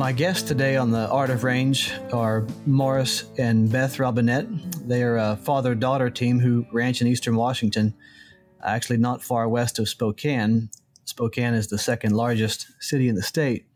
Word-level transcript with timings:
My 0.00 0.12
guests 0.12 0.48
today 0.48 0.78
on 0.78 0.90
the 0.90 1.10
Art 1.10 1.28
of 1.28 1.44
Range 1.44 1.92
are 2.10 2.46
Maurice 2.64 3.24
and 3.36 3.70
Beth 3.70 3.98
Robinette. 3.98 4.46
They 4.88 5.02
are 5.02 5.18
a 5.18 5.36
father 5.36 5.74
daughter 5.74 6.08
team 6.08 6.40
who 6.40 6.64
ranch 6.72 7.02
in 7.02 7.06
eastern 7.06 7.36
Washington, 7.36 7.94
actually 8.64 8.96
not 8.96 9.22
far 9.22 9.46
west 9.46 9.78
of 9.78 9.90
Spokane. 9.90 10.70
Spokane 11.04 11.52
is 11.52 11.66
the 11.66 11.76
second 11.76 12.14
largest 12.16 12.66
city 12.80 13.10
in 13.10 13.14
the 13.14 13.22
state. 13.22 13.66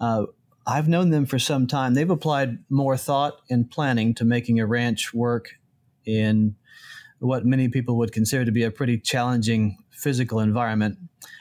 Uh, 0.00 0.24
I've 0.66 0.88
known 0.88 1.10
them 1.10 1.26
for 1.26 1.38
some 1.38 1.66
time. 1.66 1.92
They've 1.92 2.08
applied 2.08 2.56
more 2.70 2.96
thought 2.96 3.42
and 3.50 3.70
planning 3.70 4.14
to 4.14 4.24
making 4.24 4.58
a 4.58 4.66
ranch 4.66 5.12
work 5.12 5.50
in 6.06 6.56
what 7.18 7.44
many 7.44 7.68
people 7.68 7.98
would 7.98 8.12
consider 8.12 8.46
to 8.46 8.50
be 8.50 8.62
a 8.62 8.70
pretty 8.70 8.96
challenging 8.96 9.76
physical 9.90 10.40
environment 10.40 10.96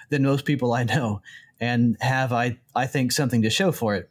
than 0.10 0.24
most 0.24 0.44
people 0.44 0.74
I 0.74 0.84
know, 0.84 1.22
and 1.62 1.96
have, 2.02 2.34
I, 2.34 2.58
I 2.76 2.86
think, 2.86 3.14
something 3.14 3.42
to 3.44 3.50
show 3.50 3.72
for 3.72 3.96
it. 3.96 4.10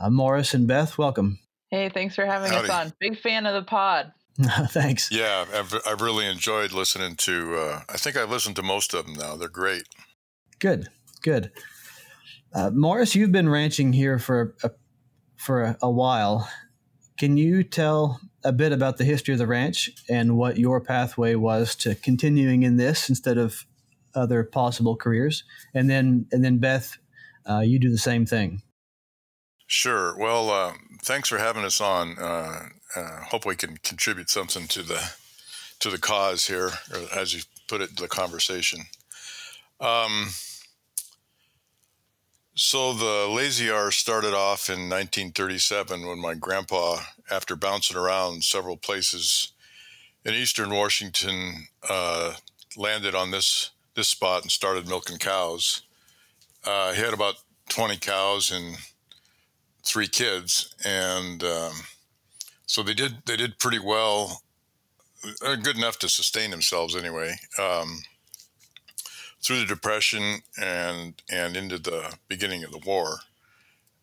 Uh, 0.00 0.10
Maurice 0.10 0.54
and 0.54 0.66
Beth, 0.66 0.98
welcome. 0.98 1.38
Hey, 1.70 1.88
thanks 1.88 2.14
for 2.14 2.26
having 2.26 2.52
Howdy. 2.52 2.68
us 2.68 2.86
on. 2.86 2.92
Big 3.00 3.18
fan 3.18 3.46
of 3.46 3.54
the 3.54 3.62
pod. 3.62 4.12
thanks. 4.70 5.10
Yeah, 5.10 5.44
I've, 5.54 5.74
I've 5.86 6.00
really 6.00 6.26
enjoyed 6.26 6.72
listening 6.72 7.16
to. 7.16 7.56
Uh, 7.56 7.80
I 7.88 7.96
think 7.96 8.16
I've 8.16 8.30
listened 8.30 8.56
to 8.56 8.62
most 8.62 8.94
of 8.94 9.06
them 9.06 9.14
now. 9.14 9.36
They're 9.36 9.48
great. 9.48 9.84
Good, 10.58 10.88
good. 11.22 11.50
Uh, 12.54 12.70
Maurice, 12.72 13.14
you've 13.14 13.32
been 13.32 13.48
ranching 13.48 13.92
here 13.92 14.18
for 14.18 14.54
a, 14.62 14.70
for 15.36 15.62
a, 15.62 15.76
a 15.82 15.90
while. 15.90 16.48
Can 17.18 17.36
you 17.36 17.62
tell 17.62 18.20
a 18.44 18.52
bit 18.52 18.72
about 18.72 18.96
the 18.96 19.04
history 19.04 19.32
of 19.32 19.38
the 19.38 19.46
ranch 19.46 19.90
and 20.08 20.36
what 20.36 20.58
your 20.58 20.80
pathway 20.80 21.34
was 21.34 21.74
to 21.76 21.94
continuing 21.94 22.62
in 22.62 22.76
this 22.76 23.08
instead 23.08 23.38
of 23.38 23.66
other 24.14 24.44
possible 24.44 24.96
careers? 24.96 25.44
And 25.74 25.88
then, 25.88 26.26
and 26.32 26.44
then 26.44 26.58
Beth, 26.58 26.96
uh, 27.48 27.60
you 27.60 27.78
do 27.78 27.90
the 27.90 27.98
same 27.98 28.26
thing. 28.26 28.62
Sure. 29.66 30.16
Well, 30.16 30.50
uh, 30.50 30.72
thanks 31.02 31.28
for 31.28 31.38
having 31.38 31.64
us 31.64 31.80
on. 31.80 32.18
Uh, 32.18 32.68
uh, 32.94 33.22
hope 33.24 33.46
we 33.46 33.56
can 33.56 33.78
contribute 33.78 34.28
something 34.28 34.66
to 34.68 34.82
the 34.82 35.12
to 35.80 35.90
the 35.90 35.98
cause 35.98 36.46
here, 36.46 36.70
as 37.14 37.34
you 37.34 37.42
put 37.66 37.80
it, 37.80 37.96
the 37.96 38.06
conversation. 38.06 38.82
Um, 39.80 40.28
so 42.54 42.92
the 42.92 43.26
Lazy 43.28 43.68
R 43.70 43.90
started 43.90 44.32
off 44.34 44.68
in 44.68 44.88
1937 44.88 46.06
when 46.06 46.20
my 46.20 46.34
grandpa, 46.34 46.98
after 47.30 47.56
bouncing 47.56 47.96
around 47.96 48.44
several 48.44 48.76
places 48.76 49.52
in 50.24 50.34
eastern 50.34 50.70
Washington, 50.70 51.66
uh, 51.88 52.34
landed 52.76 53.14
on 53.14 53.30
this 53.30 53.70
this 53.94 54.08
spot 54.08 54.42
and 54.42 54.50
started 54.50 54.88
milking 54.88 55.18
cows. 55.18 55.82
Uh, 56.64 56.92
he 56.92 57.02
had 57.02 57.12
about 57.14 57.34
20 57.68 57.96
cows 57.98 58.50
and 58.50 58.76
three 59.84 60.08
kids, 60.08 60.74
and 60.84 61.42
um, 61.42 61.72
so 62.66 62.82
they 62.82 62.94
did 62.94 63.18
they 63.26 63.36
did 63.36 63.58
pretty 63.58 63.78
well, 63.78 64.42
uh, 65.44 65.56
good 65.56 65.76
enough 65.76 65.98
to 66.00 66.08
sustain 66.08 66.50
themselves 66.50 66.96
anyway. 66.96 67.34
Um, 67.58 68.02
through 69.42 69.58
the 69.58 69.66
depression 69.66 70.38
and 70.60 71.20
and 71.30 71.56
into 71.56 71.78
the 71.78 72.14
beginning 72.28 72.64
of 72.64 72.70
the 72.70 72.82
war, 72.86 73.18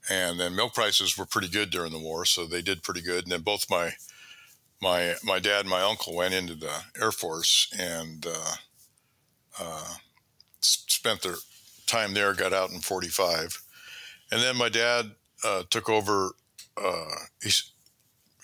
and 0.10 0.40
then 0.40 0.56
milk 0.56 0.74
prices 0.74 1.18
were 1.18 1.26
pretty 1.26 1.48
good 1.48 1.70
during 1.70 1.92
the 1.92 2.00
war, 2.00 2.26
so 2.26 2.46
they 2.46 2.62
did 2.62 2.84
pretty 2.84 3.02
good. 3.02 3.24
And 3.24 3.32
then 3.32 3.42
both 3.42 3.70
my 3.70 3.94
my 4.82 5.16
my 5.24 5.40
dad 5.40 5.62
and 5.62 5.70
my 5.70 5.82
uncle 5.82 6.16
went 6.16 6.34
into 6.34 6.56
the 6.56 6.84
Air 7.02 7.12
Force 7.12 7.72
and 7.78 8.26
uh, 8.26 8.56
uh, 9.60 9.94
spent 10.62 11.22
their 11.22 11.36
time 11.88 12.14
there. 12.14 12.34
Got 12.34 12.54
out 12.54 12.72
in 12.72 12.80
'45, 12.80 13.62
and 14.32 14.42
then 14.42 14.58
my 14.58 14.70
dad 14.70 15.12
uh, 15.44 15.64
took 15.70 15.90
over. 15.90 16.32
Uh, 16.78 17.16
he 17.42 17.52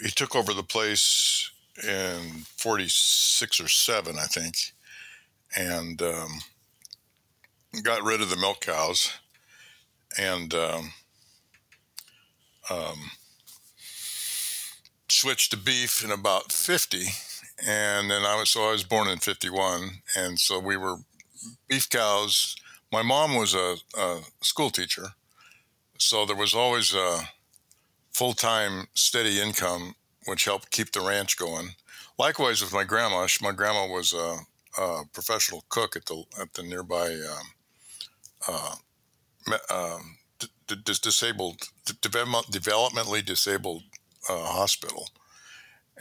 he 0.01 0.09
took 0.09 0.35
over 0.35 0.53
the 0.53 0.63
place 0.63 1.49
in 1.83 2.45
'46 2.57 3.59
or 3.59 3.67
seven, 3.67 4.17
I 4.17 4.25
think, 4.25 4.55
and 5.57 6.01
um, 6.01 6.39
got 7.83 8.03
rid 8.03 8.21
of 8.21 8.29
the 8.29 8.35
milk 8.35 8.61
cows, 8.61 9.11
and 10.17 10.53
um, 10.53 10.93
um, 12.69 13.11
switched 15.09 15.51
to 15.51 15.57
beef 15.57 16.03
in 16.03 16.11
about 16.11 16.51
50 16.51 17.05
and 17.65 18.11
then 18.11 18.23
I 18.23 18.35
was 18.37 18.49
so 18.49 18.67
I 18.67 18.71
was 18.71 18.83
born 18.83 19.07
in 19.07 19.19
51 19.19 20.01
and 20.17 20.39
so 20.39 20.59
we 20.59 20.75
were 20.75 20.97
beef 21.67 21.89
cows 21.89 22.55
my 22.91 23.01
mom 23.01 23.35
was 23.35 23.53
a, 23.53 23.75
a 23.97 24.21
school 24.41 24.69
teacher 24.69 25.09
so 26.05 26.23
there 26.23 26.35
was 26.35 26.53
always 26.53 26.93
a 26.93 27.29
full 28.13 28.33
time, 28.33 28.85
steady 28.93 29.41
income, 29.41 29.95
which 30.25 30.45
helped 30.45 30.69
keep 30.69 30.91
the 30.91 31.01
ranch 31.01 31.35
going. 31.35 31.69
Likewise 32.19 32.61
with 32.61 32.71
my 32.73 32.83
grandma. 32.83 33.27
My 33.41 33.51
grandma 33.51 33.87
was 33.87 34.13
a, 34.13 34.37
a 34.81 35.03
professional 35.13 35.65
cook 35.69 35.95
at 35.95 36.05
the 36.05 36.23
at 36.39 36.53
the 36.53 36.61
nearby 36.61 37.07
um, 37.07 37.47
uh, 38.47 38.75
um, 39.73 40.17
d- 40.37 40.47
d- 40.67 40.93
disabled, 41.01 41.57
d- 41.85 41.93
developmentally 42.01 43.25
disabled 43.25 43.83
uh, 44.29 44.45
hospital, 44.45 45.09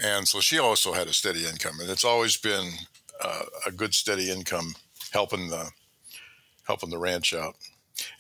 and 0.01 0.29
so 0.29 0.41
she 0.41 0.59
also 0.59 0.93
had 0.93 1.09
a 1.09 1.15
steady 1.15 1.47
income, 1.47 1.81
and 1.81 1.89
it's 1.89 2.05
always 2.05 2.37
been 2.37 2.73
uh, 3.23 3.45
a 3.67 3.73
good 3.73 3.95
steady 3.95 4.31
income 4.31 4.75
helping 5.13 5.49
the 5.49 5.71
helping 6.67 6.91
the 6.91 6.99
ranch 6.99 7.33
out. 7.33 7.57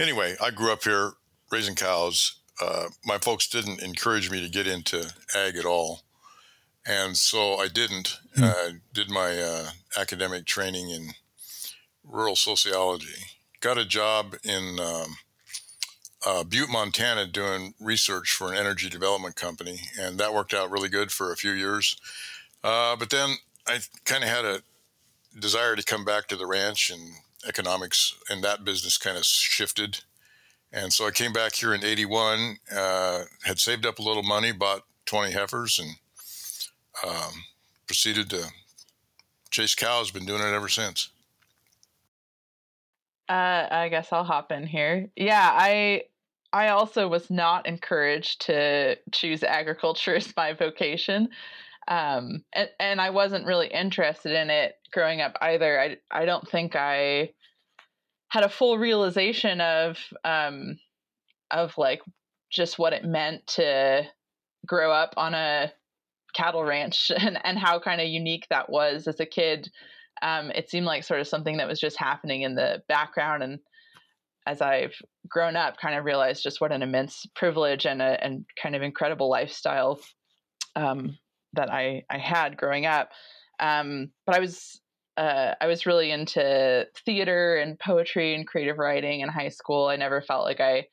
Anyway, 0.00 0.36
I 0.42 0.50
grew 0.50 0.72
up 0.72 0.84
here 0.84 1.12
raising 1.50 1.74
cows. 1.74 2.36
Uh, 2.60 2.86
my 3.04 3.18
folks 3.18 3.48
didn't 3.48 3.82
encourage 3.82 4.30
me 4.30 4.40
to 4.40 4.48
get 4.48 4.66
into 4.66 5.12
ag 5.36 5.56
at 5.56 5.64
all. 5.64 6.02
And 6.86 7.16
so 7.16 7.56
I 7.56 7.68
didn't. 7.68 8.18
Mm. 8.36 8.42
Uh, 8.44 8.72
did 8.92 9.10
my 9.10 9.38
uh, 9.38 9.70
academic 9.98 10.44
training 10.44 10.90
in 10.90 11.10
rural 12.04 12.36
sociology. 12.36 13.24
Got 13.60 13.78
a 13.78 13.84
job 13.86 14.36
in 14.44 14.78
um, 14.78 15.16
uh, 16.26 16.44
Butte, 16.44 16.68
Montana, 16.68 17.26
doing 17.26 17.74
research 17.80 18.32
for 18.32 18.52
an 18.52 18.58
energy 18.58 18.90
development 18.90 19.36
company, 19.36 19.80
and 19.98 20.18
that 20.18 20.34
worked 20.34 20.52
out 20.52 20.70
really 20.70 20.88
good 20.88 21.10
for 21.10 21.32
a 21.32 21.36
few 21.36 21.52
years. 21.52 21.96
Uh, 22.62 22.96
but 22.96 23.10
then 23.10 23.36
I 23.66 23.80
kind 24.04 24.22
of 24.22 24.28
had 24.28 24.44
a 24.44 24.60
desire 25.38 25.76
to 25.76 25.82
come 25.82 26.04
back 26.04 26.28
to 26.28 26.36
the 26.36 26.46
ranch, 26.46 26.90
and 26.90 27.14
economics 27.46 28.14
and 28.28 28.42
that 28.42 28.64
business 28.64 28.98
kind 28.98 29.16
of 29.16 29.24
shifted. 29.24 30.00
And 30.74 30.92
so 30.92 31.06
I 31.06 31.12
came 31.12 31.32
back 31.32 31.54
here 31.54 31.72
in 31.72 31.84
81, 31.84 32.58
uh, 32.76 33.22
had 33.44 33.60
saved 33.60 33.86
up 33.86 34.00
a 34.00 34.02
little 34.02 34.24
money, 34.24 34.50
bought 34.50 34.82
20 35.06 35.30
heifers, 35.32 35.78
and 35.78 35.90
um, 37.08 37.44
proceeded 37.86 38.28
to 38.30 38.50
chase 39.50 39.76
cows. 39.76 40.10
Been 40.10 40.26
doing 40.26 40.40
it 40.40 40.52
ever 40.52 40.68
since. 40.68 41.10
Uh, 43.28 43.68
I 43.70 43.88
guess 43.88 44.12
I'll 44.12 44.24
hop 44.24 44.50
in 44.50 44.66
here. 44.66 45.08
Yeah, 45.14 45.48
I 45.52 46.02
I 46.52 46.68
also 46.68 47.06
was 47.06 47.30
not 47.30 47.66
encouraged 47.66 48.42
to 48.46 48.96
choose 49.12 49.44
agriculture 49.44 50.16
as 50.16 50.34
my 50.36 50.54
vocation. 50.54 51.28
Um, 51.86 52.44
and, 52.52 52.68
and 52.80 53.00
I 53.00 53.10
wasn't 53.10 53.46
really 53.46 53.68
interested 53.68 54.32
in 54.32 54.50
it 54.50 54.76
growing 54.90 55.20
up 55.20 55.36
either. 55.40 55.78
I, 55.78 55.96
I 56.10 56.24
don't 56.24 56.48
think 56.48 56.74
I 56.74 57.30
had 58.28 58.44
a 58.44 58.48
full 58.48 58.78
realization 58.78 59.60
of 59.60 59.98
um, 60.24 60.78
of 61.50 61.76
like 61.78 62.00
just 62.50 62.78
what 62.78 62.92
it 62.92 63.04
meant 63.04 63.46
to 63.46 64.02
grow 64.66 64.92
up 64.92 65.14
on 65.16 65.34
a 65.34 65.72
cattle 66.34 66.64
ranch 66.64 67.10
and, 67.18 67.38
and 67.44 67.58
how 67.58 67.78
kind 67.78 68.00
of 68.00 68.08
unique 68.08 68.46
that 68.50 68.70
was 68.70 69.06
as 69.06 69.20
a 69.20 69.26
kid. 69.26 69.70
Um, 70.22 70.50
it 70.50 70.70
seemed 70.70 70.86
like 70.86 71.04
sort 71.04 71.20
of 71.20 71.28
something 71.28 71.58
that 71.58 71.68
was 71.68 71.80
just 71.80 71.98
happening 71.98 72.42
in 72.42 72.54
the 72.54 72.82
background. 72.88 73.42
And 73.42 73.58
as 74.46 74.60
I've 74.60 74.94
grown 75.28 75.56
up, 75.56 75.76
kind 75.76 75.96
of 75.96 76.04
realized 76.04 76.42
just 76.42 76.60
what 76.60 76.72
an 76.72 76.82
immense 76.82 77.26
privilege 77.34 77.86
and 77.86 78.00
a 78.00 78.22
and 78.22 78.44
kind 78.60 78.76
of 78.76 78.82
incredible 78.82 79.28
lifestyle 79.28 80.00
um, 80.76 81.18
that 81.54 81.70
I 81.70 82.02
I 82.10 82.18
had 82.18 82.56
growing 82.56 82.86
up. 82.86 83.10
Um, 83.60 84.10
but 84.26 84.36
I 84.36 84.40
was 84.40 84.80
uh, 85.16 85.54
I 85.60 85.66
was 85.66 85.86
really 85.86 86.10
into 86.10 86.86
theater 87.04 87.56
and 87.56 87.78
poetry 87.78 88.34
and 88.34 88.46
creative 88.46 88.78
writing 88.78 89.20
in 89.20 89.28
high 89.28 89.48
school. 89.48 89.86
I 89.86 89.96
never 89.96 90.20
felt 90.20 90.44
like 90.44 90.60
I, 90.60 90.86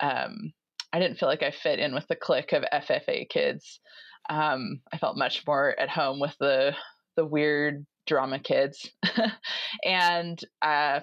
um, 0.00 0.52
I 0.92 0.98
didn't 0.98 1.18
feel 1.18 1.28
like 1.28 1.42
I 1.42 1.50
fit 1.50 1.78
in 1.78 1.94
with 1.94 2.06
the 2.08 2.16
clique 2.16 2.52
of 2.52 2.64
FFA 2.72 3.28
kids. 3.28 3.80
Um, 4.28 4.80
I 4.92 4.98
felt 4.98 5.16
much 5.16 5.46
more 5.46 5.78
at 5.78 5.90
home 5.90 6.20
with 6.20 6.36
the 6.38 6.74
the 7.16 7.24
weird 7.24 7.84
drama 8.06 8.38
kids. 8.38 8.90
and 9.84 10.40
uh, 10.62 11.00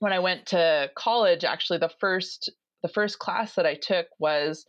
when 0.00 0.12
I 0.12 0.18
went 0.18 0.46
to 0.46 0.90
college, 0.96 1.44
actually 1.44 1.78
the 1.78 1.92
first 2.00 2.50
the 2.82 2.88
first 2.88 3.18
class 3.18 3.54
that 3.54 3.66
I 3.66 3.74
took 3.74 4.06
was 4.18 4.64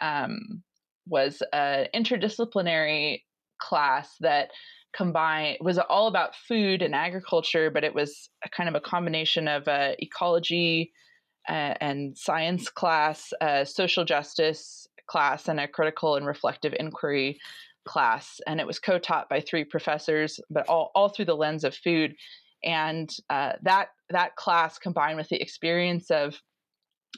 um, 0.00 0.62
was 1.06 1.42
an 1.52 1.88
interdisciplinary 1.94 3.22
class 3.60 4.14
that 4.20 4.50
combined 4.96 5.58
was 5.60 5.78
all 5.78 6.06
about 6.06 6.34
food 6.34 6.82
and 6.82 6.94
agriculture, 6.94 7.70
but 7.70 7.84
it 7.84 7.94
was 7.94 8.30
a 8.44 8.48
kind 8.48 8.68
of 8.68 8.74
a 8.74 8.80
combination 8.80 9.48
of 9.48 9.66
uh, 9.68 9.92
ecology 9.98 10.92
uh, 11.48 11.74
and 11.80 12.16
science 12.16 12.70
class, 12.70 13.32
a 13.40 13.66
social 13.66 14.04
justice 14.04 14.86
class, 15.06 15.48
and 15.48 15.60
a 15.60 15.68
critical 15.68 16.16
and 16.16 16.26
reflective 16.26 16.74
inquiry 16.78 17.38
class. 17.86 18.40
And 18.46 18.60
it 18.60 18.66
was 18.66 18.78
co-taught 18.78 19.28
by 19.28 19.40
three 19.40 19.64
professors, 19.64 20.40
but 20.50 20.66
all 20.68 20.90
all 20.94 21.08
through 21.08 21.26
the 21.26 21.36
lens 21.36 21.64
of 21.64 21.74
food. 21.74 22.14
And 22.64 23.10
uh, 23.28 23.52
that 23.62 23.88
that 24.10 24.36
class 24.36 24.78
combined 24.78 25.18
with 25.18 25.28
the 25.28 25.40
experience 25.40 26.10
of 26.10 26.40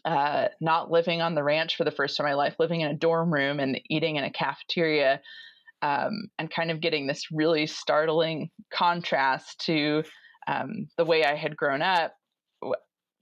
uh, 0.04 0.48
not 0.60 0.90
living 0.90 1.22
on 1.22 1.34
the 1.34 1.44
ranch 1.44 1.76
for 1.76 1.84
the 1.84 1.90
first 1.90 2.16
time 2.16 2.26
in 2.26 2.32
my 2.32 2.34
life, 2.34 2.56
living 2.58 2.80
in 2.80 2.90
a 2.90 2.94
dorm 2.94 3.32
room 3.32 3.60
and 3.60 3.80
eating 3.88 4.16
in 4.16 4.24
a 4.24 4.30
cafeteria, 4.30 5.20
um, 5.86 6.28
and 6.38 6.50
kind 6.50 6.70
of 6.70 6.80
getting 6.80 7.06
this 7.06 7.26
really 7.30 7.66
startling 7.66 8.50
contrast 8.72 9.60
to 9.66 10.02
um, 10.48 10.88
the 10.96 11.04
way 11.04 11.24
I 11.24 11.36
had 11.36 11.56
grown 11.56 11.80
up, 11.80 12.12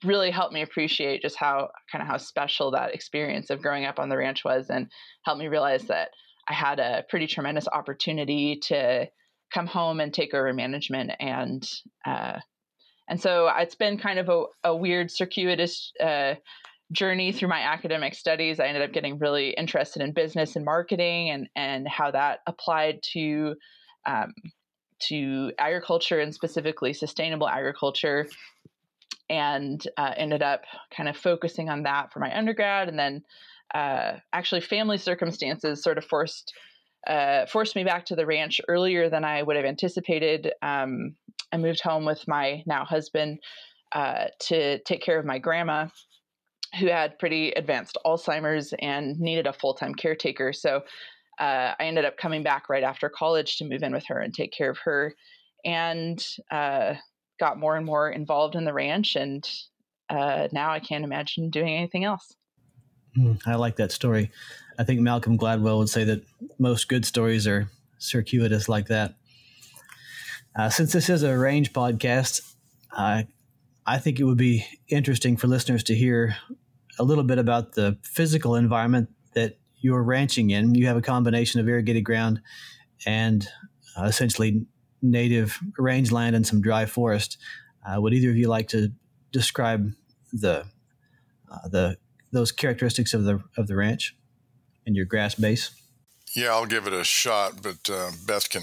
really 0.02 0.30
helped 0.30 0.54
me 0.54 0.62
appreciate 0.62 1.22
just 1.22 1.36
how 1.36 1.68
kind 1.90 2.00
of 2.00 2.08
how 2.08 2.16
special 2.16 2.70
that 2.70 2.94
experience 2.94 3.50
of 3.50 3.60
growing 3.60 3.84
up 3.84 3.98
on 3.98 4.08
the 4.08 4.16
ranch 4.16 4.44
was, 4.44 4.70
and 4.70 4.90
helped 5.24 5.40
me 5.40 5.48
realize 5.48 5.84
that 5.84 6.08
I 6.48 6.54
had 6.54 6.78
a 6.78 7.04
pretty 7.08 7.26
tremendous 7.26 7.68
opportunity 7.68 8.58
to 8.64 9.08
come 9.52 9.66
home 9.66 10.00
and 10.00 10.12
take 10.12 10.32
over 10.32 10.52
management 10.52 11.12
and 11.20 11.62
uh, 12.06 12.38
and 13.08 13.20
so 13.20 13.50
it's 13.58 13.74
been 13.74 13.98
kind 13.98 14.18
of 14.18 14.30
a, 14.30 14.44
a 14.64 14.74
weird 14.74 15.10
circuitous 15.10 15.92
uh, 16.00 16.34
journey 16.92 17.32
through 17.32 17.48
my 17.48 17.60
academic 17.60 18.14
studies, 18.14 18.60
I 18.60 18.66
ended 18.66 18.82
up 18.82 18.92
getting 18.92 19.18
really 19.18 19.50
interested 19.50 20.02
in 20.02 20.12
business 20.12 20.56
and 20.56 20.64
marketing 20.64 21.30
and 21.30 21.48
and 21.56 21.88
how 21.88 22.10
that 22.10 22.40
applied 22.46 23.02
to 23.12 23.56
um, 24.06 24.32
to 25.00 25.52
agriculture 25.58 26.20
and 26.20 26.34
specifically 26.34 26.92
sustainable 26.92 27.48
agriculture, 27.48 28.26
and 29.28 29.86
uh, 29.96 30.12
ended 30.16 30.42
up 30.42 30.62
kind 30.94 31.08
of 31.08 31.16
focusing 31.16 31.68
on 31.68 31.82
that 31.84 32.12
for 32.12 32.20
my 32.20 32.36
undergrad, 32.36 32.88
and 32.88 32.98
then 32.98 33.22
uh, 33.74 34.18
actually 34.32 34.60
family 34.60 34.98
circumstances 34.98 35.82
sort 35.82 35.98
of 35.98 36.04
forced. 36.04 36.52
Uh, 37.06 37.44
forced 37.44 37.76
me 37.76 37.84
back 37.84 38.06
to 38.06 38.16
the 38.16 38.24
ranch 38.24 38.62
earlier 38.66 39.10
than 39.10 39.26
I 39.26 39.42
would 39.42 39.56
have 39.56 39.66
anticipated. 39.66 40.54
Um, 40.62 41.16
I 41.52 41.58
moved 41.58 41.82
home 41.82 42.06
with 42.06 42.26
my 42.26 42.62
now 42.64 42.86
husband 42.86 43.40
uh, 43.92 44.28
to 44.40 44.78
take 44.80 45.02
care 45.02 45.18
of 45.18 45.26
my 45.26 45.38
grandma, 45.38 45.88
who 46.78 46.86
had 46.86 47.18
pretty 47.18 47.50
advanced 47.52 47.98
Alzheimer's 48.04 48.74
and 48.80 49.18
needed 49.20 49.46
a 49.46 49.52
full 49.52 49.74
time 49.74 49.94
caretaker. 49.94 50.52
So 50.52 50.82
uh, 51.38 51.74
I 51.78 51.84
ended 51.84 52.04
up 52.04 52.16
coming 52.16 52.42
back 52.42 52.68
right 52.68 52.82
after 52.82 53.08
college 53.08 53.58
to 53.58 53.64
move 53.64 53.82
in 53.82 53.92
with 53.92 54.06
her 54.06 54.20
and 54.20 54.32
take 54.32 54.52
care 54.52 54.70
of 54.70 54.78
her, 54.84 55.14
and 55.64 56.24
uh, 56.50 56.94
got 57.40 57.58
more 57.58 57.76
and 57.76 57.86
more 57.86 58.10
involved 58.10 58.54
in 58.54 58.64
the 58.64 58.72
ranch. 58.72 59.16
And 59.16 59.48
uh, 60.10 60.48
now 60.52 60.70
I 60.70 60.80
can't 60.80 61.04
imagine 61.04 61.50
doing 61.50 61.74
anything 61.74 62.04
else. 62.04 62.34
Mm, 63.18 63.40
I 63.46 63.54
like 63.56 63.76
that 63.76 63.92
story. 63.92 64.30
I 64.78 64.84
think 64.84 65.00
Malcolm 65.00 65.38
Gladwell 65.38 65.78
would 65.78 65.88
say 65.88 66.04
that 66.04 66.24
most 66.58 66.88
good 66.88 67.04
stories 67.04 67.46
are 67.46 67.68
circuitous 67.98 68.68
like 68.68 68.88
that. 68.88 69.14
Uh, 70.56 70.68
since 70.68 70.92
this 70.92 71.08
is 71.08 71.22
a 71.22 71.36
range 71.36 71.72
podcast, 71.72 72.54
I 73.86 73.98
think 73.98 74.20
it 74.20 74.24
would 74.24 74.38
be 74.38 74.66
interesting 74.88 75.36
for 75.36 75.46
listeners 75.46 75.82
to 75.84 75.94
hear 75.94 76.36
a 76.98 77.04
little 77.04 77.24
bit 77.24 77.38
about 77.38 77.72
the 77.72 77.98
physical 78.02 78.56
environment 78.56 79.08
that 79.34 79.58
you're 79.80 80.02
ranching 80.02 80.50
in. 80.50 80.74
You 80.74 80.86
have 80.86 80.96
a 80.96 81.02
combination 81.02 81.60
of 81.60 81.68
irrigated 81.68 82.04
ground 82.04 82.40
and 83.06 83.46
uh, 83.96 84.04
essentially 84.04 84.66
native 85.02 85.58
rangeland 85.78 86.34
and 86.34 86.46
some 86.46 86.60
dry 86.60 86.86
forest. 86.86 87.36
Uh, 87.86 88.00
would 88.00 88.14
either 88.14 88.30
of 88.30 88.36
you 88.36 88.48
like 88.48 88.68
to 88.68 88.92
describe 89.32 89.90
the 90.32 90.64
uh, 91.50 91.68
the 91.68 91.96
those 92.32 92.50
characteristics 92.50 93.14
of 93.14 93.24
the 93.24 93.42
of 93.56 93.66
the 93.66 93.76
ranch 93.76 94.16
and 94.86 94.96
your 94.96 95.04
grass 95.04 95.34
base? 95.34 95.70
Yeah, 96.34 96.48
I'll 96.48 96.66
give 96.66 96.86
it 96.86 96.92
a 96.92 97.04
shot, 97.04 97.62
but 97.62 97.88
uh, 97.90 98.10
Beth 98.26 98.48
can 98.50 98.62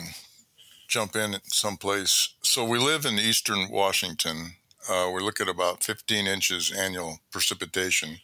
jump 0.89 1.15
in 1.15 1.33
at 1.33 1.45
some 1.45 1.77
place. 1.77 2.33
So 2.43 2.65
we 2.65 2.79
live 2.79 3.05
in 3.05 3.17
eastern 3.17 3.69
Washington, 3.69 4.55
uh, 4.89 5.11
we 5.13 5.21
look 5.21 5.39
at 5.39 5.47
about 5.47 5.83
15 5.83 6.27
inches 6.27 6.71
annual 6.71 7.19
precipitation. 7.31 8.17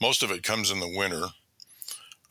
Most 0.00 0.22
of 0.22 0.30
it 0.30 0.42
comes 0.42 0.70
in 0.70 0.80
the 0.80 0.94
winter. 0.96 1.26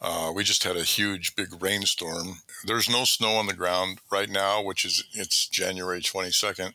Uh, 0.02 0.32
we 0.34 0.44
just 0.44 0.64
had 0.64 0.76
a 0.76 0.84
huge 0.84 1.36
big 1.36 1.62
rainstorm. 1.62 2.42
There's 2.66 2.90
no 2.90 3.06
snow 3.06 3.36
on 3.36 3.48
the 3.48 3.54
ground 3.54 4.00
right 4.12 4.30
now, 4.30 4.62
which 4.62 4.84
is 4.84 5.04
it's 5.14 5.48
January 5.48 6.02
22nd, 6.02 6.74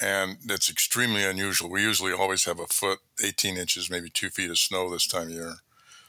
and 0.00 0.38
it's 0.48 0.70
extremely 0.70 1.24
unusual. 1.24 1.68
We 1.68 1.82
usually 1.82 2.12
always 2.12 2.44
have 2.44 2.60
a 2.60 2.66
foot, 2.66 3.00
18 3.22 3.56
inches, 3.56 3.90
maybe 3.90 4.08
two 4.08 4.30
feet 4.30 4.50
of 4.50 4.58
snow 4.58 4.88
this 4.88 5.06
time 5.06 5.28
of 5.28 5.30
year. 5.30 5.54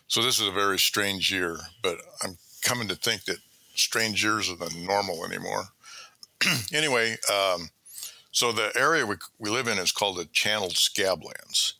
So 0.07 0.21
this 0.21 0.39
is 0.39 0.47
a 0.47 0.51
very 0.51 0.77
strange 0.77 1.31
year, 1.31 1.57
but 1.81 1.97
I'm 2.23 2.37
coming 2.61 2.87
to 2.89 2.95
think 2.95 3.25
that 3.25 3.39
strange 3.73 4.23
years 4.23 4.49
are 4.49 4.55
the 4.55 4.73
normal 4.77 5.25
anymore. 5.25 5.69
anyway, 6.73 7.17
um, 7.33 7.69
so 8.35 8.51
the 8.51 8.69
area 8.75 9.05
we, 9.05 9.15
we 9.39 9.49
live 9.49 9.69
in 9.69 9.77
is 9.77 9.93
called 9.93 10.17
the 10.17 10.25
Channeled 10.25 10.73
Scablands, 10.73 11.75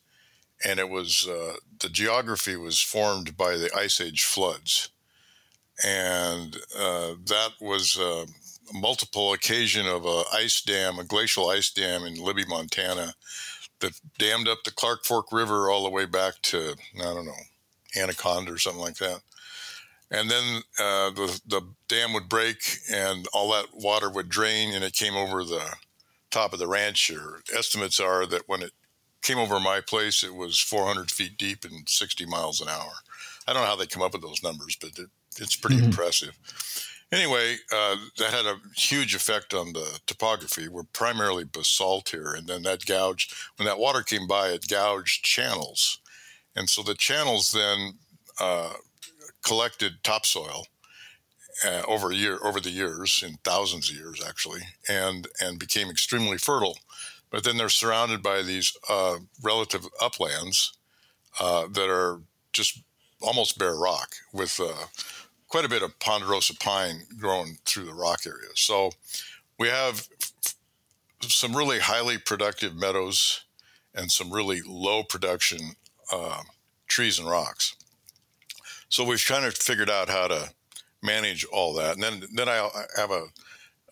and 0.64 0.80
it 0.80 0.88
was 0.88 1.28
uh, 1.28 1.56
the 1.80 1.90
geography 1.90 2.56
was 2.56 2.80
formed 2.80 3.36
by 3.36 3.58
the 3.58 3.68
Ice 3.76 4.00
Age 4.00 4.24
floods, 4.24 4.88
and 5.84 6.56
uh, 6.74 7.12
that 7.26 7.50
was 7.60 7.98
a 7.98 8.24
multiple 8.72 9.34
occasion 9.34 9.86
of 9.86 10.06
a 10.06 10.22
ice 10.32 10.62
dam, 10.62 10.98
a 10.98 11.04
glacial 11.04 11.50
ice 11.50 11.70
dam 11.70 12.04
in 12.04 12.14
Libby, 12.14 12.46
Montana, 12.48 13.12
that 13.80 14.00
dammed 14.18 14.48
up 14.48 14.64
the 14.64 14.70
Clark 14.70 15.04
Fork 15.04 15.30
River 15.32 15.70
all 15.70 15.84
the 15.84 15.90
way 15.90 16.06
back 16.06 16.40
to 16.44 16.74
I 16.98 17.02
don't 17.02 17.26
know 17.26 18.00
Anaconda 18.00 18.54
or 18.54 18.58
something 18.58 18.80
like 18.80 18.96
that. 18.96 19.20
And 20.10 20.30
then 20.30 20.62
uh, 20.78 21.10
the 21.10 21.38
the 21.46 21.60
dam 21.86 22.14
would 22.14 22.30
break, 22.30 22.78
and 22.90 23.28
all 23.34 23.52
that 23.52 23.74
water 23.74 24.08
would 24.08 24.30
drain, 24.30 24.72
and 24.72 24.82
it 24.82 24.94
came 24.94 25.16
over 25.16 25.44
the 25.44 25.76
top 26.36 26.52
of 26.52 26.58
the 26.58 26.66
ranch. 26.66 27.10
Or 27.10 27.40
estimates 27.56 27.98
are 27.98 28.26
that 28.26 28.48
when 28.48 28.62
it 28.62 28.72
came 29.22 29.38
over 29.38 29.58
my 29.58 29.80
place, 29.80 30.22
it 30.22 30.34
was 30.34 30.58
400 30.58 31.10
feet 31.10 31.38
deep 31.38 31.64
and 31.64 31.88
60 31.88 32.26
miles 32.26 32.60
an 32.60 32.68
hour. 32.68 32.92
I 33.46 33.52
don't 33.52 33.62
know 33.62 33.68
how 33.68 33.76
they 33.76 33.86
come 33.86 34.02
up 34.02 34.12
with 34.12 34.22
those 34.22 34.42
numbers, 34.42 34.76
but 34.76 34.98
it, 34.98 35.08
it's 35.38 35.56
pretty 35.56 35.76
mm-hmm. 35.76 35.86
impressive. 35.86 36.36
Anyway, 37.12 37.56
uh, 37.72 37.96
that 38.18 38.34
had 38.34 38.46
a 38.46 38.60
huge 38.76 39.14
effect 39.14 39.54
on 39.54 39.72
the 39.72 40.00
topography. 40.06 40.68
We're 40.68 40.82
primarily 40.82 41.44
basalt 41.44 42.08
here, 42.08 42.34
and 42.34 42.48
then 42.48 42.62
that 42.62 42.84
gouged 42.84 43.32
when 43.56 43.66
that 43.66 43.78
water 43.78 44.02
came 44.02 44.26
by, 44.26 44.48
it 44.48 44.66
gouged 44.66 45.24
channels, 45.24 46.00
and 46.56 46.68
so 46.68 46.82
the 46.82 46.96
channels 46.96 47.52
then 47.52 47.98
uh, 48.40 48.72
collected 49.44 50.02
topsoil 50.02 50.66
uh, 51.64 51.82
over 51.86 52.12
year 52.12 52.38
over 52.42 52.60
the 52.60 52.70
years, 52.70 53.22
in 53.26 53.38
thousands 53.44 53.90
of 53.90 53.96
years 53.96 54.22
actually, 54.26 54.62
and 54.88 55.28
and 55.40 55.58
became 55.58 55.88
extremely 55.88 56.38
fertile. 56.38 56.78
But 57.30 57.44
then 57.44 57.56
they're 57.56 57.68
surrounded 57.68 58.22
by 58.22 58.42
these 58.42 58.76
uh, 58.88 59.18
relative 59.42 59.86
uplands 60.00 60.72
uh, 61.40 61.66
that 61.72 61.88
are 61.90 62.20
just 62.52 62.82
almost 63.20 63.58
bare 63.58 63.74
rock 63.74 64.14
with 64.32 64.60
uh, 64.60 64.86
quite 65.48 65.64
a 65.64 65.68
bit 65.68 65.82
of 65.82 65.98
ponderosa 65.98 66.54
pine 66.56 67.02
growing 67.18 67.58
through 67.64 67.84
the 67.84 67.94
rock 67.94 68.20
area. 68.26 68.50
So 68.54 68.92
we 69.58 69.68
have 69.68 70.08
some 71.22 71.56
really 71.56 71.80
highly 71.80 72.18
productive 72.18 72.74
meadows 72.76 73.44
and 73.94 74.12
some 74.12 74.32
really 74.32 74.60
low 74.66 75.02
production 75.02 75.72
uh, 76.12 76.42
trees 76.86 77.18
and 77.18 77.28
rocks. 77.28 77.74
So 78.88 79.04
we've 79.04 79.24
kind 79.26 79.44
of 79.44 79.56
figured 79.56 79.90
out 79.90 80.08
how 80.08 80.28
to 80.28 80.50
manage 81.02 81.44
all 81.46 81.74
that. 81.74 81.94
And 81.94 82.02
then 82.02 82.22
then 82.32 82.48
I 82.48 82.68
have 82.96 83.10
a 83.10 83.26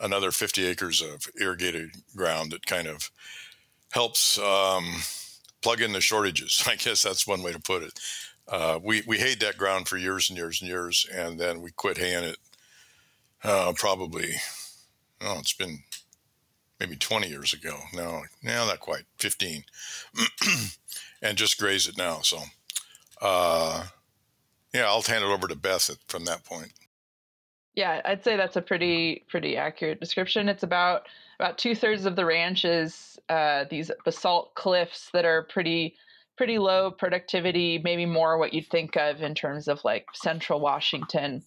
another 0.00 0.30
50 0.30 0.66
acres 0.66 1.00
of 1.00 1.26
irrigated 1.40 1.90
ground 2.16 2.52
that 2.52 2.66
kind 2.66 2.88
of 2.88 3.10
helps 3.92 4.38
um, 4.38 5.02
plug 5.62 5.80
in 5.80 5.92
the 5.92 6.00
shortages. 6.00 6.64
I 6.68 6.76
guess 6.76 7.02
that's 7.02 7.26
one 7.26 7.42
way 7.42 7.52
to 7.52 7.60
put 7.60 7.82
it. 7.82 8.00
Uh, 8.46 8.78
we 8.82 9.02
we 9.06 9.18
hayed 9.18 9.40
that 9.40 9.56
ground 9.56 9.88
for 9.88 9.96
years 9.96 10.28
and 10.28 10.36
years 10.36 10.60
and 10.60 10.68
years, 10.68 11.06
and 11.12 11.38
then 11.38 11.62
we 11.62 11.70
quit 11.70 11.98
haying 11.98 12.24
it. 12.24 12.36
Uh, 13.42 13.72
probably, 13.76 14.32
oh, 15.20 15.38
it's 15.38 15.52
been 15.52 15.80
maybe 16.80 16.96
20 16.96 17.28
years 17.28 17.52
ago. 17.52 17.78
No, 17.92 18.22
no, 18.42 18.66
not 18.66 18.80
quite, 18.80 19.04
15, 19.18 19.64
and 21.22 21.36
just 21.36 21.58
graze 21.58 21.86
it 21.86 21.98
now. 21.98 22.20
So, 22.20 22.38
uh, 23.20 23.84
yeah, 24.72 24.86
I'll 24.86 25.02
hand 25.02 25.24
it 25.24 25.30
over 25.30 25.46
to 25.46 25.56
Beth 25.56 25.90
from 26.08 26.24
that 26.24 26.44
point. 26.44 26.72
Yeah, 27.74 28.00
I'd 28.04 28.22
say 28.22 28.36
that's 28.36 28.56
a 28.56 28.62
pretty 28.62 29.24
pretty 29.28 29.56
accurate 29.56 30.00
description. 30.00 30.48
It's 30.48 30.62
about 30.62 31.08
about 31.40 31.58
two 31.58 31.74
thirds 31.74 32.06
of 32.06 32.14
the 32.14 32.24
ranch 32.24 32.64
is 32.64 33.18
uh, 33.28 33.64
these 33.68 33.90
basalt 34.04 34.54
cliffs 34.54 35.10
that 35.12 35.24
are 35.24 35.42
pretty 35.42 35.96
pretty 36.36 36.58
low 36.58 36.90
productivity, 36.90 37.80
maybe 37.82 38.06
more 38.06 38.38
what 38.38 38.52
you'd 38.52 38.68
think 38.68 38.96
of 38.96 39.22
in 39.22 39.34
terms 39.34 39.68
of 39.68 39.84
like 39.84 40.06
central 40.14 40.60
Washington. 40.60 41.42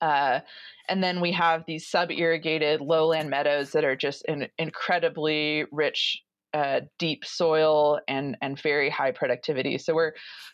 Uh, 0.00 0.40
and 0.88 1.02
then 1.02 1.20
we 1.20 1.32
have 1.32 1.64
these 1.66 1.86
sub 1.86 2.10
irrigated 2.10 2.80
lowland 2.80 3.30
meadows 3.30 3.72
that 3.72 3.84
are 3.84 3.96
just 3.96 4.24
in 4.26 4.48
incredibly 4.58 5.64
rich, 5.70 6.22
uh, 6.54 6.80
deep 6.98 7.24
soil 7.24 8.00
and, 8.08 8.36
and 8.42 8.60
very 8.60 8.90
high 8.90 9.12
productivity. 9.12 9.78
So 9.78 9.94
we're 9.94 10.12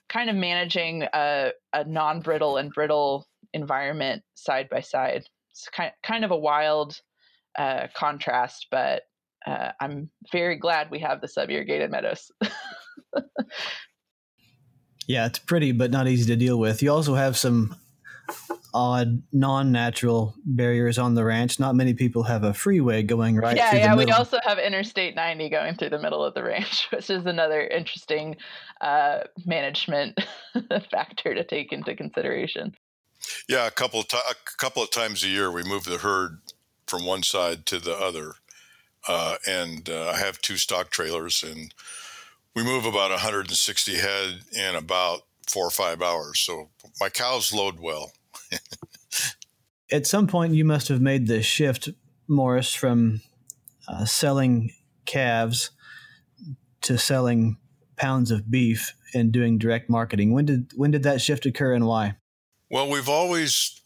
kind 0.09 0.29
of 0.31 0.37
managing 0.37 1.05
a, 1.13 1.53
a 1.73 1.85
non 1.85 2.21
brittle 2.21 2.59
and 2.59 2.71
brittle 2.73 3.27
environment 3.53 4.23
side 4.35 4.69
by 4.69 4.81
side. 4.81 5.25
It's 5.51 5.69
kind, 5.69 5.93
kind 6.03 6.25
of 6.25 6.31
a 6.31 6.37
wild 6.37 7.01
uh, 7.59 7.89
contrast, 7.95 8.67
but 8.71 9.03
uh, 9.47 9.73
I'm 9.81 10.11
very 10.33 10.57
glad 10.57 10.91
we 10.91 11.01
have 11.01 11.21
the 11.21 11.29
sub 11.29 11.51
irrigated 11.51 11.91
meadows. 11.91 12.31
yeah, 15.07 15.27
it's 15.27 15.39
pretty, 15.39 15.73
but 15.73 15.91
not 15.91 16.09
easy 16.09 16.27
to 16.27 16.37
deal 16.37 16.59
with. 16.59 16.83
You 16.83 16.93
also 16.93 17.15
have 17.15 17.37
some 17.37 17.77
odd 18.75 19.23
non-natural 19.33 20.35
barriers 20.45 20.99
on 20.99 21.15
the 21.15 21.25
ranch. 21.25 21.59
Not 21.59 21.75
many 21.75 21.95
people 21.95 22.23
have 22.25 22.45
a 22.45 22.53
freeway 22.53 23.03
going 23.03 23.37
right. 23.37 23.57
Yeah, 23.57 23.75
yeah. 23.75 23.97
We 23.97 24.11
also 24.11 24.39
have 24.45 24.59
Interstate 24.59 25.15
90 25.15 25.49
going 25.49 25.75
through 25.77 25.91
the 25.91 25.99
middle 25.99 26.25
of 26.25 26.35
the 26.35 26.43
ranch, 26.43 26.89
which 26.93 27.11
is 27.11 27.27
another 27.27 27.61
interesting 27.61 28.37
uh, 28.81 29.21
management 29.47 30.21
factor 30.91 31.35
to 31.35 31.45
take 31.45 31.73
into 31.73 31.95
consideration. 31.97 32.75
Yeah, 33.49 33.67
a 33.67 33.71
couple 33.71 34.01
a 34.01 34.35
couple 34.57 34.83
of 34.83 34.91
times 34.91 35.25
a 35.25 35.29
year 35.29 35.51
we 35.51 35.63
move 35.63 35.85
the 35.85 35.99
herd 35.99 36.41
from 36.87 37.05
one 37.05 37.23
side 37.23 37.67
to 37.67 37.79
the 37.79 37.97
other, 37.97 38.35
uh, 39.07 39.37
and 39.47 39.89
uh, 39.89 40.13
I 40.15 40.19
have 40.19 40.41
two 40.41 40.57
stock 40.57 40.91
trailers, 40.91 41.43
and 41.43 41.75
we 42.55 42.63
move 42.63 42.85
about 42.85 43.11
160 43.11 43.95
head 43.97 44.41
in 44.53 44.75
about 44.75 45.23
four 45.49 45.67
or 45.67 45.71
five 45.71 46.03
hours. 46.03 46.41
So 46.41 46.71
my 47.01 47.09
cows 47.09 47.53
load 47.53 47.81
well. 47.81 48.13
At 49.91 50.07
some 50.07 50.27
point, 50.27 50.55
you 50.55 50.65
must 50.65 50.89
have 50.89 51.01
made 51.01 51.27
the 51.27 51.43
shift, 51.43 51.89
Maurice, 52.27 52.75
from 52.75 53.23
uh, 53.89 54.05
selling 54.05 54.73
calves 55.07 55.71
to 56.83 56.99
selling 56.99 57.57
pounds 57.97 58.31
of 58.31 58.51
beef 58.51 58.95
and 59.15 59.33
doing 59.33 59.59
direct 59.59 59.89
marketing. 59.89 60.33
When 60.33 60.45
did 60.45 60.73
when 60.75 60.91
did 60.91 61.05
that 61.05 61.21
shift 61.21 61.47
occur, 61.47 61.73
and 61.73 61.87
why? 61.87 62.17
Well, 62.71 62.91
we've 62.91 63.09
always, 63.09 63.81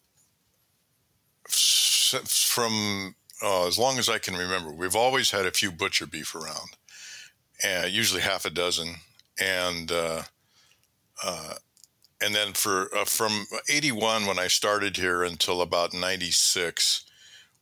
from 1.39 3.15
uh, 3.43 3.67
as 3.67 3.79
long 3.79 3.99
as 3.99 4.09
I 4.09 4.19
can 4.19 4.35
remember, 4.35 4.73
we've 4.73 4.97
always 4.97 5.31
had 5.31 5.47
a 5.47 5.53
few 5.53 5.71
butcher 5.71 6.07
beef 6.07 6.35
around, 6.35 6.71
and 7.63 7.93
usually 7.93 8.23
half 8.23 8.45
a 8.45 8.51
dozen, 8.51 8.97
and 9.41 9.91
uh, 9.93 10.23
uh, 11.25 11.55
and 12.21 12.35
then 12.35 12.55
for 12.55 12.89
uh, 12.97 13.05
from 13.05 13.47
81 13.69 14.27
when 14.27 14.39
I 14.39 14.49
started 14.49 14.97
here 14.97 15.23
until 15.23 15.61
about 15.61 15.95
96, 15.95 17.05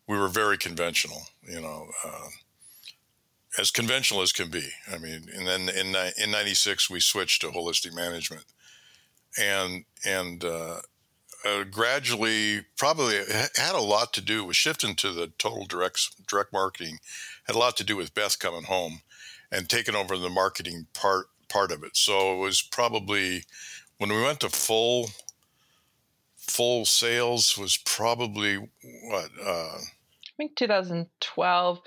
we 0.06 0.18
were 0.18 0.28
very 0.28 0.56
conventional, 0.56 1.22
you 1.42 1.60
know, 1.60 1.88
uh, 2.04 2.28
as 3.58 3.70
conventional 3.70 4.22
as 4.22 4.32
can 4.32 4.48
be. 4.48 4.68
I 4.90 4.96
mean, 4.96 5.28
and 5.34 5.46
then 5.46 5.68
in 5.68 5.94
in 6.16 6.30
96 6.30 6.88
we 6.88 7.00
switched 7.00 7.42
to 7.42 7.48
holistic 7.48 7.94
management, 7.94 8.44
and 9.38 9.84
and 10.04 10.44
uh, 11.44 11.64
gradually 11.64 12.66
probably 12.76 13.16
had 13.56 13.74
a 13.74 13.80
lot 13.80 14.12
to 14.14 14.20
do 14.20 14.44
with 14.44 14.56
shifting 14.56 14.94
to 14.96 15.12
the 15.12 15.28
total 15.38 15.66
direct 15.66 16.26
direct 16.26 16.52
marketing. 16.52 16.98
Had 17.44 17.56
a 17.56 17.58
lot 17.58 17.76
to 17.78 17.84
do 17.84 17.96
with 17.96 18.14
Beth 18.14 18.38
coming 18.38 18.64
home 18.64 19.00
and 19.50 19.68
taking 19.68 19.94
over 19.94 20.16
the 20.16 20.30
marketing 20.30 20.86
part 20.92 21.26
part 21.48 21.72
of 21.72 21.82
it. 21.82 21.96
So 21.96 22.34
it 22.34 22.38
was 22.38 22.62
probably 22.62 23.44
when 23.98 24.10
we 24.10 24.22
went 24.22 24.40
to 24.40 24.48
full 24.48 25.10
full 26.36 26.84
sales 26.84 27.56
was 27.56 27.76
probably 27.76 28.56
what 28.56 29.30
uh, 29.44 29.76
I 29.78 30.36
think 30.36 30.56
2012. 30.56 31.80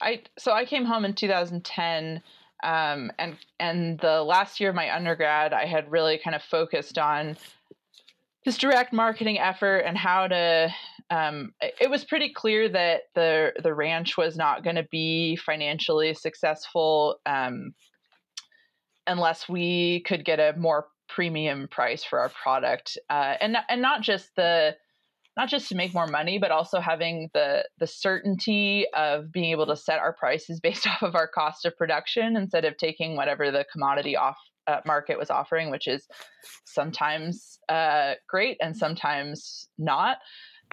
I 0.00 0.22
so 0.38 0.52
I 0.52 0.64
came 0.64 0.84
home 0.84 1.04
in 1.04 1.14
2010. 1.14 2.22
Um, 2.64 3.10
and 3.18 3.36
and 3.58 3.98
the 3.98 4.22
last 4.22 4.60
year 4.60 4.70
of 4.70 4.76
my 4.76 4.94
undergrad, 4.94 5.52
I 5.52 5.66
had 5.66 5.90
really 5.90 6.20
kind 6.22 6.36
of 6.36 6.42
focused 6.42 6.96
on 6.96 7.36
this 8.44 8.58
direct 8.58 8.92
marketing 8.92 9.38
effort 9.38 9.78
and 9.78 9.96
how 9.96 10.28
to. 10.28 10.72
Um, 11.10 11.52
it 11.60 11.90
was 11.90 12.04
pretty 12.04 12.32
clear 12.32 12.68
that 12.70 13.02
the 13.14 13.52
the 13.62 13.74
ranch 13.74 14.16
was 14.16 14.36
not 14.36 14.64
going 14.64 14.76
to 14.76 14.86
be 14.90 15.36
financially 15.36 16.14
successful 16.14 17.16
um, 17.26 17.74
unless 19.06 19.48
we 19.48 20.02
could 20.06 20.24
get 20.24 20.40
a 20.40 20.54
more 20.56 20.86
premium 21.08 21.68
price 21.68 22.02
for 22.02 22.18
our 22.18 22.30
product, 22.30 22.96
uh, 23.10 23.34
and 23.40 23.56
and 23.68 23.82
not 23.82 24.02
just 24.02 24.34
the 24.36 24.74
not 25.36 25.48
just 25.48 25.68
to 25.68 25.74
make 25.74 25.94
more 25.94 26.06
money, 26.06 26.38
but 26.38 26.50
also 26.50 26.80
having 26.80 27.30
the 27.34 27.64
the 27.78 27.86
certainty 27.86 28.86
of 28.94 29.30
being 29.32 29.50
able 29.50 29.66
to 29.66 29.76
set 29.76 29.98
our 29.98 30.14
prices 30.14 30.60
based 30.62 30.86
off 30.86 31.02
of 31.02 31.14
our 31.14 31.28
cost 31.28 31.64
of 31.66 31.76
production 31.76 32.36
instead 32.36 32.64
of 32.64 32.76
taking 32.76 33.16
whatever 33.16 33.50
the 33.50 33.66
commodity 33.70 34.16
off 34.16 34.38
uh, 34.66 34.80
market 34.86 35.18
was 35.18 35.30
offering, 35.30 35.70
which 35.70 35.86
is 35.86 36.06
sometimes 36.64 37.58
uh, 37.68 38.14
great 38.28 38.56
and 38.60 38.76
sometimes 38.76 39.68
not. 39.78 40.18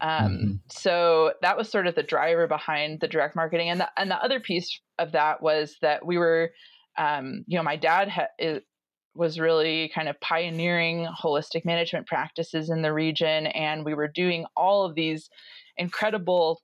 Um, 0.00 0.10
mm-hmm. 0.10 0.52
So 0.70 1.34
that 1.42 1.56
was 1.56 1.70
sort 1.70 1.86
of 1.86 1.94
the 1.94 2.02
driver 2.02 2.46
behind 2.46 3.00
the 3.00 3.08
direct 3.08 3.36
marketing, 3.36 3.68
and 3.68 3.80
the 3.80 3.88
and 3.96 4.10
the 4.10 4.22
other 4.22 4.40
piece 4.40 4.80
of 4.98 5.12
that 5.12 5.42
was 5.42 5.76
that 5.82 6.04
we 6.06 6.18
were, 6.18 6.52
um, 6.96 7.44
you 7.46 7.56
know, 7.56 7.62
my 7.62 7.76
dad 7.76 8.08
ha- 8.08 8.28
is, 8.38 8.62
was 9.14 9.40
really 9.40 9.90
kind 9.94 10.08
of 10.08 10.20
pioneering 10.20 11.06
holistic 11.22 11.64
management 11.64 12.06
practices 12.06 12.70
in 12.70 12.82
the 12.82 12.92
region. 12.92 13.46
And 13.48 13.84
we 13.84 13.94
were 13.94 14.08
doing 14.08 14.46
all 14.56 14.84
of 14.84 14.94
these 14.94 15.28
incredible 15.76 16.62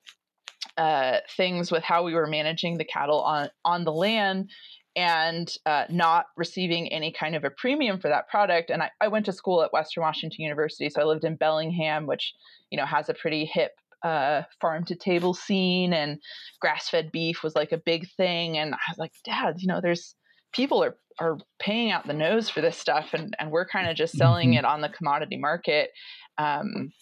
uh, 0.76 1.18
things 1.36 1.72
with 1.72 1.82
how 1.82 2.04
we 2.04 2.14
were 2.14 2.26
managing 2.26 2.78
the 2.78 2.84
cattle 2.84 3.22
on, 3.22 3.48
on 3.64 3.84
the 3.84 3.92
land 3.92 4.50
and 4.96 5.52
uh, 5.66 5.84
not 5.90 6.26
receiving 6.36 6.90
any 6.90 7.12
kind 7.12 7.36
of 7.36 7.44
a 7.44 7.50
premium 7.50 8.00
for 8.00 8.08
that 8.08 8.28
product. 8.28 8.70
And 8.70 8.82
I, 8.82 8.90
I, 9.00 9.08
went 9.08 9.26
to 9.26 9.32
school 9.32 9.62
at 9.62 9.72
Western 9.72 10.02
Washington 10.02 10.42
University, 10.42 10.88
so 10.88 11.02
I 11.02 11.04
lived 11.04 11.24
in 11.24 11.36
Bellingham, 11.36 12.06
which 12.06 12.32
you 12.70 12.78
know 12.78 12.86
has 12.86 13.08
a 13.08 13.14
pretty 13.14 13.44
hip 13.44 13.72
uh, 14.02 14.42
farm 14.60 14.84
to 14.86 14.94
table 14.94 15.34
scene, 15.34 15.92
and 15.92 16.18
grass 16.60 16.88
fed 16.88 17.12
beef 17.12 17.42
was 17.42 17.54
like 17.54 17.72
a 17.72 17.78
big 17.78 18.08
thing. 18.16 18.56
And 18.56 18.74
I 18.74 18.78
was 18.90 18.98
like, 18.98 19.12
Dad, 19.24 19.56
you 19.58 19.68
know, 19.68 19.80
there's 19.82 20.14
people 20.52 20.82
are 20.82 20.96
are 21.18 21.38
paying 21.58 21.90
out 21.90 22.06
the 22.06 22.12
nose 22.12 22.50
for 22.50 22.60
this 22.60 22.76
stuff 22.76 23.14
and, 23.14 23.34
and 23.38 23.50
we're 23.50 23.66
kind 23.66 23.88
of 23.88 23.96
just 23.96 24.16
selling 24.16 24.50
mm-hmm. 24.50 24.58
it 24.58 24.64
on 24.66 24.82
the 24.82 24.88
commodity 24.88 25.36
market 25.38 25.90
um, 26.38 26.92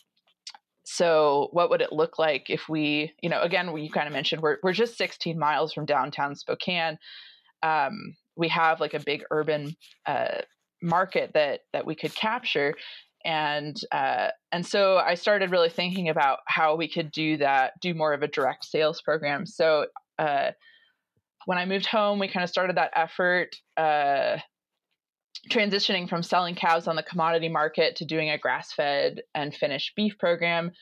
so 0.84 1.48
what 1.52 1.70
would 1.70 1.80
it 1.80 1.92
look 1.92 2.18
like 2.18 2.48
if 2.48 2.68
we 2.68 3.12
you 3.22 3.28
know 3.28 3.40
again 3.42 3.76
you 3.76 3.90
kind 3.90 4.06
of 4.06 4.12
mentioned 4.12 4.42
we're, 4.42 4.58
we're 4.62 4.72
just 4.72 4.96
16 4.96 5.38
miles 5.38 5.72
from 5.72 5.84
downtown 5.84 6.36
spokane 6.36 6.98
um, 7.64 8.14
we 8.36 8.48
have 8.48 8.80
like 8.80 8.94
a 8.94 9.00
big 9.00 9.24
urban 9.30 9.74
uh, 10.06 10.42
market 10.82 11.32
that 11.34 11.60
that 11.72 11.86
we 11.86 11.94
could 11.94 12.14
capture 12.14 12.74
and 13.24 13.80
uh, 13.90 14.28
and 14.52 14.66
so 14.66 14.98
I 14.98 15.14
started 15.14 15.50
really 15.50 15.70
thinking 15.70 16.10
about 16.10 16.40
how 16.46 16.76
we 16.76 16.88
could 16.88 17.10
do 17.10 17.38
that, 17.38 17.72
do 17.80 17.94
more 17.94 18.12
of 18.12 18.22
a 18.22 18.28
direct 18.28 18.66
sales 18.66 19.00
program. 19.00 19.46
So 19.46 19.86
uh, 20.18 20.50
when 21.46 21.56
I 21.56 21.64
moved 21.64 21.86
home, 21.86 22.18
we 22.18 22.28
kind 22.28 22.44
of 22.44 22.50
started 22.50 22.76
that 22.76 22.92
effort, 22.94 23.56
uh, 23.78 24.38
transitioning 25.50 26.08
from 26.08 26.22
selling 26.22 26.54
cows 26.54 26.86
on 26.86 26.96
the 26.96 27.02
commodity 27.02 27.48
market 27.48 27.96
to 27.96 28.04
doing 28.04 28.30
a 28.30 28.38
grass 28.38 28.72
fed 28.72 29.22
and 29.34 29.54
finished 29.54 29.96
beef 29.96 30.18
program. 30.18 30.72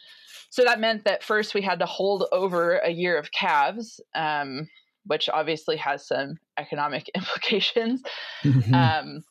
So 0.51 0.65
that 0.65 0.81
meant 0.81 1.05
that 1.05 1.23
first 1.23 1.55
we 1.55 1.63
had 1.63 1.79
to 1.79 1.87
hold 1.87 2.27
over 2.33 2.77
a 2.77 2.91
year 2.91 3.17
of 3.19 3.31
calves, 3.31 4.01
um, 4.15 4.69
which 5.07 5.29
obviously 5.29 5.77
has 5.77 6.07
some 6.07 6.39
economic 6.59 7.09
implications. 7.15 8.03
Mm-hmm. 8.45 8.75
Um, 8.75 9.23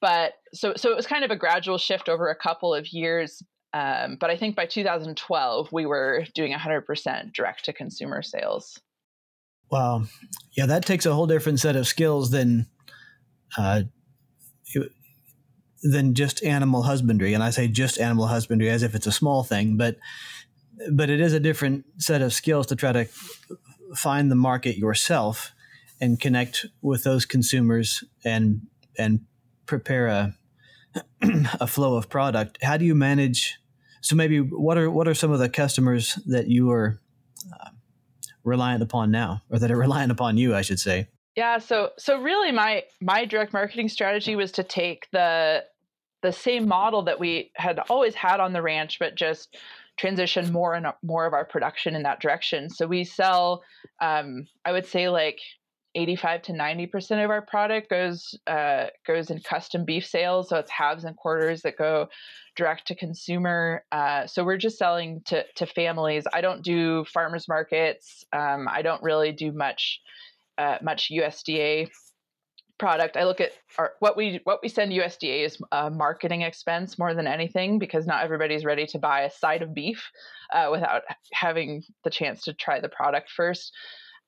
but 0.00 0.34
so 0.52 0.74
so 0.76 0.90
it 0.90 0.96
was 0.96 1.06
kind 1.06 1.24
of 1.24 1.30
a 1.30 1.36
gradual 1.36 1.78
shift 1.78 2.08
over 2.08 2.28
a 2.28 2.36
couple 2.36 2.74
of 2.74 2.88
years. 2.92 3.42
Um, 3.72 4.16
but 4.20 4.30
I 4.30 4.36
think 4.36 4.54
by 4.54 4.66
2012 4.66 5.72
we 5.72 5.84
were 5.84 6.24
doing 6.34 6.52
100% 6.52 7.32
direct 7.32 7.64
to 7.64 7.72
consumer 7.72 8.22
sales. 8.22 8.78
Wow. 9.70 10.04
Yeah, 10.56 10.66
that 10.66 10.86
takes 10.86 11.06
a 11.06 11.14
whole 11.14 11.26
different 11.26 11.58
set 11.58 11.74
of 11.74 11.86
skills 11.86 12.30
than 12.30 12.66
uh, 13.58 13.82
than 15.82 16.14
just 16.14 16.42
animal 16.42 16.82
husbandry. 16.82 17.34
And 17.34 17.42
I 17.42 17.50
say 17.50 17.68
just 17.68 17.98
animal 17.98 18.26
husbandry 18.26 18.70
as 18.70 18.82
if 18.82 18.94
it's 18.94 19.06
a 19.06 19.12
small 19.12 19.42
thing, 19.42 19.76
but 19.76 19.96
but 20.92 21.10
it 21.10 21.20
is 21.20 21.32
a 21.32 21.40
different 21.40 21.84
set 21.98 22.22
of 22.22 22.32
skills 22.32 22.66
to 22.66 22.76
try 22.76 22.92
to 22.92 23.06
find 23.94 24.30
the 24.30 24.36
market 24.36 24.76
yourself 24.76 25.52
and 26.00 26.20
connect 26.20 26.66
with 26.82 27.04
those 27.04 27.24
consumers 27.24 28.04
and 28.24 28.62
and 28.98 29.20
prepare 29.66 30.06
a 30.06 30.34
a 31.60 31.66
flow 31.66 31.96
of 31.96 32.08
product. 32.08 32.58
How 32.62 32.76
do 32.76 32.84
you 32.84 32.94
manage? 32.94 33.58
so 34.04 34.14
maybe 34.14 34.38
what 34.38 34.76
are 34.76 34.90
what 34.90 35.08
are 35.08 35.14
some 35.14 35.32
of 35.32 35.38
the 35.38 35.48
customers 35.48 36.18
that 36.26 36.46
you 36.46 36.70
are 36.70 37.00
uh, 37.50 37.70
reliant 38.44 38.82
upon 38.82 39.10
now, 39.10 39.40
or 39.50 39.58
that 39.58 39.70
are 39.70 39.76
reliant 39.86 40.12
upon 40.12 40.36
you, 40.36 40.54
I 40.54 40.60
should 40.60 40.78
say? 40.78 41.08
Yeah, 41.36 41.58
so 41.58 41.90
so 41.98 42.20
really 42.20 42.52
my 42.52 42.84
my 43.00 43.24
direct 43.24 43.54
marketing 43.54 43.88
strategy 43.88 44.36
was 44.36 44.52
to 44.52 44.62
take 44.62 45.08
the 45.10 45.64
the 46.22 46.32
same 46.32 46.68
model 46.68 47.02
that 47.04 47.18
we 47.18 47.50
had 47.54 47.78
always 47.88 48.14
had 48.14 48.40
on 48.40 48.52
the 48.52 48.60
ranch, 48.60 48.98
but 48.98 49.14
just 49.14 49.56
transition 49.96 50.52
more 50.52 50.74
and 50.74 50.86
more 51.02 51.26
of 51.26 51.32
our 51.32 51.44
production 51.44 51.94
in 51.94 52.02
that 52.02 52.20
direction. 52.20 52.68
So 52.68 52.86
we 52.86 53.04
sell, 53.04 53.62
um, 54.00 54.46
I 54.64 54.72
would 54.72 54.86
say, 54.86 55.08
like 55.08 55.38
85 55.94 56.42
to 56.42 56.52
90 56.52 56.86
percent 56.86 57.20
of 57.20 57.30
our 57.30 57.42
product 57.42 57.88
goes 57.88 58.36
uh, 58.46 58.86
goes 59.06 59.30
in 59.30 59.40
custom 59.40 59.84
beef 59.84 60.06
sales. 60.06 60.48
So 60.48 60.56
it's 60.58 60.70
halves 60.70 61.04
and 61.04 61.16
quarters 61.16 61.62
that 61.62 61.76
go 61.76 62.08
direct 62.56 62.88
to 62.88 62.94
consumer. 62.94 63.84
Uh, 63.92 64.26
so 64.26 64.44
we're 64.44 64.56
just 64.56 64.78
selling 64.78 65.22
to 65.26 65.44
to 65.56 65.66
families. 65.66 66.24
I 66.32 66.40
don't 66.40 66.62
do 66.62 67.04
farmers 67.04 67.46
markets. 67.48 68.24
Um, 68.32 68.68
I 68.68 68.82
don't 68.82 69.02
really 69.02 69.32
do 69.32 69.52
much 69.52 70.00
uh, 70.58 70.78
much 70.82 71.10
USDA 71.10 71.88
product. 72.78 73.16
I 73.16 73.24
look 73.24 73.40
at 73.40 73.52
our, 73.78 73.92
what 74.00 74.16
we 74.16 74.40
what 74.44 74.60
we 74.62 74.68
send 74.68 74.92
USDA 74.92 75.44
is 75.44 75.58
a 75.72 75.90
marketing 75.90 76.42
expense 76.42 76.98
more 76.98 77.14
than 77.14 77.26
anything 77.26 77.78
because 77.78 78.06
not 78.06 78.24
everybody's 78.24 78.64
ready 78.64 78.86
to 78.86 78.98
buy 78.98 79.22
a 79.22 79.30
side 79.30 79.62
of 79.62 79.74
beef 79.74 80.10
uh, 80.52 80.68
without 80.70 81.02
having 81.32 81.82
the 82.02 82.10
chance 82.10 82.42
to 82.42 82.54
try 82.54 82.80
the 82.80 82.88
product 82.88 83.30
first. 83.30 83.72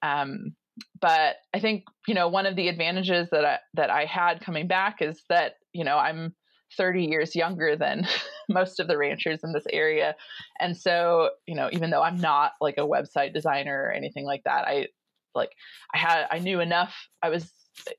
Um, 0.03 0.55
but 1.01 1.37
I 1.55 1.61
think 1.61 1.85
you 2.07 2.15
know 2.15 2.29
one 2.29 2.47
of 2.47 2.57
the 2.57 2.69
advantages 2.69 3.29
that 3.31 3.45
I, 3.45 3.59
that 3.75 3.91
I 3.91 4.05
had 4.05 4.41
coming 4.41 4.69
back 4.69 5.01
is 5.01 5.23
that 5.29 5.55
you 5.73 5.85
know 5.85 5.97
I'm 5.97 6.35
30 6.77 7.05
years 7.05 7.37
younger 7.37 7.77
than 7.77 8.07
most 8.49 8.81
of 8.81 8.89
the 8.89 8.99
ranchers 8.99 9.41
in 9.43 9.53
this 9.53 9.67
area, 9.73 10.15
and 10.61 10.77
so 10.77 11.31
you 11.47 11.57
know 11.57 11.69
even 11.73 11.91
though 11.91 12.03
I'm 12.03 12.21
not 12.21 12.53
like 12.61 12.77
a 12.79 12.87
website 12.87 13.35
designer 13.35 13.85
or 13.85 13.93
anything 13.93 14.25
like 14.25 14.43
that, 14.45 14.69
I 14.69 14.89
like 15.35 15.51
I 15.95 15.99
had 15.99 16.27
I 16.31 16.39
knew 16.39 16.61
enough. 16.61 16.95
I 17.23 17.31
was 17.31 17.51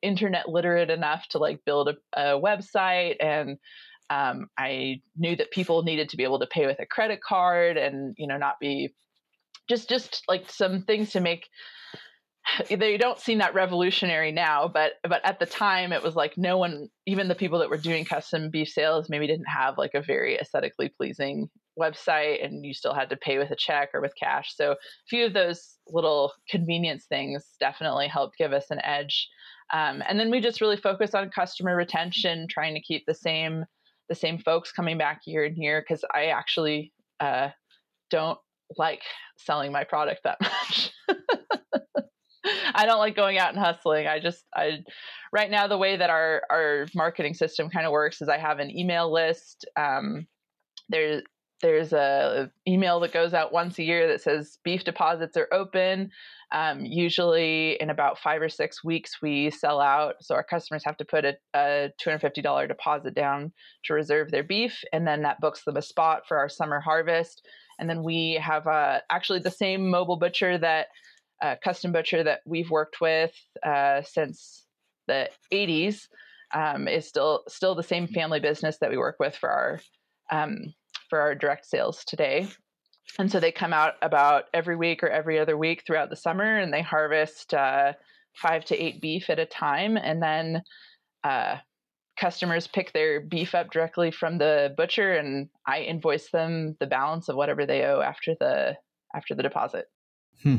internet 0.02 0.50
literate 0.50 0.90
enough 0.90 1.28
to 1.30 1.38
like 1.38 1.64
build 1.66 1.90
a, 1.90 1.96
a 2.14 2.40
website 2.40 3.16
and 3.20 3.58
um, 4.10 4.48
I 4.58 5.02
knew 5.18 5.36
that 5.36 5.52
people 5.52 5.84
needed 5.84 6.10
to 6.10 6.18
be 6.18 6.24
able 6.24 6.40
to 6.40 6.48
pay 6.48 6.66
with 6.66 6.80
a 6.80 6.86
credit 6.86 7.20
card 7.22 7.78
and 7.78 8.16
you 8.18 8.28
know 8.28 8.38
not 8.38 8.60
be 8.60 8.94
just 9.70 9.90
just 9.90 10.24
like 10.28 10.50
some 10.50 10.84
things 10.84 11.12
to 11.12 11.20
make 11.20 11.48
they 12.70 12.98
don't 12.98 13.20
seem 13.20 13.40
that 13.40 13.54
revolutionary 13.54 14.32
now 14.32 14.70
but 14.74 14.94
but 15.08 15.22
at 15.26 15.40
the 15.40 15.46
time 15.46 15.92
it 15.92 16.04
was 16.04 16.16
like 16.16 16.38
no 16.38 16.58
one 16.58 16.88
even 17.06 17.28
the 17.28 17.36
people 17.36 17.60
that 17.60 17.70
were 17.70 17.78
doing 17.78 18.06
custom 18.06 18.50
beef 18.50 18.70
sales 18.70 19.10
maybe 19.10 19.28
didn't 19.28 19.46
have 19.46 19.78
like 19.78 19.94
a 19.94 20.02
very 20.02 20.38
aesthetically 20.38 20.90
pleasing 20.90 21.50
website 21.80 22.44
and 22.44 22.66
you 22.66 22.74
still 22.74 22.94
had 22.94 23.10
to 23.10 23.18
pay 23.18 23.38
with 23.38 23.52
a 23.52 23.56
check 23.56 23.90
or 23.94 24.02
with 24.02 24.14
cash. 24.20 24.56
So 24.56 24.72
a 24.72 24.76
few 25.08 25.26
of 25.26 25.34
those 25.34 25.78
little 25.88 26.34
convenience 26.50 27.06
things 27.06 27.46
definitely 27.60 28.08
helped 28.08 28.38
give 28.38 28.54
us 28.54 28.66
an 28.72 28.82
edge 28.84 29.30
um, 29.74 30.04
and 30.08 30.20
then 30.20 30.32
we 30.32 30.40
just 30.40 30.62
really 30.62 30.78
focus 30.78 31.14
on 31.14 31.30
customer 31.30 31.76
retention 31.76 32.48
trying 32.50 32.74
to 32.74 32.82
keep 32.82 33.06
the 33.06 33.16
same 33.16 33.66
the 34.10 34.16
same 34.16 34.38
folks 34.38 34.72
coming 34.72 34.98
back 34.98 35.22
year 35.26 35.44
and 35.44 35.58
year 35.58 35.82
because 35.82 36.04
i 36.14 36.26
actually 36.26 36.94
uh, 37.20 37.50
don't 38.10 38.40
like 38.78 39.02
selling 39.38 39.72
my 39.72 39.84
product 39.84 40.22
that 40.24 40.38
much 40.42 40.92
I 42.74 42.86
don't 42.86 43.00
like 43.00 43.16
going 43.16 43.38
out 43.38 43.50
and 43.50 43.60
hustling. 43.60 44.08
I 44.08 44.20
just 44.20 44.46
I 44.56 44.84
right 45.34 45.50
now 45.50 45.68
the 45.68 45.78
way 45.78 45.98
that 45.98 46.10
our 46.10 46.44
our 46.50 46.88
marketing 46.96 47.34
system 47.34 47.70
kind 47.70 47.86
of 47.86 47.92
works 47.92 48.22
is 48.22 48.30
I 48.30 48.38
have 48.38 48.60
an 48.60 48.76
email 48.76 49.12
list. 49.12 49.66
Um, 49.76 50.28
there's 50.90 51.24
there's 51.62 51.94
a 51.94 52.52
email 52.68 53.00
that 53.00 53.14
goes 53.14 53.34
out 53.34 53.52
once 53.52 53.80
a 53.80 53.84
year 53.84 54.08
that 54.08 54.22
says 54.22 54.60
beef 54.64 54.84
deposits 54.84 55.38
are 55.38 55.48
open. 55.52 56.12
Um, 56.52 56.86
usually 56.86 57.82
in 57.82 57.90
about 57.90 58.20
five 58.20 58.42
or 58.42 58.50
six 58.50 58.84
weeks 58.84 59.22
we 59.22 59.50
sell 59.50 59.82
out, 59.82 60.16
so 60.22 60.36
our 60.36 60.44
customers 60.44 60.84
have 60.86 60.98
to 60.98 61.06
put 61.06 61.26
a, 61.26 61.36
a 61.54 61.92
$250 62.02 62.68
deposit 62.68 63.16
down 63.16 63.52
to 63.86 63.94
reserve 63.94 64.32
their 64.32 64.44
beef, 64.44 64.84
and 64.94 65.06
then 65.06 65.24
that 65.24 65.42
books 65.42 65.64
them 65.64 65.78
a 65.78 65.82
spot 65.82 66.28
for 66.28 66.38
our 66.38 66.48
summer 66.48 66.80
harvest. 66.80 67.46
And 67.80 67.90
then 67.90 68.04
we 68.04 68.40
have 68.42 68.66
uh, 68.68 69.02
actually 69.10 69.40
the 69.40 69.52
same 69.52 69.90
mobile 69.90 70.18
butcher 70.18 70.58
that 70.58 70.88
uh, 71.42 71.56
custom 71.64 71.92
butcher 71.92 72.24
that 72.24 72.42
we've 72.46 72.70
worked 72.70 73.02
with 73.02 73.34
uh, 73.64 74.02
since 74.04 74.66
the 75.08 75.30
80s 75.52 76.08
um, 76.54 76.88
is 76.88 77.08
still 77.08 77.44
still 77.48 77.76
the 77.76 77.84
same 77.84 78.08
family 78.08 78.40
business 78.40 78.78
that 78.80 78.90
we 78.90 78.98
work 78.98 79.18
with 79.20 79.36
for 79.36 79.50
our 79.50 79.80
um, 80.32 80.74
for 81.10 81.20
our 81.20 81.36
direct 81.36 81.66
sales 81.66 82.04
today. 82.06 82.48
And 83.20 83.32
so 83.32 83.40
they 83.40 83.52
come 83.52 83.74
out 83.74 83.94
about 84.02 84.46
every 84.54 84.76
week 84.76 85.02
or 85.02 85.10
every 85.10 85.40
other 85.40 85.58
week 85.58 85.84
throughout 85.86 86.10
the 86.10 86.16
summer, 86.16 86.58
and 86.58 86.74
they 86.74 86.82
harvest 86.82 87.54
uh, 87.54 87.94
five 88.36 88.66
to 88.66 88.78
eight 88.78 89.02
beef 89.02 89.30
at 89.30 89.40
a 89.40 89.46
time, 89.46 89.98
and 89.98 90.22
then 90.22 90.62
uh, 91.24 91.58
customers 92.20 92.68
pick 92.68 92.94
their 92.94 93.22
beef 93.22 93.56
up 93.56 93.72
directly 93.72 94.12
from 94.12 94.38
the 94.38 94.74
butcher, 94.76 95.14
and 95.14 95.50
I 95.66 95.82
invoice 95.82 96.30
them 96.32 96.76
the 96.80 96.88
balance 96.88 97.30
of 97.30 97.36
whatever 97.36 97.66
they 97.66 97.84
owe 97.84 98.02
after 98.02 98.36
the 98.40 98.76
after 99.16 99.34
the 99.34 99.44
deposit. 99.44 99.86
Hmm. 100.44 100.58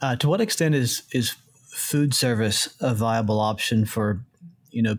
Uh, 0.00 0.16
to 0.16 0.28
what 0.28 0.40
extent 0.40 0.74
is 0.74 1.02
is 1.12 1.36
food 1.68 2.12
service 2.12 2.74
a 2.80 2.94
viable 2.94 3.40
option 3.40 3.84
for 3.84 4.20
you 4.70 4.82
know 4.82 4.98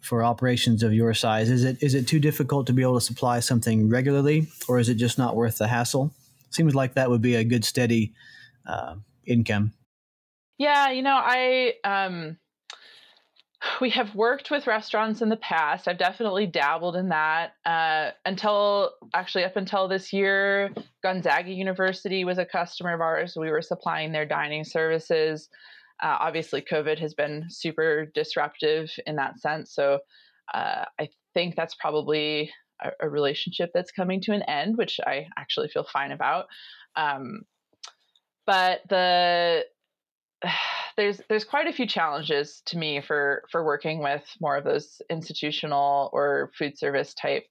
for 0.00 0.24
operations 0.24 0.82
of 0.82 0.92
your 0.92 1.14
size? 1.14 1.50
Is 1.50 1.64
it 1.64 1.82
is 1.82 1.94
it 1.94 2.08
too 2.08 2.20
difficult 2.20 2.66
to 2.66 2.72
be 2.72 2.82
able 2.82 2.98
to 2.98 3.04
supply 3.04 3.40
something 3.40 3.88
regularly, 3.88 4.46
or 4.68 4.78
is 4.78 4.88
it 4.88 4.94
just 4.94 5.18
not 5.18 5.36
worth 5.36 5.58
the 5.58 5.68
hassle? 5.68 6.12
Seems 6.50 6.74
like 6.74 6.94
that 6.94 7.10
would 7.10 7.22
be 7.22 7.36
a 7.36 7.44
good 7.44 7.64
steady 7.64 8.12
uh, 8.66 8.96
income. 9.24 9.72
Yeah, 10.58 10.90
you 10.90 11.02
know, 11.02 11.18
I 11.20 11.74
um, 11.84 12.38
we 13.80 13.90
have 13.90 14.14
worked 14.14 14.50
with 14.50 14.66
restaurants 14.66 15.22
in 15.22 15.28
the 15.28 15.36
past. 15.36 15.86
I've 15.86 15.98
definitely 15.98 16.46
dabbled 16.46 16.96
in 16.96 17.10
that 17.10 17.52
uh, 17.64 18.10
until 18.24 18.92
actually 19.14 19.44
up 19.44 19.56
until 19.56 19.88
this 19.88 20.12
year. 20.12 20.70
Gonzaga 21.02 21.50
University 21.50 22.24
was 22.24 22.38
a 22.38 22.44
customer 22.44 22.94
of 22.94 23.00
ours. 23.00 23.36
We 23.36 23.50
were 23.50 23.62
supplying 23.62 24.12
their 24.12 24.26
dining 24.26 24.64
services. 24.64 25.48
Uh, 26.02 26.16
obviously, 26.20 26.62
COVID 26.62 26.98
has 26.98 27.14
been 27.14 27.46
super 27.48 28.06
disruptive 28.14 28.90
in 29.06 29.16
that 29.16 29.40
sense. 29.40 29.74
So 29.74 29.98
uh, 30.54 30.84
I 30.98 31.08
think 31.34 31.56
that's 31.56 31.74
probably 31.74 32.50
a, 32.82 32.90
a, 33.00 33.08
relationship 33.08 33.70
that's 33.74 33.92
coming 33.92 34.20
to 34.22 34.32
an 34.32 34.42
end, 34.42 34.76
which 34.76 34.98
I 35.06 35.26
actually 35.38 35.68
feel 35.68 35.84
fine 35.84 36.12
about. 36.12 36.46
Um, 36.96 37.42
but 38.46 38.80
the 38.88 39.64
there's 40.96 41.20
there's 41.28 41.44
quite 41.44 41.66
a 41.66 41.72
few 41.72 41.86
challenges 41.86 42.62
to 42.66 42.78
me 42.78 43.00
for 43.00 43.44
for 43.50 43.64
working 43.64 44.02
with 44.02 44.24
more 44.40 44.56
of 44.56 44.64
those 44.64 45.00
institutional 45.10 46.10
or 46.12 46.50
food 46.58 46.78
service 46.78 47.14
type 47.14 47.44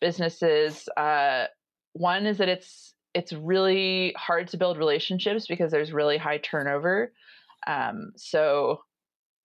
businesses. 0.00 0.88
Uh, 0.96 1.46
one 1.92 2.26
is 2.26 2.38
that 2.38 2.48
it's 2.48 2.94
it's 3.14 3.32
really 3.32 4.14
hard 4.16 4.48
to 4.48 4.56
build 4.56 4.78
relationships 4.78 5.46
because 5.46 5.70
there's 5.70 5.92
really 5.92 6.18
high 6.18 6.38
turnover. 6.38 7.12
Um, 7.66 8.12
so 8.16 8.80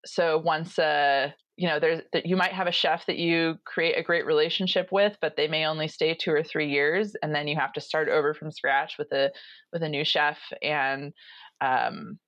so 0.06 0.38
once 0.38 0.77
uh, 0.80 1.32
you 1.58 1.67
know 1.67 1.80
there's 1.80 2.01
that 2.13 2.25
you 2.25 2.36
might 2.36 2.53
have 2.53 2.67
a 2.67 2.71
chef 2.71 3.06
that 3.08 3.17
you 3.17 3.56
create 3.65 3.97
a 3.97 4.03
great 4.03 4.25
relationship 4.25 4.89
with, 4.91 5.17
but 5.21 5.36
they 5.36 5.47
may 5.47 5.65
only 5.65 5.88
stay 5.88 6.13
two 6.13 6.32
or 6.32 6.43
three 6.43 6.69
years, 6.69 7.15
and 7.21 7.34
then 7.34 7.47
you 7.47 7.56
have 7.56 7.73
to 7.73 7.82
start 7.82 8.10
over 8.10 8.34
from 8.34 8.51
scratch 8.51 8.97
with 8.97 9.12
a 9.12 9.32
with 9.73 9.84
a 9.84 9.89
new 9.89 10.03
chef 10.03 10.39
and 10.62 11.13
um, 11.62 12.19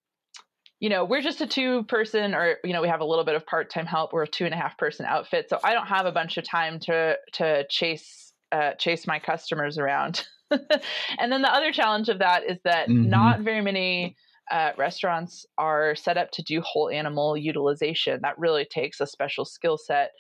you 0.80 0.90
know, 0.90 1.04
we're 1.04 1.22
just 1.22 1.42
a 1.42 1.48
two 1.48 1.84
person 1.84 2.34
or, 2.34 2.58
you 2.64 2.72
know, 2.72 2.82
we 2.82 2.88
have 2.88 3.02
a 3.02 3.06
little 3.06 3.26
bit 3.26 3.36
of 3.36 3.46
part 3.46 3.70
time 3.70 3.86
help. 3.86 4.14
We're 4.14 4.24
a 4.24 4.28
two 4.28 4.46
and 4.46 4.54
a 4.54 4.58
half 4.58 4.78
person 4.78 5.06
outfit. 5.06 5.50
So 5.50 5.60
I 5.64 5.74
don't 5.74 5.88
have 5.88 6.06
a 6.06 6.12
bunch 6.12 6.38
of 6.38 6.46
time 6.46 6.80
to, 6.82 7.18
to 7.34 7.68
chase, 7.70 8.34
uh, 8.52 8.74
chase 8.74 9.06
my 9.06 9.20
customers 9.20 9.78
around. 9.78 10.26
and 10.52 11.32
then 11.32 11.42
the 11.42 11.54
other 11.54 11.72
challenge 11.74 12.08
of 12.08 12.20
that 12.20 12.44
is 12.50 12.58
that 12.64 12.88
mm-hmm. 12.88 13.10
not 13.10 13.42
very 13.42 13.62
many 13.62 14.16
uh, 14.52 14.72
restaurants 14.78 15.46
are 15.58 15.96
set 15.96 16.18
up 16.18 16.32
to 16.32 16.44
do 16.44 16.62
whole 16.62 16.90
animal 16.90 17.38
utilization. 17.38 18.20
That 18.22 18.40
really 18.40 18.66
takes 18.66 19.00
a 19.00 19.08
special 19.08 19.46
skill 19.46 19.78
set 19.78 20.12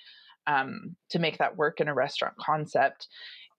um, 0.47 0.95
to 1.09 1.19
make 1.19 1.37
that 1.37 1.57
work 1.57 1.79
in 1.79 1.87
a 1.87 1.93
restaurant 1.93 2.35
concept. 2.37 3.07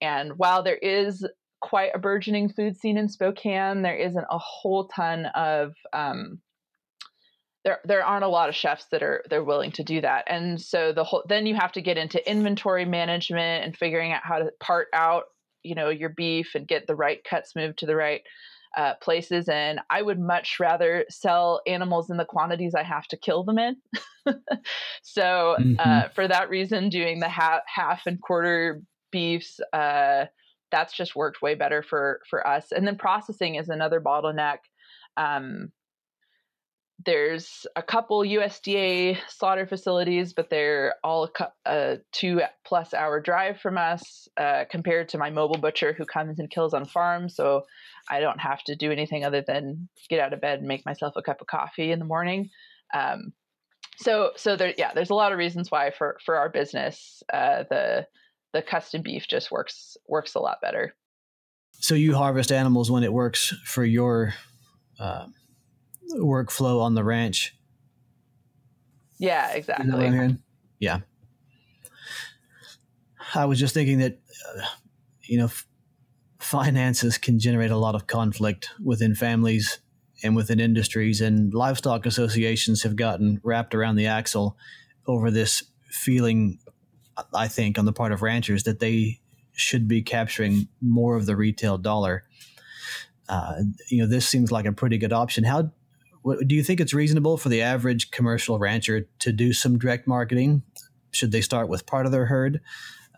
And 0.01 0.33
while 0.37 0.63
there 0.63 0.77
is 0.77 1.27
quite 1.61 1.91
a 1.95 1.99
burgeoning 1.99 2.49
food 2.49 2.77
scene 2.77 2.97
in 2.97 3.09
Spokane, 3.09 3.83
there 3.83 3.97
isn't 3.97 4.27
a 4.31 4.39
whole 4.39 4.89
ton 4.89 5.27
of 5.27 5.75
um, 5.93 6.41
there 7.65 7.81
there 7.85 8.05
aren't 8.05 8.25
a 8.25 8.29
lot 8.29 8.49
of 8.49 8.55
chefs 8.55 8.87
that 8.91 9.03
are 9.03 9.23
they're 9.29 9.45
willing 9.45 9.73
to 9.73 9.85
do 9.85 10.01
that 10.01 10.25
and 10.29 10.61
so 10.61 10.93
the 10.93 11.05
whole 11.05 11.23
then 11.29 11.47
you 11.47 11.55
have 11.55 11.73
to 11.73 11.83
get 11.83 11.99
into 11.99 12.31
inventory 12.31 12.85
management 12.85 13.65
and 13.65 13.77
figuring 13.77 14.13
out 14.13 14.23
how 14.25 14.39
to 14.39 14.51
part 14.61 14.89
out 14.95 15.25
you 15.63 15.75
know 15.75 15.91
your 15.91 16.09
beef 16.11 16.55
and 16.55 16.67
get 16.67 16.87
the 16.87 16.95
right 16.95 17.23
cuts 17.29 17.55
moved 17.55 17.79
to 17.79 17.87
the 17.87 17.97
right 17.97 18.23
uh, 18.77 18.95
places 19.03 19.49
and 19.49 19.81
i 19.91 20.01
would 20.01 20.21
much 20.21 20.59
rather 20.61 21.05
sell 21.09 21.61
animals 21.67 22.11
in 22.11 22.17
the 22.17 22.25
quantities 22.25 22.75
i 22.75 22.83
have 22.83 23.07
to 23.07 23.17
kill 23.17 23.43
them 23.43 23.59
in 23.59 23.77
so 25.03 25.53
uh, 25.53 25.59
mm-hmm. 25.59 25.75
uh, 25.79 26.09
for 26.15 26.29
that 26.29 26.51
reason 26.51 26.89
doing 26.89 27.21
the 27.21 27.29
half 27.29 27.63
half 27.67 28.03
and 28.07 28.21
quarter 28.21 28.83
beefs. 29.11 29.61
Uh, 29.73 30.27
that's 30.71 30.97
just 30.97 31.17
worked 31.17 31.43
way 31.43 31.55
better 31.55 31.83
for 31.83 32.21
for 32.29 32.47
us. 32.47 32.73
And 32.73 32.87
then 32.87 32.97
processing 32.97 33.57
is 33.57 33.69
another 33.69 34.01
bottleneck. 34.01 34.59
Um, 35.17 35.73
there's 37.05 37.67
a 37.77 37.83
couple 37.83 38.21
USDA 38.21 39.19
slaughter 39.29 39.67
facilities, 39.67 40.33
but 40.33 40.51
they're 40.51 40.95
all 41.03 41.31
a, 41.65 41.99
two 42.13 42.43
plus 42.65 42.93
hour 42.93 43.21
drive 43.21 43.61
from 43.61 43.79
us 43.79 44.29
uh, 44.37 44.65
compared 44.71 45.09
to 45.11 45.19
my 45.19 45.31
mobile 45.31 45.59
butcher 45.59 45.93
who 45.93 46.05
comes 46.05 46.39
and 46.39 46.51
kills 46.51 46.75
on 46.75 46.85
farm. 46.85 47.29
So 47.29 47.65
I 48.09 48.21
don't 48.21 48.41
have 48.41 48.63
to 48.65 48.77
do 48.77 48.93
anything 48.93 49.25
other 49.25 49.43
than 49.47 49.89
get 50.09 50.21
out 50.21 50.33
of 50.33 50.41
bed 50.41 50.59
and 50.59 50.69
make 50.69 50.85
myself 50.85 51.15
a 51.17 51.23
cup 51.23 51.41
of 51.41 51.47
coffee 51.47 51.93
in 51.93 51.99
the 51.99 52.05
morning. 52.05 52.51
Um, 52.93 53.33
so 53.97 54.33
so 54.37 54.57
there 54.57 54.73
yeah 54.79 54.93
there's 54.95 55.11
a 55.11 55.15
lot 55.15 55.33
of 55.33 55.39
reasons 55.39 55.71
why 55.71 55.91
for 55.91 56.19
for 56.25 56.37
our 56.37 56.49
business 56.49 57.23
uh, 57.33 57.65
the 57.69 58.07
the 58.53 58.63
custom 58.63 59.03
beef 59.03 59.27
just 59.29 59.51
works 59.51 59.97
works 60.09 60.35
a 60.35 60.41
lot 60.41 60.61
better. 60.61 60.95
So 61.73 61.95
you 61.95 62.15
harvest 62.15 62.51
animals 62.51 62.91
when 62.91 63.05
it 63.05 63.13
works 63.13 63.55
for 63.65 63.85
your 63.85 64.35
uh, 64.99 65.27
workflow 66.15 66.81
on 66.83 66.95
the 66.95 67.05
ranch. 67.05 67.57
Yeah, 69.19 69.53
exactly. 69.53 70.37
Yeah. 70.79 71.01
I 73.35 73.45
was 73.45 73.61
just 73.61 73.75
thinking 73.75 73.99
that, 73.99 74.19
uh, 74.57 74.63
you 75.23 75.39
know, 75.39 75.45
f- 75.45 75.67
finances 76.39 77.19
can 77.19 77.39
generate 77.39 77.71
a 77.71 77.77
lot 77.77 77.95
of 77.95 78.07
conflict 78.07 78.71
within 78.83 79.15
families 79.15 79.79
and 80.23 80.35
within 80.35 80.59
industries, 80.59 81.21
and 81.21 81.55
livestock 81.55 82.07
associations 82.07 82.83
have 82.83 82.97
gotten 82.97 83.41
wrapped 83.43 83.75
around 83.75 83.97
the 83.97 84.07
axle 84.07 84.57
over 85.07 85.31
this 85.31 85.63
feeling, 85.91 86.59
I 87.35 87.49
think, 87.49 87.79
on 87.79 87.85
the 87.85 87.93
part 87.93 88.13
of 88.13 88.23
ranchers 88.23 88.65
that 88.65 88.81
they 88.81 89.21
should 89.53 89.87
be 89.87 90.03
capturing 90.03 90.69
more 90.81 91.17
of 91.17 91.27
the 91.27 91.37
retail 91.37 91.79
dollar. 91.79 92.25
Uh, 93.29 93.63
you 93.89 94.03
know, 94.03 94.09
this 94.09 94.27
seems 94.27 94.51
like 94.51 94.67
a 94.67 94.73
pretty 94.73 94.99
good 94.99 95.13
option. 95.13 95.45
How 95.45 95.73
do 96.25 96.55
you 96.55 96.63
think 96.63 96.81
it's 96.81 96.95
reasonable 96.95 97.37
for 97.37 97.49
the 97.49 97.63
average 97.63 98.11
commercial 98.11 98.59
rancher 98.59 99.09
to 99.21 99.33
do 99.33 99.53
some 99.53 99.79
direct 99.79 100.07
marketing? 100.07 100.63
Should 101.13 101.33
they 101.33 101.41
start 101.41 101.69
with 101.69 101.87
part 101.87 102.07
of 102.07 102.13
their 102.13 102.27
herd? 102.27 102.61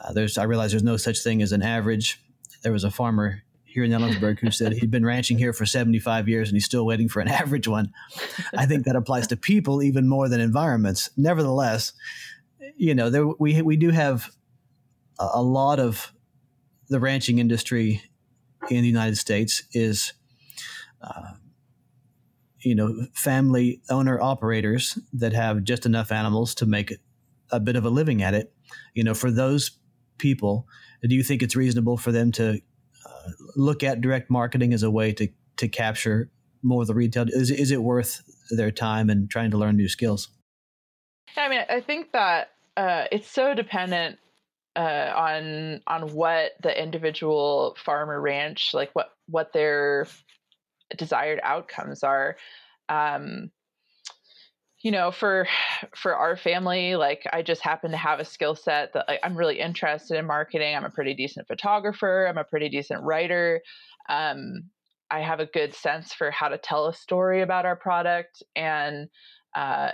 Uh, 0.00 0.12
there's, 0.12 0.38
I 0.38 0.44
realize 0.44 0.70
there's 0.70 0.82
no 0.82 0.96
such 0.96 1.22
thing 1.22 1.42
as 1.42 1.52
an 1.52 1.62
average. 1.62 2.20
There 2.62 2.72
was 2.72 2.84
a 2.84 2.90
farmer 2.90 3.42
here 3.64 3.84
in 3.84 3.90
Ellensburg 3.90 4.38
who 4.38 4.50
said 4.50 4.72
he'd 4.74 4.90
been 4.90 5.04
ranching 5.04 5.38
here 5.38 5.52
for 5.52 5.66
75 5.66 6.28
years 6.28 6.48
and 6.48 6.56
he's 6.56 6.64
still 6.64 6.86
waiting 6.86 7.08
for 7.08 7.20
an 7.20 7.28
average 7.28 7.66
one. 7.66 7.92
I 8.56 8.66
think 8.66 8.84
that 8.84 8.96
applies 8.96 9.26
to 9.28 9.36
people 9.36 9.82
even 9.82 10.08
more 10.08 10.28
than 10.28 10.40
environments. 10.40 11.10
Nevertheless, 11.16 11.92
you 12.76 12.94
know, 12.94 13.10
there, 13.10 13.26
we 13.26 13.60
we 13.62 13.76
do 13.76 13.90
have 13.90 14.30
a, 15.18 15.28
a 15.34 15.42
lot 15.42 15.80
of 15.80 16.12
the 16.88 17.00
ranching 17.00 17.38
industry 17.38 18.02
in 18.70 18.82
the 18.82 18.88
United 18.88 19.16
States 19.16 19.64
is. 19.72 20.12
Uh, 21.00 21.32
you 22.62 22.74
know, 22.74 23.06
family 23.14 23.82
owner 23.90 24.20
operators 24.20 24.98
that 25.12 25.32
have 25.32 25.64
just 25.64 25.86
enough 25.86 26.12
animals 26.12 26.54
to 26.56 26.66
make 26.66 26.92
a 27.50 27.60
bit 27.60 27.76
of 27.76 27.84
a 27.84 27.90
living 27.90 28.22
at 28.22 28.34
it. 28.34 28.52
You 28.94 29.04
know, 29.04 29.14
for 29.14 29.30
those 29.30 29.72
people, 30.18 30.66
do 31.02 31.14
you 31.14 31.22
think 31.22 31.42
it's 31.42 31.56
reasonable 31.56 31.96
for 31.96 32.12
them 32.12 32.32
to 32.32 32.60
uh, 33.06 33.30
look 33.56 33.82
at 33.82 34.00
direct 34.00 34.30
marketing 34.30 34.72
as 34.72 34.82
a 34.82 34.90
way 34.90 35.12
to 35.12 35.28
to 35.56 35.68
capture 35.68 36.30
more 36.62 36.82
of 36.82 36.88
the 36.88 36.94
retail? 36.94 37.26
Is 37.28 37.50
is 37.50 37.70
it 37.70 37.82
worth 37.82 38.22
their 38.50 38.70
time 38.70 39.10
and 39.10 39.30
trying 39.30 39.50
to 39.50 39.58
learn 39.58 39.76
new 39.76 39.88
skills? 39.88 40.28
yeah, 41.36 41.44
I 41.44 41.48
mean, 41.48 41.64
I 41.68 41.80
think 41.80 42.12
that 42.12 42.50
uh, 42.76 43.04
it's 43.10 43.30
so 43.30 43.54
dependent 43.54 44.18
uh, 44.76 45.12
on 45.14 45.82
on 45.86 46.12
what 46.14 46.52
the 46.62 46.82
individual 46.82 47.76
farmer 47.84 48.20
ranch 48.20 48.72
like 48.72 48.90
what 48.94 49.10
what 49.28 49.52
their 49.52 50.06
desired 50.98 51.40
outcomes 51.42 52.02
are 52.02 52.36
um, 52.88 53.50
you 54.82 54.90
know 54.90 55.10
for 55.10 55.46
for 55.94 56.14
our 56.14 56.36
family 56.36 56.96
like 56.96 57.22
i 57.32 57.40
just 57.40 57.62
happen 57.62 57.92
to 57.92 57.96
have 57.96 58.20
a 58.20 58.24
skill 58.24 58.54
set 58.54 58.92
that 58.92 59.06
like, 59.08 59.20
i'm 59.22 59.36
really 59.36 59.60
interested 59.60 60.18
in 60.18 60.26
marketing. 60.26 60.74
I'm 60.74 60.84
a 60.84 60.90
pretty 60.90 61.14
decent 61.14 61.46
photographer. 61.46 62.26
I'm 62.28 62.38
a 62.38 62.44
pretty 62.44 62.68
decent 62.68 63.02
writer. 63.02 63.62
Um, 64.08 64.64
i 65.10 65.20
have 65.20 65.40
a 65.40 65.46
good 65.46 65.74
sense 65.74 66.12
for 66.12 66.30
how 66.30 66.48
to 66.48 66.58
tell 66.58 66.86
a 66.88 66.94
story 66.94 67.42
about 67.42 67.66
our 67.66 67.76
product. 67.76 68.42
And 68.56 69.08
uh, 69.54 69.90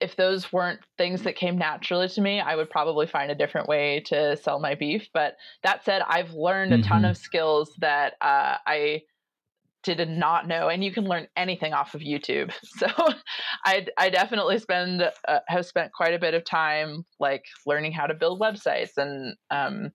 if 0.00 0.16
those 0.16 0.52
weren't 0.52 0.80
things 0.96 1.22
that 1.22 1.34
came 1.36 1.58
naturally 1.58 2.08
to 2.08 2.20
me 2.20 2.40
i 2.40 2.54
would 2.54 2.70
probably 2.70 3.06
find 3.06 3.30
a 3.30 3.34
different 3.34 3.68
way 3.68 4.00
to 4.06 4.36
sell 4.36 4.60
my 4.60 4.74
beef. 4.74 5.08
But 5.14 5.36
that 5.62 5.84
said 5.84 6.02
i've 6.06 6.32
learned 6.34 6.72
a 6.72 6.78
mm-hmm. 6.78 6.88
ton 6.88 7.04
of 7.06 7.16
skills 7.16 7.72
that 7.78 8.14
uh, 8.20 8.56
i 8.66 9.02
did 9.82 10.08
not 10.08 10.48
know 10.48 10.68
and 10.68 10.82
you 10.82 10.92
can 10.92 11.04
learn 11.04 11.26
anything 11.36 11.72
off 11.72 11.94
of 11.94 12.00
youtube. 12.00 12.52
So 12.64 12.86
i 13.64 13.86
i 13.96 14.10
definitely 14.10 14.58
spend 14.58 15.02
uh, 15.02 15.40
have 15.48 15.66
spent 15.66 15.92
quite 15.92 16.14
a 16.14 16.18
bit 16.18 16.34
of 16.34 16.44
time 16.44 17.04
like 17.18 17.44
learning 17.66 17.92
how 17.92 18.06
to 18.06 18.14
build 18.14 18.40
websites 18.40 18.96
and 18.96 19.36
um, 19.50 19.92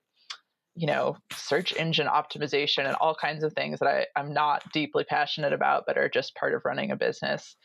you 0.75 0.87
know 0.87 1.15
search 1.31 1.73
engine 1.75 2.07
optimization 2.07 2.85
and 2.85 2.95
all 2.95 3.15
kinds 3.15 3.43
of 3.43 3.53
things 3.53 3.79
that 3.79 3.87
I, 3.87 4.05
i'm 4.15 4.33
not 4.33 4.63
deeply 4.73 5.03
passionate 5.03 5.53
about 5.53 5.83
but 5.85 5.97
are 5.97 6.09
just 6.09 6.35
part 6.35 6.53
of 6.53 6.65
running 6.65 6.91
a 6.91 6.95
business. 6.95 7.55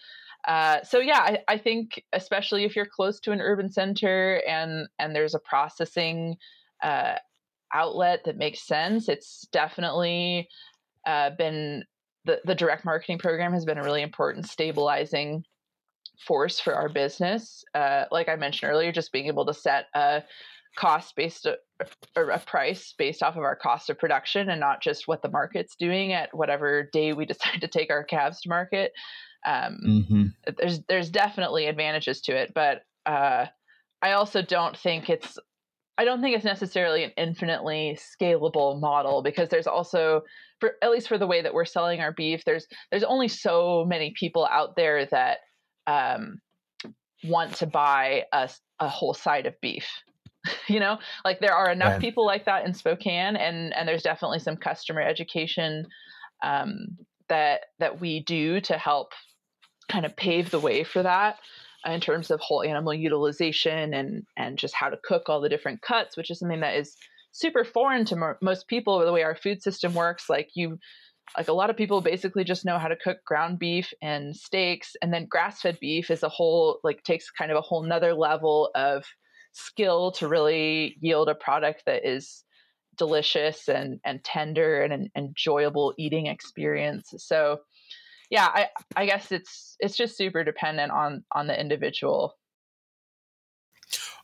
Uh, 0.46 0.82
so 0.84 1.00
yeah 1.00 1.18
I, 1.18 1.38
I 1.48 1.58
think 1.58 2.04
especially 2.12 2.64
if 2.64 2.76
you're 2.76 2.86
close 2.86 3.18
to 3.20 3.32
an 3.32 3.40
urban 3.40 3.70
center 3.70 4.40
and 4.46 4.88
and 4.98 5.14
there's 5.14 5.34
a 5.34 5.40
processing 5.40 6.36
uh, 6.82 7.16
outlet 7.74 8.20
that 8.24 8.36
makes 8.36 8.66
sense 8.66 9.08
it's 9.08 9.48
definitely 9.52 10.48
uh, 11.06 11.30
been 11.36 11.84
the, 12.28 12.40
the 12.44 12.54
direct 12.54 12.84
marketing 12.84 13.18
program 13.18 13.54
has 13.54 13.64
been 13.64 13.78
a 13.78 13.82
really 13.82 14.02
important 14.02 14.46
stabilizing 14.46 15.44
force 16.26 16.60
for 16.60 16.74
our 16.74 16.90
business. 16.90 17.64
Uh, 17.74 18.04
like 18.12 18.28
I 18.28 18.36
mentioned 18.36 18.70
earlier, 18.70 18.92
just 18.92 19.12
being 19.12 19.28
able 19.28 19.46
to 19.46 19.54
set 19.54 19.86
a 19.94 20.22
cost 20.76 21.16
based 21.16 21.46
uh, 21.46 21.54
or 22.14 22.28
a 22.28 22.38
price 22.38 22.94
based 22.98 23.22
off 23.22 23.36
of 23.36 23.42
our 23.42 23.56
cost 23.56 23.88
of 23.88 23.98
production 23.98 24.50
and 24.50 24.60
not 24.60 24.82
just 24.82 25.08
what 25.08 25.22
the 25.22 25.30
market's 25.30 25.74
doing 25.74 26.12
at 26.12 26.28
whatever 26.36 26.90
day 26.92 27.14
we 27.14 27.24
decide 27.26 27.62
to 27.62 27.68
take 27.68 27.90
our 27.90 28.04
calves 28.04 28.42
to 28.42 28.50
market. 28.50 28.92
Um, 29.46 29.78
mm-hmm. 29.86 30.24
There's 30.58 30.80
there's 30.86 31.08
definitely 31.08 31.66
advantages 31.66 32.20
to 32.22 32.36
it, 32.36 32.52
but 32.54 32.82
uh, 33.06 33.46
I 34.02 34.12
also 34.12 34.42
don't 34.42 34.76
think 34.76 35.08
it's 35.08 35.38
I 35.98 36.04
don't 36.04 36.22
think 36.22 36.36
it's 36.36 36.44
necessarily 36.44 37.02
an 37.02 37.10
infinitely 37.16 37.98
scalable 37.98 38.80
model 38.80 39.20
because 39.20 39.48
there's 39.48 39.66
also 39.66 40.22
for 40.60 40.74
at 40.82 40.90
least 40.90 41.08
for 41.08 41.18
the 41.18 41.26
way 41.26 41.42
that 41.42 41.52
we're 41.52 41.64
selling 41.64 42.00
our 42.00 42.12
beef, 42.12 42.44
there's 42.44 42.66
there's 42.90 43.04
only 43.04 43.28
so 43.28 43.84
many 43.86 44.14
people 44.18 44.46
out 44.50 44.76
there 44.76 45.06
that 45.06 45.38
um, 45.86 46.40
want 47.24 47.54
to 47.56 47.66
buy 47.66 48.24
a, 48.32 48.48
a 48.80 48.88
whole 48.88 49.14
side 49.14 49.46
of 49.46 49.60
beef. 49.60 49.86
you 50.68 50.78
know, 50.78 50.98
like 51.24 51.40
there 51.40 51.54
are 51.54 51.70
enough 51.70 52.00
people 52.00 52.24
like 52.24 52.44
that 52.46 52.64
in 52.64 52.72
Spokane, 52.72 53.36
and 53.36 53.74
and 53.74 53.88
there's 53.88 54.02
definitely 54.02 54.38
some 54.38 54.56
customer 54.56 55.00
education 55.00 55.86
um, 56.44 56.96
that 57.28 57.62
that 57.80 58.00
we 58.00 58.20
do 58.20 58.60
to 58.62 58.78
help 58.78 59.12
kind 59.90 60.06
of 60.06 60.16
pave 60.16 60.50
the 60.50 60.60
way 60.60 60.84
for 60.84 61.02
that 61.02 61.38
Uh, 61.86 61.92
in 61.92 62.00
terms 62.00 62.30
of 62.30 62.40
whole 62.40 62.64
animal 62.64 62.92
utilization 62.92 63.94
and 63.94 64.24
and 64.36 64.58
just 64.58 64.74
how 64.74 64.88
to 64.88 64.98
cook 65.04 65.28
all 65.28 65.40
the 65.40 65.48
different 65.48 65.80
cuts, 65.80 66.16
which 66.16 66.28
is 66.28 66.40
something 66.40 66.60
that 66.60 66.74
is 66.74 66.96
super 67.30 67.62
foreign 67.62 68.04
to 68.04 68.16
mo- 68.16 68.34
most 68.42 68.66
people. 68.66 68.98
The 68.98 69.12
way 69.12 69.22
our 69.22 69.36
food 69.36 69.62
system 69.62 69.94
works, 69.94 70.28
like 70.28 70.50
you, 70.54 70.78
like 71.36 71.46
a 71.46 71.52
lot 71.52 71.70
of 71.70 71.76
people 71.76 72.00
basically 72.00 72.42
just 72.42 72.64
know 72.64 72.78
how 72.78 72.88
to 72.88 72.96
cook 72.96 73.18
ground 73.24 73.60
beef 73.60 73.92
and 74.02 74.34
steaks, 74.34 74.96
and 75.02 75.14
then 75.14 75.26
grass 75.26 75.60
fed 75.60 75.78
beef 75.80 76.10
is 76.10 76.24
a 76.24 76.28
whole 76.28 76.80
like 76.82 77.04
takes 77.04 77.30
kind 77.30 77.52
of 77.52 77.56
a 77.56 77.62
whole 77.62 77.84
nother 77.84 78.12
level 78.12 78.70
of 78.74 79.04
skill 79.52 80.10
to 80.12 80.26
really 80.26 80.96
yield 81.00 81.28
a 81.28 81.34
product 81.34 81.84
that 81.86 82.04
is 82.04 82.42
delicious 82.96 83.68
and 83.68 84.00
and 84.04 84.24
tender 84.24 84.82
and 84.82 84.92
an 84.92 85.10
enjoyable 85.16 85.94
eating 85.96 86.26
experience. 86.26 87.14
So 87.18 87.60
yeah, 88.30 88.46
I 88.46 88.68
I 88.96 89.06
guess 89.06 89.32
it's 89.32 89.76
it's 89.80 89.96
just 89.96 90.16
super 90.16 90.44
dependent 90.44 90.92
on 90.92 91.24
on 91.32 91.46
the 91.46 91.58
individual. 91.58 92.36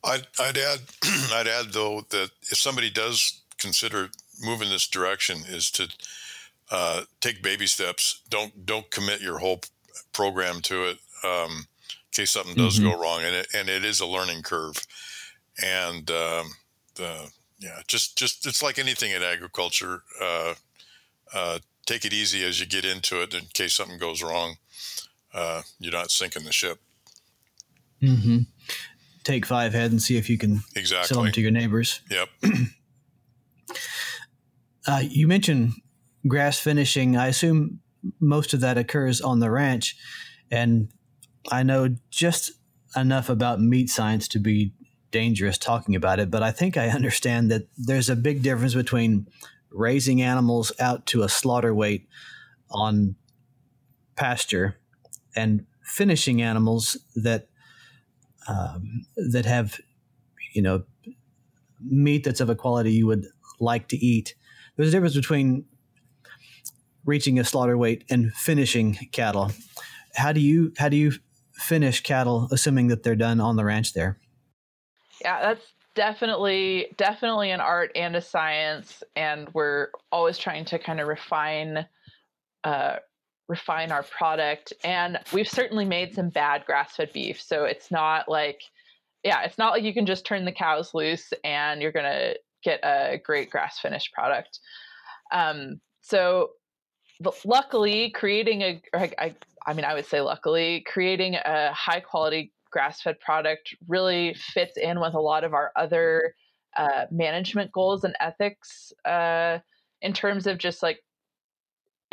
I'd, 0.03 0.27
I'd 0.38 0.59
add 0.59 0.81
I'd 1.33 1.49
add 1.49 1.73
though 1.73 2.03
that 2.11 2.31
if 2.43 2.59
somebody 2.59 2.90
does 2.90 3.43
consider 3.59 4.11
moving 4.43 4.69
this 4.69 4.87
direction, 4.87 5.38
is 5.49 5.71
to 5.73 5.88
uh, 6.71 7.03
take 7.21 7.43
baby 7.43 7.67
steps. 7.67 8.23
Don't 8.29 8.67
don't 8.67 8.90
commit 8.90 9.21
your 9.21 9.38
whole 9.38 9.61
program 10.12 10.61
to 10.62 10.85
it 10.85 10.99
um, 11.25 11.67
in 11.88 12.12
case 12.12 12.33
something 12.33 12.55
does 12.55 12.79
mm-hmm. 12.79 12.90
go 12.90 13.01
wrong, 13.01 13.23
and 13.23 13.35
it 13.35 13.47
and 13.55 13.69
it 13.69 13.85
is 13.85 14.01
a 14.01 14.07
learning 14.07 14.43
curve, 14.43 14.87
and 15.62 16.11
um, 16.11 16.53
the 16.97 17.31
yeah, 17.59 17.81
just 17.87 18.19
just 18.19 18.47
it's 18.47 18.62
like 18.62 18.79
anything 18.79 19.12
in 19.12 19.23
agriculture. 19.23 20.03
Uh, 20.21 20.55
uh, 21.33 21.59
take 21.87 22.05
it 22.05 22.12
easy 22.12 22.44
as 22.44 22.61
you 22.61 22.66
get 22.66 22.85
into 22.85 23.23
it 23.23 23.35
in 23.35 23.42
case 23.53 23.75
something 23.75 23.99
goes 23.99 24.23
wrong. 24.23 24.57
Uh, 25.33 25.62
you're 25.79 25.92
not 25.92 26.11
sinking 26.11 26.44
the 26.44 26.53
ship. 26.53 26.79
Mm-hmm. 28.03 28.38
Take 29.25 29.47
five 29.47 29.73
head 29.73 29.90
and 29.90 30.01
see 30.01 30.16
if 30.16 30.29
you 30.29 30.38
can 30.38 30.62
exactly. 30.77 31.09
sell 31.09 31.23
them 31.23 31.33
to 31.33 31.40
your 31.40 31.51
neighbors. 31.51 32.01
Yep. 32.11 32.29
Uh, 34.87 35.03
you 35.03 35.27
mentioned 35.27 35.73
grass 36.29 36.59
finishing. 36.59 37.16
I 37.16 37.29
assume 37.29 37.81
most 38.20 38.53
of 38.53 38.61
that 38.61 38.77
occurs 38.77 39.20
on 39.23 39.40
the 39.40 39.51
ranch, 39.51 39.97
and 40.51 40.90
I 41.51 41.62
know 41.62 41.97
just 42.11 42.53
enough 42.94 43.29
about 43.29 43.62
meat 43.62 43.88
science 43.88 44.29
to 44.29 44.38
be 44.38 44.75
dangerous 45.11 45.59
talking 45.59 45.94
about 45.94 46.18
it, 46.18 46.31
but 46.31 46.42
I 46.42 46.51
think 46.51 46.77
I 46.77 46.88
understand 46.88 47.51
that 47.51 47.62
there's 47.79 48.11
a 48.11 48.16
big 48.16 48.42
difference 48.42 48.75
between 48.75 49.27
raising 49.75 50.23
animals 50.23 50.73
out 50.79 51.05
to 51.07 51.23
a 51.23 51.29
slaughter 51.29 51.75
weight 51.75 52.09
on 52.71 53.17
pasture 54.17 54.77
and 55.37 55.67
finishing 55.83 56.41
animals 56.41 56.97
that 57.17 57.49
um, 58.49 59.07
that 59.17 59.45
have 59.45 59.81
you 60.55 60.63
know 60.63 60.85
meat 61.81 62.25
that's 62.25 62.41
of 62.41 62.49
a 62.49 62.55
quality 62.55 62.93
you 62.93 63.07
would 63.07 63.27
like 63.61 63.89
to 63.89 63.97
eat. 63.97 64.35
There's 64.77 64.89
a 64.89 64.93
difference 64.93 65.17
between 65.17 65.65
reaching 67.05 67.39
a 67.39 67.45
slaughter 67.45 67.77
weight 67.77 68.05
and 68.11 68.33
finishing 68.33 68.95
cattle. 69.13 69.51
How 70.15 70.33
do 70.33 70.41
you 70.41 70.73
how 70.79 70.89
do 70.89 70.97
you 70.97 71.13
finish 71.55 72.03
cattle, 72.03 72.49
assuming 72.51 72.89
that 72.89 73.03
they're 73.03 73.17
done 73.17 73.41
on 73.41 73.57
the 73.57 73.65
ranch 73.65 73.93
there? 73.93 74.19
Yeah, 75.21 75.41
that's 75.41 75.74
definitely 75.94 76.88
definitely 76.96 77.50
an 77.50 77.61
art 77.61 77.92
and 77.94 78.16
a 78.16 78.20
science, 78.20 79.02
and 79.16 79.48
we're 79.54 79.88
always 80.12 80.38
trying 80.38 80.64
to 80.66 80.78
kind 80.78 81.00
of 81.00 81.09
refine 81.09 81.87
uh, 82.64 82.96
refine 83.48 83.92
our 83.92 84.02
product. 84.02 84.72
And 84.83 85.18
we've 85.33 85.48
certainly 85.48 85.85
made 85.85 86.14
some 86.14 86.30
bad 86.30 86.64
grass 86.64 86.96
fed 86.96 87.12
beef, 87.12 87.40
so 87.40 87.64
it's 87.64 87.90
not 87.90 88.28
like 88.28 88.61
yeah, 89.22 89.42
it's 89.42 89.59
not 89.59 89.72
like 89.72 89.83
you 89.83 89.94
can 89.94 90.07
just 90.07 90.26
turn 90.26 90.44
the 90.44 90.52
cows 90.52 90.92
loose 90.94 91.33
and 91.44 91.80
you're 91.80 91.92
gonna 91.92 92.35
get 92.62 92.80
a 92.83 93.20
great 93.24 93.50
grass 93.50 93.78
finished 93.78 94.12
product. 94.12 94.59
Um, 95.33 95.80
so 96.02 96.50
luckily 97.44 98.11
creating 98.11 98.62
a 98.62 98.83
I, 98.94 99.35
I 99.66 99.72
mean 99.72 99.85
i 99.85 99.94
would 99.94 100.07
say 100.07 100.20
luckily 100.20 100.85
creating 100.87 101.37
a 101.37 101.72
high 101.72 102.00
quality 102.00 102.52
grass-fed 102.75 103.19
product 103.21 103.75
really 103.89 104.35
fits 104.35 104.77
in 104.77 105.01
with 105.01 105.15
a 105.15 105.21
lot 105.21 105.45
of 105.45 105.55
our 105.55 105.73
other 105.77 106.35
uh, 106.77 107.07
management 107.11 107.73
goals 107.73 108.05
and 108.05 108.15
ethics 108.21 108.93
uh, 109.07 109.59
in 110.03 110.13
terms 110.13 110.47
of 110.47 110.59
just 110.59 110.83
like 110.83 110.99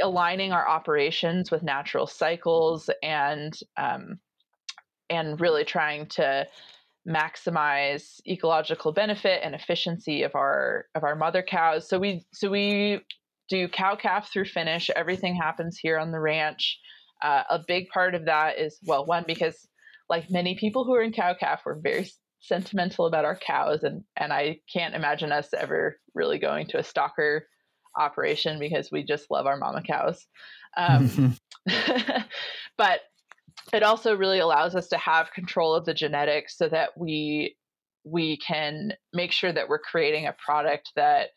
aligning 0.02 0.54
our 0.54 0.68
operations 0.68 1.52
with 1.52 1.64
natural 1.64 2.08
cycles 2.08 2.90
and 3.04 3.60
um, 3.76 4.20
and 5.10 5.42
really 5.42 5.66
trying 5.66 6.06
to 6.06 6.48
maximize 7.08 8.22
ecological 8.28 8.92
benefit 8.92 9.42
and 9.44 9.56
efficiency 9.56 10.22
of 10.22 10.36
our 10.36 10.86
of 10.94 11.04
our 11.04 11.16
mother 11.16 11.42
cows 11.42 11.90
so 11.90 11.98
we 11.98 12.24
so 12.32 12.50
we 12.50 13.02
do 13.52 13.68
cow 13.68 13.96
calf 13.96 14.32
through 14.32 14.46
finish. 14.46 14.90
Everything 14.96 15.36
happens 15.36 15.78
here 15.78 16.00
on 16.00 16.12
the 16.12 16.20
ranch. 16.20 16.80
Uh, 17.22 17.44
a 17.50 17.60
big 17.68 17.90
part 17.90 18.16
of 18.16 18.26
that 18.26 18.58
is, 18.58 18.80
well, 18.84 19.06
one, 19.06 19.26
because 19.28 19.68
like 20.12 20.30
many 20.30 20.56
people 20.56 20.84
who 20.84 20.94
are 20.94 21.02
in 21.02 21.14
cow 21.14 21.34
calf, 21.34 21.62
we're 21.66 21.80
very 21.80 22.12
sentimental 22.42 23.06
about 23.06 23.24
our 23.24 23.38
cows. 23.38 23.84
And, 23.84 24.04
and 24.18 24.34
I 24.34 24.60
can't 24.72 24.94
imagine 24.94 25.32
us 25.32 25.48
ever 25.58 25.98
really 26.14 26.38
going 26.38 26.68
to 26.68 26.80
a 26.80 26.84
stocker 26.84 27.42
operation 27.98 28.60
because 28.60 28.90
we 28.92 29.04
just 29.06 29.32
love 29.32 29.46
our 29.46 29.56
mama 29.56 29.82
cows. 29.82 30.28
Um, 30.76 31.38
but 32.78 33.00
it 33.72 33.84
also 33.84 34.18
really 34.18 34.40
allows 34.40 34.76
us 34.76 34.90
to 34.90 34.98
have 34.98 35.32
control 35.32 35.74
of 35.74 35.86
the 35.86 35.94
genetics 35.94 36.58
so 36.58 36.68
that 36.68 36.90
we 36.98 37.56
we 38.04 38.36
can 38.38 38.94
make 39.14 39.32
sure 39.32 39.54
that 39.54 39.70
we're 39.70 39.80
creating 39.80 40.26
a 40.26 40.36
product 40.44 40.90
that 40.96 41.30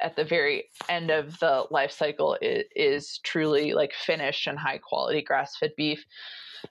at 0.00 0.16
the 0.16 0.24
very 0.24 0.64
end 0.88 1.10
of 1.10 1.38
the 1.40 1.64
life 1.70 1.90
cycle 1.90 2.36
is, 2.40 2.64
is 2.74 3.20
truly 3.24 3.72
like 3.72 3.92
finished 3.92 4.46
and 4.46 4.58
high 4.58 4.78
quality 4.78 5.22
grass 5.22 5.56
fed 5.58 5.72
beef. 5.76 6.04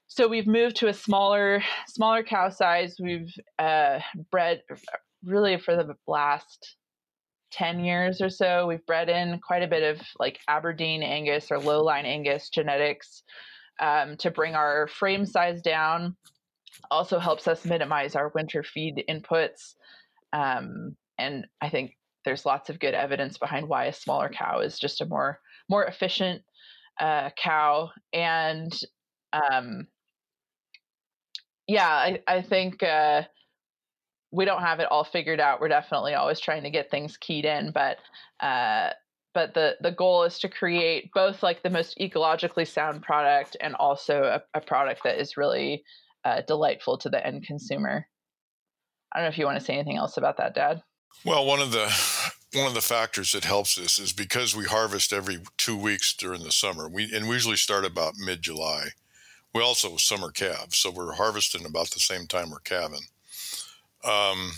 So 0.08 0.28
we've 0.28 0.48
moved 0.48 0.76
to 0.78 0.88
a 0.88 0.94
smaller 0.94 1.64
smaller 1.88 2.24
cow 2.24 2.50
size. 2.50 2.96
We've 3.02 3.34
uh, 3.58 4.00
bred 4.32 4.62
really 5.24 5.58
for 5.58 5.76
the 5.76 5.96
last 6.08 6.76
10 7.52 7.80
years 7.84 8.22
or 8.22 8.30
so 8.30 8.68
we've 8.68 8.86
bred 8.86 9.10
in 9.10 9.40
quite 9.40 9.64
a 9.64 9.68
bit 9.68 9.84
of 9.84 10.02
like 10.20 10.40
aberdeen 10.48 11.02
angus 11.02 11.52
or 11.52 11.58
lowline 11.58 12.06
angus 12.06 12.50
genetics 12.50 13.24
um, 13.80 14.18
to 14.18 14.30
bring 14.30 14.56
our 14.56 14.88
frame 14.88 15.26
size 15.26 15.62
down 15.62 16.16
also 16.92 17.18
helps 17.18 17.48
us 17.48 17.66
minimize 17.66 18.16
our 18.16 18.32
winter 18.36 18.62
feed 18.62 19.04
inputs 19.10 19.74
um, 20.32 20.96
and 21.18 21.48
i 21.60 21.70
think 21.70 21.94
there's 22.26 22.46
lots 22.46 22.70
of 22.70 22.80
good 22.80 22.94
evidence 22.94 23.38
behind 23.38 23.68
why 23.68 23.86
a 23.86 23.94
smaller 23.94 24.30
cow 24.30 24.60
is 24.60 24.80
just 24.80 25.02
a 25.02 25.06
more 25.06 25.40
more 25.70 25.86
efficient 25.86 26.42
uh, 27.00 27.30
cow 27.38 27.90
and 28.14 28.74
um, 29.34 29.88
yeah 31.68 31.88
i, 31.88 32.20
I 32.28 32.42
think 32.42 32.84
uh, 32.84 33.24
we 34.32 34.46
don't 34.46 34.62
have 34.62 34.80
it 34.80 34.88
all 34.92 35.04
figured 35.04 35.40
out. 35.40 35.60
We're 35.60 35.70
definitely 35.70 36.14
always 36.14 36.40
trying 36.40 36.64
to 36.64 36.70
get 36.70 36.92
things 36.92 37.18
keyed 37.18 37.46
in 37.46 37.72
but 37.72 37.98
uh, 38.40 38.92
but 39.34 39.54
the 39.54 39.76
the 39.82 39.92
goal 39.92 40.24
is 40.24 40.40
to 40.40 40.50
create 40.50 41.10
both 41.14 41.44
like 41.44 41.64
the 41.64 41.70
most 41.70 41.98
ecologically 42.00 42.68
sound 42.68 43.02
product 43.02 43.58
and 43.62 43.76
also 43.76 44.24
a, 44.24 44.58
a 44.58 44.62
product 44.62 45.04
that 45.04 45.20
is 45.20 45.38
really 45.38 45.84
uh, 46.26 46.42
delightful 46.42 46.98
to 46.98 47.10
the 47.10 47.26
end 47.26 47.46
consumer. 47.46 48.06
I 49.14 49.20
don't 49.20 49.26
know 49.26 49.30
if 49.30 49.38
you 49.38 49.46
want 49.46 49.60
to 49.60 49.66
say 49.66 49.74
anything 49.74 49.98
else 49.98 50.18
about 50.18 50.38
that 50.38 50.54
dad 50.54 50.82
well, 51.26 51.46
one 51.46 51.60
of 51.60 51.72
the 51.72 51.92
one 52.54 52.68
of 52.68 52.74
the 52.74 52.82
factors 52.82 53.34
that 53.34 53.44
helps 53.44 53.76
this 53.76 54.00
is 54.00 54.12
because 54.12 54.56
we 54.56 54.66
harvest 54.66 55.14
every 55.14 55.40
two 55.58 55.78
weeks 55.78 56.14
during 56.16 56.44
the 56.44 56.52
summer. 56.52 56.90
We 56.90 57.14
and 57.14 57.28
we 57.28 57.36
usually 57.36 57.58
start 57.58 57.86
about 57.86 58.18
mid 58.18 58.42
July. 58.42 58.90
We 59.54 59.62
also 59.62 59.98
summer 59.98 60.32
calve, 60.32 60.76
so 60.76 60.92
we're 60.92 61.14
harvesting 61.14 61.66
about 61.66 61.92
the 61.92 62.00
same 62.00 62.28
time 62.28 62.52
we're 62.52 62.60
calving. 62.60 63.02
Um, 64.04 64.52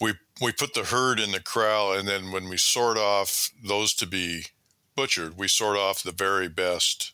we 0.00 0.14
we 0.40 0.52
put 0.52 0.74
the 0.74 0.84
herd 0.84 1.20
in 1.20 1.32
the 1.32 1.40
corral, 1.40 1.92
and 1.92 2.08
then 2.08 2.32
when 2.32 2.48
we 2.48 2.56
sort 2.56 2.96
off 2.96 3.50
those 3.64 3.94
to 3.94 4.06
be 4.06 4.46
butchered, 4.94 5.36
we 5.36 5.48
sort 5.48 5.76
off 5.76 6.02
the 6.02 6.12
very 6.12 6.48
best 6.48 7.12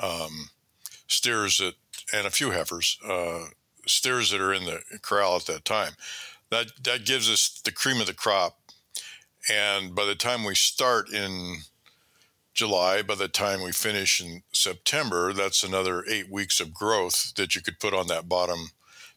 um, 0.00 0.50
steers 1.06 1.58
that 1.58 1.74
and 2.12 2.26
a 2.26 2.30
few 2.30 2.50
heifers 2.50 2.98
uh, 3.06 3.46
steers 3.86 4.30
that 4.30 4.40
are 4.40 4.52
in 4.52 4.64
the 4.64 4.80
corral 5.02 5.36
at 5.36 5.46
that 5.46 5.64
time 5.64 5.92
that 6.52 6.84
that 6.84 7.06
gives 7.06 7.30
us 7.30 7.60
the 7.64 7.72
cream 7.72 8.00
of 8.00 8.06
the 8.06 8.14
crop. 8.14 8.58
And 9.50 9.94
by 9.94 10.04
the 10.04 10.14
time 10.14 10.44
we 10.44 10.54
start 10.54 11.10
in 11.10 11.62
July, 12.52 13.00
by 13.00 13.14
the 13.14 13.26
time 13.26 13.62
we 13.62 13.72
finish 13.72 14.20
in 14.20 14.42
September, 14.52 15.32
that's 15.32 15.64
another 15.64 16.04
eight 16.08 16.30
weeks 16.30 16.60
of 16.60 16.74
growth 16.74 17.34
that 17.36 17.54
you 17.54 17.62
could 17.62 17.80
put 17.80 17.94
on 17.94 18.06
that 18.08 18.28
bottom 18.28 18.68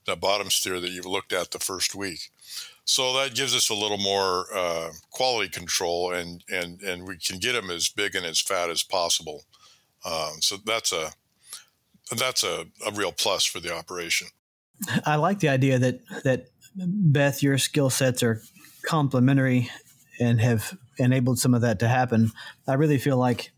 that 0.07 0.21
bottom 0.21 0.49
steer 0.49 0.79
that 0.79 0.91
you've 0.91 1.05
looked 1.05 1.33
at 1.33 1.51
the 1.51 1.59
first 1.59 1.93
week. 1.93 2.29
So 2.85 3.13
that 3.13 3.35
gives 3.35 3.55
us 3.55 3.69
a 3.69 3.73
little 3.73 3.97
more 3.97 4.45
uh, 4.55 4.91
quality 5.11 5.49
control, 5.49 6.13
and 6.13 6.41
and 6.49 6.81
and 6.81 7.05
we 7.05 7.17
can 7.17 7.39
get 7.39 7.51
them 7.51 7.69
as 7.69 7.89
big 7.89 8.15
and 8.15 8.25
as 8.25 8.39
fat 8.39 8.69
as 8.69 8.81
possible. 8.81 9.43
Um, 10.05 10.39
so 10.39 10.55
that's 10.63 10.93
a 10.93 11.11
that's 12.15 12.45
a, 12.45 12.67
a 12.85 12.91
real 12.91 13.11
plus 13.11 13.43
for 13.43 13.59
the 13.59 13.75
operation. 13.75 14.27
I 15.05 15.15
like 15.15 15.39
the 15.39 15.49
idea 15.49 15.79
that 15.79 15.99
that 16.23 16.47
Beth, 16.75 17.41
your 17.41 17.57
skill 17.57 17.89
sets 17.89 18.21
are 18.21 18.41
complementary 18.85 19.69
and 20.19 20.41
have 20.41 20.77
enabled 20.97 21.39
some 21.39 21.53
of 21.53 21.61
that 21.61 21.79
to 21.79 21.87
happen. 21.87 22.31
I 22.67 22.73
really 22.73 22.97
feel 22.97 23.17
like 23.17 23.51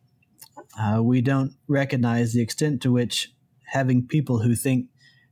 uh, 0.80 1.02
we 1.02 1.22
don't 1.22 1.54
recognize 1.68 2.34
the 2.34 2.42
extent 2.42 2.82
to 2.84 2.92
which 2.92 3.34
having 3.66 4.08
people 4.08 4.40
who 4.40 4.56
think 4.56 4.88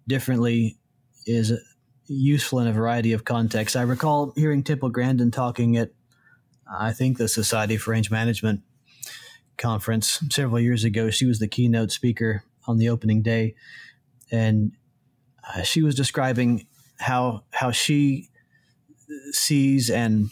differently 0.08 0.78
is 1.26 1.54
useful 2.08 2.60
in 2.60 2.67
a 2.67 2.74
variety 2.74 3.13
of 3.13 3.24
contexts. 3.24 3.76
I 3.76 3.84
recall 3.84 4.34
hearing 4.36 4.63
Temple 4.63 4.89
Grandin 4.89 5.32
talking 5.32 5.78
at, 5.78 5.91
I 6.71 6.91
think, 6.91 7.17
the 7.17 7.28
Society 7.28 7.78
for 7.78 7.91
Range 7.91 8.10
Management 8.12 8.62
conference 9.58 10.21
several 10.32 10.60
years 10.60 10.84
ago. 10.84 11.10
She 11.10 11.26
was 11.26 11.39
the 11.39 11.48
keynote 11.48 11.91
speaker 11.91 12.43
on 12.67 12.78
the 12.78 12.89
opening 12.89 13.21
day, 13.21 13.56
and 14.32 14.74
uh, 15.48 15.62
she 15.62 15.82
was 15.82 15.95
describing 15.95 16.67
how 16.99 17.43
how 17.51 17.71
she 17.71 18.29
sees 19.31 19.89
and 19.89 20.29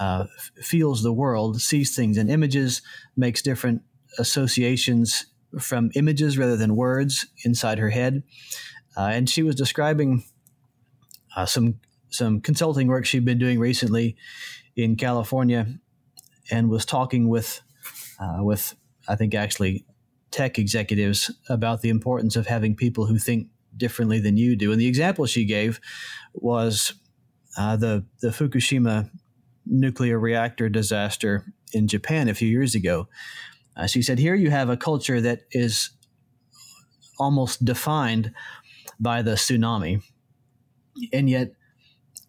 uh, 0.00 0.26
feels 0.56 1.02
the 1.02 1.12
world, 1.12 1.60
sees 1.60 1.94
things 1.94 2.16
in 2.16 2.30
images, 2.30 2.82
makes 3.16 3.42
different 3.42 3.82
associations 4.18 5.26
from 5.58 5.90
images 5.94 6.38
rather 6.38 6.56
than 6.56 6.76
words 6.76 7.26
inside 7.44 7.78
her 7.78 7.90
head. 7.90 8.22
Uh, 8.96 9.10
and 9.12 9.28
she 9.28 9.42
was 9.42 9.54
describing 9.54 10.24
uh, 11.36 11.46
some 11.46 11.80
some 12.10 12.40
consulting 12.40 12.88
work 12.88 13.04
she'd 13.04 13.24
been 13.24 13.38
doing 13.38 13.58
recently 13.58 14.16
in 14.76 14.96
California, 14.96 15.66
and 16.50 16.70
was 16.70 16.84
talking 16.84 17.28
with 17.28 17.60
uh, 18.18 18.38
with 18.40 18.74
I 19.08 19.16
think 19.16 19.34
actually 19.34 19.84
tech 20.30 20.58
executives 20.58 21.30
about 21.48 21.80
the 21.80 21.88
importance 21.88 22.36
of 22.36 22.46
having 22.46 22.76
people 22.76 23.06
who 23.06 23.18
think 23.18 23.48
differently 23.78 24.20
than 24.20 24.36
you 24.36 24.56
do. 24.56 24.72
And 24.72 24.80
the 24.80 24.86
example 24.86 25.26
she 25.26 25.44
gave 25.44 25.80
was 26.34 26.92
uh, 27.56 27.76
the 27.76 28.04
the 28.20 28.28
Fukushima 28.28 29.10
nuclear 29.68 30.18
reactor 30.18 30.68
disaster 30.68 31.44
in 31.72 31.88
Japan 31.88 32.28
a 32.28 32.34
few 32.34 32.48
years 32.48 32.74
ago. 32.74 33.08
Uh, 33.76 33.86
she 33.86 34.02
said, 34.02 34.18
Here 34.18 34.34
you 34.34 34.50
have 34.50 34.68
a 34.68 34.76
culture 34.76 35.20
that 35.20 35.42
is 35.52 35.90
almost 37.18 37.64
defined 37.64 38.32
by 38.98 39.22
the 39.22 39.32
tsunami, 39.32 40.02
and 41.12 41.30
yet 41.30 41.52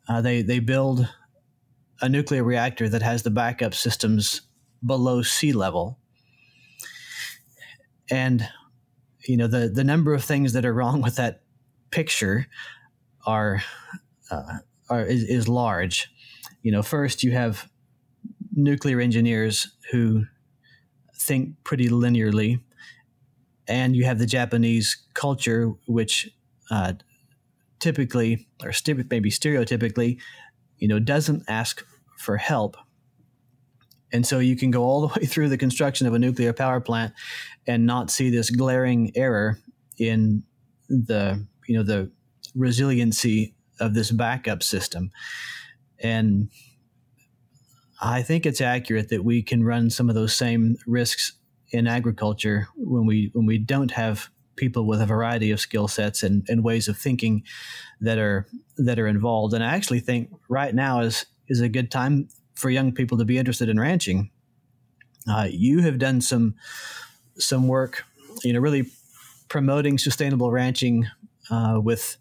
uh, 0.08 0.22
they, 0.22 0.42
they 0.42 0.60
build 0.60 1.08
a 2.02 2.10
nuclear 2.10 2.44
reactor 2.44 2.88
that 2.90 3.02
has 3.02 3.24
the 3.24 3.32
backup 3.32 3.74
systems 3.74 4.42
below 4.86 5.22
sea 5.22 5.52
level. 5.52 6.00
And 8.12 8.48
you 9.26 9.38
know 9.38 9.48
the 9.48 9.70
the 9.70 9.84
number 9.84 10.14
of 10.14 10.24
things 10.24 10.54
that 10.54 10.66
are 10.66 10.74
wrong 10.74 11.02
with 11.02 11.16
that 11.16 11.42
picture 11.92 12.48
are 13.26 13.62
uh, 14.32 14.60
are 14.90 15.02
is, 15.02 15.24
is 15.24 15.48
large. 15.48 16.12
You 16.62 16.72
know, 16.72 16.84
first 16.84 17.24
you 17.24 17.32
have 17.32 17.70
nuclear 18.54 19.00
engineers 19.00 19.76
who 19.92 20.26
think 21.16 21.56
pretty 21.64 21.90
linearly, 21.90 22.62
and 23.68 23.96
you 23.96 24.06
have 24.06 24.20
the 24.20 24.26
Japanese 24.26 24.98
culture, 25.14 25.74
which 25.88 26.30
uh, 26.72 26.94
typically 27.80 28.48
or 28.64 28.72
maybe 29.10 29.30
stereotypically, 29.30 30.20
you 30.78 30.88
know, 30.88 31.00
doesn't 31.00 31.44
ask 31.48 31.86
for 32.18 32.38
help. 32.38 32.78
And 34.12 34.26
so 34.26 34.40
you 34.40 34.56
can 34.56 34.72
go 34.72 34.84
all 34.84 35.02
the 35.08 35.20
way 35.20 35.26
through 35.26 35.50
the 35.50 35.58
construction 35.58 36.08
of 36.08 36.14
a 36.14 36.20
nuclear 36.20 36.54
power 36.54 36.80
plant 36.80 37.14
and 37.68 37.86
not 37.86 38.10
see 38.10 38.30
this 38.30 38.50
glaring 38.50 39.12
error 39.16 39.60
in 39.98 40.44
the 40.88 41.46
you 41.68 41.78
know 41.78 41.84
the 41.84 42.12
resiliency 42.56 43.54
of 43.80 43.94
this 43.94 44.12
backup 44.12 44.64
system. 44.64 45.12
And 46.02 46.50
I 48.02 48.24
think 48.24 48.46
it's 48.46 48.62
accurate 48.62 49.10
that 49.10 49.24
we 49.24 49.44
can 49.44 49.64
run 49.64 49.90
some 49.90 50.10
of 50.10 50.16
those 50.16 50.34
same 50.34 50.78
risks 50.88 51.34
in 51.72 51.88
agriculture 51.88 52.68
when 52.76 53.06
we 53.06 53.30
when 53.34 53.46
we 53.46 53.58
don't 53.58 53.92
have 53.92 54.30
people 54.56 54.86
with 54.86 55.02
a 55.02 55.06
variety 55.06 55.52
of 55.52 55.60
skill 55.60 55.88
sets 55.88 56.22
and, 56.22 56.46
and 56.50 56.64
ways 56.64 56.88
of 56.88 56.98
thinking 56.98 57.44
that 58.02 58.18
are 58.18 58.48
that 58.78 59.00
are 59.00 59.08
involved. 59.08 59.54
And 59.54 59.64
I 59.64 59.76
actually 59.76 60.00
think 60.00 60.30
right 60.48 60.74
now 60.74 61.02
is 61.02 61.26
is 61.48 61.62
a 61.62 61.70
good 61.70 61.92
time 61.92 62.30
for 62.60 62.70
young 62.70 62.92
people 62.92 63.18
to 63.18 63.26
be 63.26 63.38
interested 63.38 63.70
in 63.70 63.80
ranching. 63.80 64.30
Uh, 65.28 65.48
you 65.50 65.80
have 65.80 65.98
done 65.98 66.22
some 66.22 66.56
some 67.38 67.68
work, 67.68 68.04
you 68.44 68.52
know, 68.52 68.60
really 68.60 68.86
promoting 69.48 69.98
sustainable 69.98 70.52
ranching 70.52 71.08
uh, 71.50 71.80
with 71.82 72.18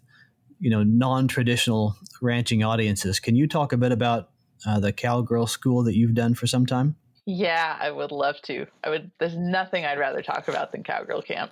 you 0.59 0.69
know 0.69 0.83
non-traditional 0.83 1.95
ranching 2.21 2.63
audiences. 2.63 3.19
Can 3.19 3.35
you 3.35 3.47
talk 3.47 3.73
a 3.73 3.77
bit 3.77 3.91
about 3.91 4.29
uh, 4.65 4.79
the 4.79 4.93
cowgirl 4.93 5.47
school 5.47 5.83
that 5.83 5.95
you've 5.95 6.13
done 6.13 6.33
for 6.33 6.47
some 6.47 6.65
time? 6.65 6.95
Yeah, 7.25 7.77
I 7.79 7.91
would 7.91 8.11
love 8.11 8.41
to. 8.43 8.65
I 8.83 8.89
would. 8.89 9.11
There's 9.19 9.35
nothing 9.37 9.85
I'd 9.85 9.99
rather 9.99 10.21
talk 10.21 10.47
about 10.47 10.71
than 10.71 10.83
cowgirl 10.83 11.21
camp. 11.21 11.51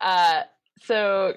Uh, 0.00 0.42
so 0.80 1.36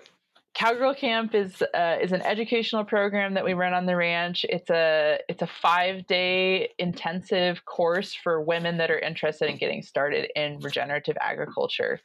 Cowgirl 0.56 0.96
Camp 0.96 1.36
is 1.36 1.62
uh, 1.62 1.98
is 2.02 2.14
an 2.14 2.22
educational 2.22 2.86
program 2.86 3.34
that 3.34 3.44
we 3.44 3.54
run 3.54 3.74
on 3.74 3.86
the 3.86 3.96
ranch. 3.96 4.46
It's 4.48 4.70
a 4.70 5.20
it's 5.28 5.42
a 5.42 5.48
five 5.48 6.08
day 6.08 6.70
intensive 6.80 7.66
course 7.66 8.14
for 8.16 8.42
women 8.42 8.78
that 8.78 8.90
are 8.90 8.98
interested 8.98 9.50
in 9.50 9.58
getting 9.58 9.82
started 9.82 10.32
in 10.34 10.60
regenerative 10.60 11.18
agriculture 11.20 12.00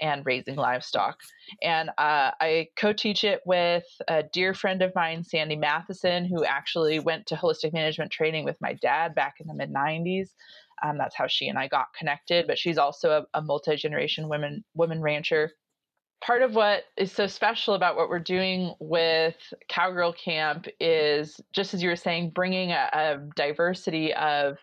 and 0.00 0.24
raising 0.24 0.56
livestock. 0.56 1.18
And 1.62 1.90
uh, 1.90 2.32
I 2.40 2.68
co 2.76 2.94
teach 2.94 3.24
it 3.24 3.42
with 3.44 3.84
a 4.08 4.22
dear 4.22 4.54
friend 4.54 4.80
of 4.80 4.94
mine, 4.94 5.22
Sandy 5.22 5.56
Matheson, 5.56 6.24
who 6.24 6.46
actually 6.46 6.98
went 6.98 7.26
to 7.26 7.36
holistic 7.36 7.74
management 7.74 8.10
training 8.10 8.46
with 8.46 8.56
my 8.62 8.72
dad 8.72 9.14
back 9.14 9.34
in 9.38 9.46
the 9.46 9.54
mid 9.54 9.70
90s. 9.70 10.30
Um, 10.82 10.96
that's 10.96 11.14
how 11.14 11.26
she 11.26 11.46
and 11.46 11.58
I 11.58 11.68
got 11.68 11.92
connected. 11.96 12.46
But 12.46 12.58
she's 12.58 12.78
also 12.78 13.10
a, 13.34 13.38
a 13.38 13.42
multi 13.42 13.76
generation 13.76 14.30
women 14.30 14.64
woman 14.74 15.02
rancher 15.02 15.52
part 16.22 16.42
of 16.42 16.54
what 16.54 16.84
is 16.96 17.12
so 17.12 17.26
special 17.26 17.74
about 17.74 17.96
what 17.96 18.08
we're 18.08 18.18
doing 18.18 18.74
with 18.78 19.36
Cowgirl 19.68 20.12
Camp 20.12 20.66
is 20.80 21.40
just 21.52 21.74
as 21.74 21.82
you 21.82 21.88
were 21.88 21.96
saying, 21.96 22.30
bringing 22.30 22.70
a, 22.70 22.88
a 22.92 23.18
diversity 23.36 24.14
of 24.14 24.56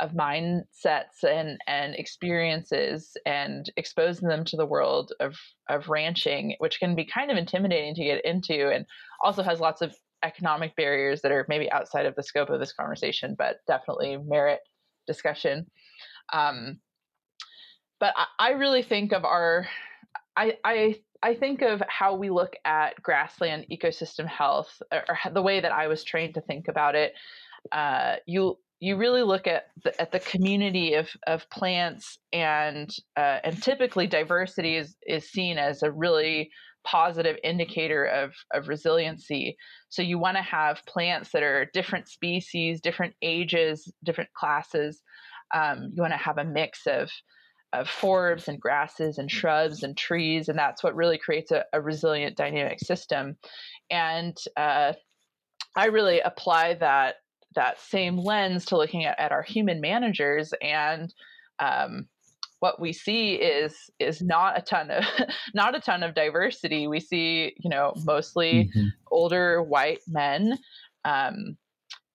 of 0.00 0.12
mindsets 0.12 1.22
and 1.22 1.58
and 1.66 1.94
experiences 1.96 3.14
and 3.26 3.70
exposing 3.76 4.26
them 4.26 4.42
to 4.42 4.56
the 4.56 4.66
world 4.66 5.12
of 5.20 5.36
of 5.68 5.88
ranching, 5.88 6.56
which 6.58 6.80
can 6.80 6.94
be 6.94 7.04
kind 7.04 7.30
of 7.30 7.36
intimidating 7.36 7.94
to 7.94 8.04
get 8.04 8.24
into, 8.24 8.70
and 8.70 8.86
also 9.22 9.42
has 9.42 9.60
lots 9.60 9.82
of 9.82 9.94
economic 10.24 10.74
barriers 10.76 11.20
that 11.20 11.32
are 11.32 11.44
maybe 11.48 11.70
outside 11.72 12.06
of 12.06 12.14
the 12.14 12.22
scope 12.22 12.48
of 12.48 12.58
this 12.58 12.72
conversation, 12.72 13.34
but 13.36 13.56
definitely 13.66 14.16
merit 14.16 14.60
discussion. 15.06 15.66
Um, 16.32 16.80
but 18.00 18.14
I, 18.16 18.26
I 18.38 18.50
really 18.52 18.82
think 18.82 19.12
of 19.12 19.24
our 19.24 19.66
I, 20.36 20.56
I 20.64 21.00
I 21.22 21.34
think 21.34 21.62
of 21.62 21.82
how 21.88 22.16
we 22.16 22.30
look 22.30 22.54
at 22.64 23.00
grassland 23.02 23.66
ecosystem 23.70 24.26
health, 24.26 24.82
or, 24.90 25.04
the 25.32 25.42
way 25.42 25.60
that 25.60 25.72
I 25.72 25.86
was 25.86 26.02
trained 26.02 26.34
to 26.34 26.40
think 26.40 26.68
about 26.68 26.94
it. 26.94 27.12
Uh, 27.70 28.16
you 28.26 28.58
you 28.80 28.96
really 28.96 29.22
look 29.22 29.46
at 29.46 29.66
the, 29.84 30.00
at 30.00 30.10
the 30.10 30.18
community 30.18 30.94
of, 30.94 31.08
of 31.28 31.48
plants 31.50 32.18
and 32.32 32.90
uh, 33.16 33.38
and 33.44 33.62
typically 33.62 34.08
diversity 34.08 34.76
is, 34.76 34.96
is 35.06 35.30
seen 35.30 35.56
as 35.56 35.84
a 35.84 35.92
really 35.92 36.50
positive 36.84 37.36
indicator 37.44 38.04
of, 38.04 38.32
of 38.52 38.66
resiliency. 38.66 39.56
So 39.88 40.02
you 40.02 40.18
want 40.18 40.36
to 40.36 40.42
have 40.42 40.84
plants 40.86 41.30
that 41.30 41.44
are 41.44 41.70
different 41.72 42.08
species, 42.08 42.80
different 42.80 43.14
ages, 43.22 43.92
different 44.02 44.32
classes. 44.32 45.00
Um, 45.54 45.92
you 45.94 46.02
want 46.02 46.14
to 46.14 46.16
have 46.16 46.38
a 46.38 46.44
mix 46.44 46.80
of 46.88 47.08
of 47.72 47.88
forbs 47.88 48.48
and 48.48 48.60
grasses 48.60 49.18
and 49.18 49.30
shrubs 49.30 49.82
and 49.82 49.96
trees, 49.96 50.48
and 50.48 50.58
that's 50.58 50.82
what 50.82 50.94
really 50.94 51.18
creates 51.18 51.50
a, 51.50 51.64
a 51.72 51.80
resilient 51.80 52.36
dynamic 52.36 52.80
system. 52.80 53.36
And 53.90 54.36
uh, 54.56 54.92
I 55.76 55.86
really 55.86 56.20
apply 56.20 56.74
that 56.74 57.16
that 57.54 57.80
same 57.80 58.16
lens 58.16 58.64
to 58.66 58.76
looking 58.76 59.04
at, 59.04 59.18
at 59.18 59.32
our 59.32 59.42
human 59.42 59.80
managers 59.80 60.54
and 60.62 61.12
um, 61.58 62.08
what 62.60 62.80
we 62.80 62.92
see 62.92 63.34
is 63.34 63.90
is 63.98 64.22
not 64.22 64.56
a 64.56 64.62
ton 64.62 64.90
of 64.90 65.04
not 65.54 65.74
a 65.74 65.80
ton 65.80 66.04
of 66.04 66.14
diversity. 66.14 66.86
We 66.86 67.00
see, 67.00 67.54
you 67.58 67.68
know, 67.68 67.92
mostly 68.04 68.70
mm-hmm. 68.74 68.86
older 69.10 69.62
white 69.62 69.98
men 70.06 70.58
um, 71.04 71.56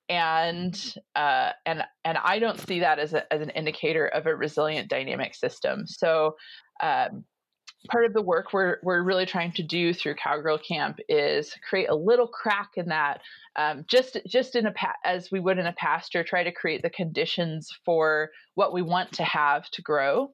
and 0.10 0.96
uh, 1.15 1.52
and 1.65 1.84
and 2.06 2.17
I 2.17 2.39
don't 2.39 2.60
see 2.60 2.80
that 2.80 3.00
as 3.00 3.13
a, 3.13 3.32
as 3.34 3.41
an 3.41 3.50
indicator 3.52 4.08
of 4.08 4.26
a 4.26 4.36
resilient 4.36 4.89
dynamic 4.89 5.36
system. 5.36 5.88
So. 5.88 6.36
Um, 6.82 7.26
part 7.89 8.06
of 8.06 8.13
the 8.13 8.22
work 8.22 8.54
we're, 8.54 8.78
we're 8.84 9.04
really 9.04 9.26
trying 9.26 9.52
to 9.54 9.63
do 9.63 9.93
through 9.93 10.15
cowgirl 10.15 10.58
camp 10.58 11.00
is 11.08 11.54
create 11.67 11.89
a 11.89 11.96
little 11.96 12.28
crack 12.28 12.72
in 12.76 12.88
that 12.88 13.22
um, 13.56 13.86
just 13.88 14.17
just 14.28 14.56
in 14.56 14.65
a 14.65 14.72
pa- 14.72 14.96
as 15.04 15.32
we 15.32 15.39
would 15.39 15.58
in 15.58 15.65
a 15.65 15.74
pasture 15.74 16.24
try 16.24 16.43
to 16.43 16.52
create 16.52 16.82
the 16.82 16.89
conditions 16.89 17.70
for 17.86 18.30
what 18.56 18.74
we 18.74 18.82
want 18.82 19.12
to 19.13 19.24
have 19.24 19.70
to 19.70 19.82
grow 19.82 20.32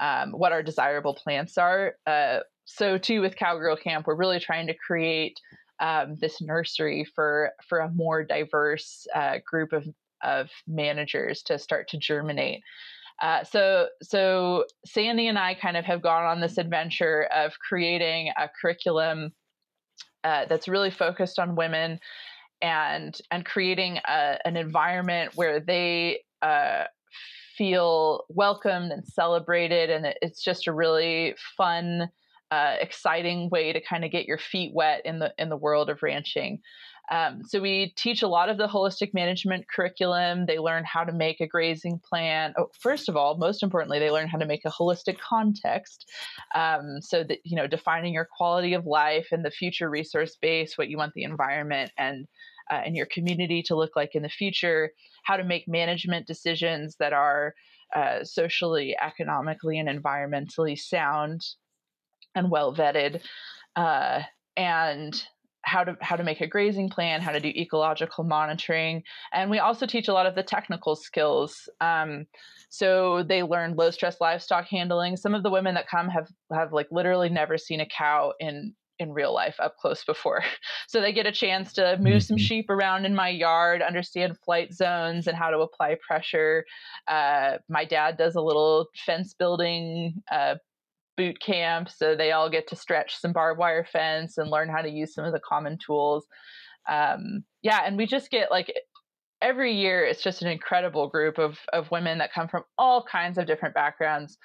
um, 0.00 0.32
what 0.32 0.52
our 0.52 0.62
desirable 0.62 1.14
plants 1.14 1.58
are 1.58 1.94
uh, 2.06 2.38
so 2.64 2.98
too 2.98 3.20
with 3.20 3.36
cowgirl 3.36 3.76
camp 3.76 4.06
we're 4.06 4.14
really 4.14 4.40
trying 4.40 4.66
to 4.66 4.74
create 4.74 5.38
um, 5.80 6.16
this 6.20 6.40
nursery 6.40 7.04
for 7.14 7.52
for 7.68 7.80
a 7.80 7.90
more 7.90 8.22
diverse 8.22 9.06
uh, 9.14 9.38
group 9.44 9.72
of 9.72 9.86
of 10.22 10.50
managers 10.66 11.42
to 11.42 11.58
start 11.58 11.88
to 11.88 11.98
germinate. 11.98 12.62
Uh, 13.20 13.44
so 13.44 13.88
so 14.02 14.64
Sandy 14.86 15.28
and 15.28 15.38
I 15.38 15.54
kind 15.54 15.76
of 15.76 15.84
have 15.84 16.02
gone 16.02 16.24
on 16.24 16.40
this 16.40 16.58
adventure 16.58 17.28
of 17.34 17.52
creating 17.58 18.32
a 18.36 18.48
curriculum 18.60 19.32
uh, 20.24 20.46
that's 20.46 20.68
really 20.68 20.90
focused 20.90 21.38
on 21.38 21.56
women 21.56 22.00
and 22.62 23.18
and 23.30 23.44
creating 23.44 23.98
a, 24.06 24.38
an 24.44 24.56
environment 24.56 25.32
where 25.34 25.60
they 25.60 26.22
uh, 26.42 26.84
feel 27.56 28.24
welcomed 28.28 28.92
and 28.92 29.06
celebrated 29.06 29.90
and 29.90 30.14
it's 30.22 30.42
just 30.42 30.66
a 30.66 30.72
really 30.72 31.34
fun 31.56 32.08
uh, 32.50 32.76
exciting 32.80 33.48
way 33.50 33.72
to 33.72 33.80
kind 33.80 34.04
of 34.04 34.10
get 34.10 34.26
your 34.26 34.38
feet 34.38 34.72
wet 34.74 35.02
in 35.04 35.18
the 35.18 35.32
in 35.38 35.48
the 35.48 35.56
world 35.56 35.88
of 35.88 36.02
ranching. 36.02 36.60
Um, 37.10 37.42
so 37.44 37.60
we 37.60 37.92
teach 37.96 38.22
a 38.22 38.28
lot 38.28 38.48
of 38.48 38.56
the 38.56 38.68
holistic 38.68 39.12
management 39.12 39.66
curriculum. 39.68 40.46
They 40.46 40.58
learn 40.58 40.84
how 40.84 41.02
to 41.02 41.12
make 41.12 41.40
a 41.40 41.46
grazing 41.46 42.00
plan. 42.08 42.54
Oh, 42.56 42.68
first 42.78 43.08
of 43.08 43.16
all, 43.16 43.36
most 43.36 43.64
importantly, 43.64 43.98
they 43.98 44.12
learn 44.12 44.28
how 44.28 44.38
to 44.38 44.46
make 44.46 44.64
a 44.64 44.70
holistic 44.70 45.18
context. 45.18 46.08
Um, 46.54 47.00
so 47.00 47.24
that 47.24 47.38
you 47.44 47.56
know, 47.56 47.66
defining 47.66 48.14
your 48.14 48.28
quality 48.36 48.74
of 48.74 48.86
life 48.86 49.28
and 49.32 49.44
the 49.44 49.50
future 49.50 49.90
resource 49.90 50.36
base, 50.40 50.78
what 50.78 50.88
you 50.88 50.96
want 50.96 51.14
the 51.14 51.24
environment 51.24 51.90
and 51.98 52.26
uh, 52.70 52.82
and 52.84 52.94
your 52.94 53.06
community 53.06 53.62
to 53.64 53.76
look 53.76 53.96
like 53.96 54.14
in 54.14 54.22
the 54.22 54.28
future. 54.28 54.90
How 55.24 55.36
to 55.36 55.44
make 55.44 55.64
management 55.66 56.26
decisions 56.26 56.96
that 57.00 57.12
are 57.12 57.54
uh, 57.94 58.22
socially, 58.22 58.96
economically, 59.00 59.78
and 59.78 59.88
environmentally 59.88 60.78
sound 60.78 61.42
and 62.34 62.50
well 62.50 62.74
vetted, 62.74 63.20
uh, 63.76 64.22
and 64.56 65.22
how 65.62 65.84
to 65.84 65.96
how 66.00 66.16
to 66.16 66.24
make 66.24 66.40
a 66.40 66.46
grazing 66.46 66.88
plan, 66.88 67.20
how 67.20 67.32
to 67.32 67.40
do 67.40 67.48
ecological 67.48 68.24
monitoring, 68.24 69.02
and 69.32 69.50
we 69.50 69.58
also 69.58 69.86
teach 69.86 70.08
a 70.08 70.12
lot 70.12 70.26
of 70.26 70.34
the 70.34 70.42
technical 70.42 70.96
skills. 70.96 71.68
Um, 71.80 72.26
so 72.70 73.22
they 73.22 73.42
learn 73.42 73.74
low 73.74 73.90
stress 73.90 74.20
livestock 74.20 74.66
handling. 74.68 75.16
Some 75.16 75.34
of 75.34 75.42
the 75.42 75.50
women 75.50 75.74
that 75.74 75.88
come 75.88 76.08
have 76.08 76.28
have 76.52 76.72
like 76.72 76.88
literally 76.90 77.28
never 77.28 77.58
seen 77.58 77.80
a 77.80 77.86
cow 77.86 78.32
in 78.40 78.74
in 79.00 79.12
real 79.12 79.34
life 79.34 79.56
up 79.58 79.76
close 79.78 80.04
before. 80.04 80.44
So 80.88 81.00
they 81.00 81.12
get 81.12 81.24
a 81.24 81.32
chance 81.32 81.72
to 81.74 81.96
move 81.98 82.14
mm-hmm. 82.14 82.18
some 82.18 82.36
sheep 82.36 82.68
around 82.68 83.04
in 83.04 83.14
my 83.14 83.28
yard, 83.28 83.80
understand 83.80 84.36
flight 84.44 84.74
zones 84.74 85.28
and 85.28 85.36
how 85.36 85.50
to 85.50 85.60
apply 85.60 85.96
pressure. 86.04 86.64
Uh, 87.06 87.58
my 87.68 87.84
dad 87.84 88.16
does 88.16 88.34
a 88.34 88.40
little 88.40 88.88
fence 89.06 89.32
building 89.32 90.20
uh, 90.32 90.56
boot 91.20 91.38
camp, 91.38 91.90
so 91.90 92.16
they 92.16 92.32
all 92.32 92.48
get 92.48 92.66
to 92.68 92.76
stretch 92.76 93.14
some 93.20 93.34
barbed 93.34 93.58
wire 93.58 93.84
fence 93.84 94.38
and 94.38 94.50
learn 94.50 94.70
how 94.70 94.80
to 94.80 94.88
use 94.88 95.12
some 95.12 95.26
of 95.26 95.32
the 95.32 95.40
common 95.46 95.76
tools. 95.84 96.26
Um, 96.90 97.44
yeah, 97.62 97.82
and 97.84 97.98
we 97.98 98.06
just 98.06 98.30
get 98.30 98.50
like 98.50 98.72
every 99.42 99.74
year 99.74 100.04
it's 100.04 100.22
just 100.22 100.42
an 100.42 100.48
incredible 100.48 101.08
group 101.08 101.38
of 101.38 101.58
of 101.72 101.90
women 101.90 102.18
that 102.18 102.32
come 102.32 102.48
from 102.48 102.62
all 102.76 103.04
kinds 103.10 103.38
of 103.38 103.46
different 103.46 103.74
backgrounds 103.74 104.36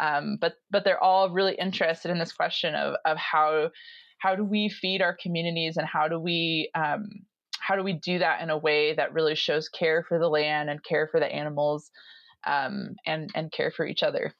um, 0.00 0.38
but 0.40 0.54
but 0.70 0.84
they're 0.84 1.02
all 1.02 1.30
really 1.30 1.56
interested 1.56 2.08
in 2.08 2.20
this 2.20 2.32
question 2.32 2.72
of 2.74 2.94
of 3.04 3.16
how 3.16 3.68
how 4.18 4.36
do 4.36 4.44
we 4.44 4.68
feed 4.68 5.02
our 5.02 5.16
communities 5.20 5.76
and 5.76 5.88
how 5.88 6.06
do 6.06 6.20
we 6.20 6.70
um, 6.76 7.08
how 7.58 7.74
do 7.74 7.82
we 7.82 7.94
do 7.94 8.20
that 8.20 8.42
in 8.42 8.50
a 8.50 8.58
way 8.58 8.94
that 8.94 9.12
really 9.12 9.34
shows 9.34 9.68
care 9.68 10.04
for 10.08 10.20
the 10.20 10.28
land 10.28 10.70
and 10.70 10.84
care 10.84 11.08
for 11.10 11.18
the 11.18 11.26
animals 11.26 11.90
um, 12.46 12.94
and 13.06 13.30
and 13.34 13.50
care 13.50 13.72
for 13.72 13.84
each 13.84 14.04
other 14.04 14.32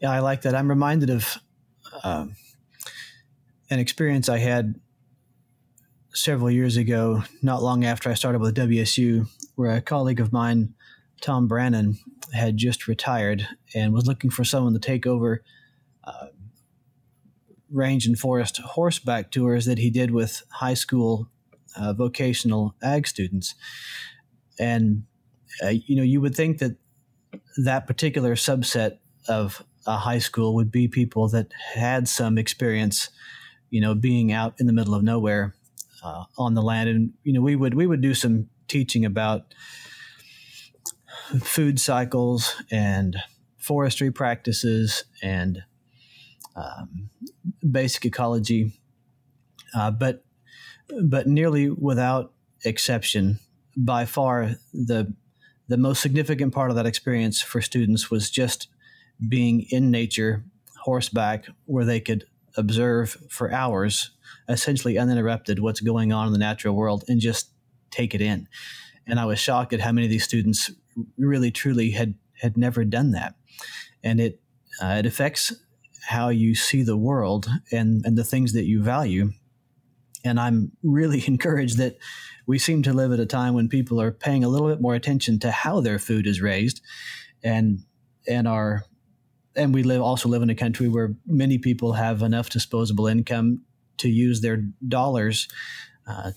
yeah 0.00 0.10
i 0.10 0.18
like 0.18 0.42
that 0.42 0.54
i'm 0.54 0.68
reminded 0.68 1.10
of 1.10 1.38
um, 2.04 2.34
an 3.70 3.78
experience 3.78 4.28
i 4.28 4.38
had 4.38 4.74
several 6.18 6.50
years 6.50 6.76
ago, 6.76 7.22
not 7.42 7.62
long 7.62 7.84
after 7.84 8.10
I 8.10 8.14
started 8.14 8.40
with 8.40 8.56
WSU, 8.56 9.28
where 9.54 9.70
a 9.70 9.80
colleague 9.80 10.20
of 10.20 10.32
mine, 10.32 10.74
Tom 11.20 11.46
Brannon, 11.46 11.98
had 12.32 12.56
just 12.56 12.88
retired 12.88 13.46
and 13.74 13.92
was 13.92 14.06
looking 14.06 14.30
for 14.30 14.44
someone 14.44 14.72
to 14.72 14.78
take 14.78 15.06
over 15.06 15.42
uh, 16.04 16.26
range 17.70 18.06
and 18.06 18.18
forest 18.18 18.58
horseback 18.58 19.30
tours 19.30 19.64
that 19.66 19.78
he 19.78 19.90
did 19.90 20.10
with 20.10 20.42
high 20.50 20.74
school 20.74 21.28
uh, 21.76 21.92
vocational 21.92 22.74
ag 22.82 23.06
students. 23.06 23.54
And, 24.58 25.04
uh, 25.62 25.68
you 25.68 25.96
know, 25.96 26.02
you 26.02 26.20
would 26.20 26.34
think 26.34 26.58
that 26.58 26.76
that 27.56 27.86
particular 27.86 28.34
subset 28.34 28.98
of 29.28 29.62
a 29.88 29.96
high 29.96 30.18
school 30.18 30.54
would 30.54 30.70
be 30.70 30.86
people 30.86 31.28
that 31.28 31.50
had 31.74 32.06
some 32.06 32.36
experience, 32.36 33.08
you 33.70 33.80
know, 33.80 33.94
being 33.94 34.30
out 34.30 34.54
in 34.60 34.66
the 34.66 34.72
middle 34.72 34.94
of 34.94 35.02
nowhere 35.02 35.54
uh, 36.04 36.24
on 36.36 36.52
the 36.52 36.62
land, 36.62 36.90
and 36.90 37.12
you 37.24 37.32
know 37.32 37.40
we 37.40 37.56
would 37.56 37.74
we 37.74 37.86
would 37.86 38.02
do 38.02 38.12
some 38.12 38.48
teaching 38.68 39.06
about 39.06 39.54
food 41.40 41.80
cycles 41.80 42.54
and 42.70 43.16
forestry 43.56 44.10
practices 44.10 45.04
and 45.22 45.62
um, 46.54 47.08
basic 47.70 48.04
ecology, 48.04 48.78
uh, 49.74 49.90
but 49.90 50.22
but 51.02 51.26
nearly 51.26 51.70
without 51.70 52.32
exception, 52.62 53.38
by 53.74 54.04
far 54.04 54.50
the 54.74 55.14
the 55.66 55.78
most 55.78 56.02
significant 56.02 56.52
part 56.52 56.68
of 56.68 56.76
that 56.76 56.86
experience 56.86 57.40
for 57.40 57.62
students 57.62 58.10
was 58.10 58.30
just 58.30 58.68
being 59.26 59.66
in 59.70 59.90
nature, 59.90 60.44
horseback, 60.82 61.46
where 61.64 61.84
they 61.84 62.00
could 62.00 62.24
observe 62.56 63.16
for 63.30 63.52
hours 63.52 64.10
essentially 64.48 64.98
uninterrupted 64.98 65.58
what's 65.58 65.80
going 65.80 66.12
on 66.12 66.26
in 66.26 66.32
the 66.32 66.38
natural 66.38 66.74
world 66.74 67.04
and 67.08 67.20
just 67.20 67.50
take 67.90 68.14
it 68.14 68.20
in. 68.20 68.48
And 69.06 69.18
I 69.20 69.24
was 69.24 69.38
shocked 69.38 69.72
at 69.72 69.80
how 69.80 69.92
many 69.92 70.06
of 70.06 70.10
these 70.10 70.24
students 70.24 70.70
really 71.16 71.50
truly 71.50 71.90
had 71.92 72.14
had 72.40 72.56
never 72.56 72.84
done 72.84 73.12
that, 73.12 73.34
and 74.02 74.20
it 74.20 74.40
uh, 74.82 74.96
it 74.98 75.06
affects 75.06 75.52
how 76.06 76.28
you 76.28 76.54
see 76.54 76.82
the 76.82 76.96
world 76.96 77.48
and 77.72 78.04
and 78.04 78.16
the 78.16 78.24
things 78.24 78.52
that 78.52 78.66
you 78.66 78.82
value. 78.82 79.32
And 80.24 80.38
I'm 80.38 80.72
really 80.82 81.24
encouraged 81.26 81.78
that 81.78 81.96
we 82.46 82.58
seem 82.58 82.82
to 82.82 82.92
live 82.92 83.12
at 83.12 83.20
a 83.20 83.26
time 83.26 83.54
when 83.54 83.68
people 83.68 84.00
are 84.00 84.10
paying 84.10 84.44
a 84.44 84.48
little 84.48 84.68
bit 84.68 84.80
more 84.80 84.94
attention 84.94 85.38
to 85.40 85.50
how 85.50 85.80
their 85.80 85.98
food 85.98 86.26
is 86.26 86.42
raised, 86.42 86.82
and 87.42 87.84
and 88.26 88.46
are 88.46 88.84
and 89.58 89.74
we 89.74 89.82
live 89.82 90.00
also 90.00 90.28
live 90.28 90.42
in 90.42 90.50
a 90.50 90.54
country 90.54 90.88
where 90.88 91.14
many 91.26 91.58
people 91.58 91.92
have 91.92 92.22
enough 92.22 92.48
disposable 92.48 93.06
income 93.06 93.62
to 93.98 94.08
use 94.08 94.40
their 94.40 94.62
dollars 94.86 95.48
uh, 96.06 96.30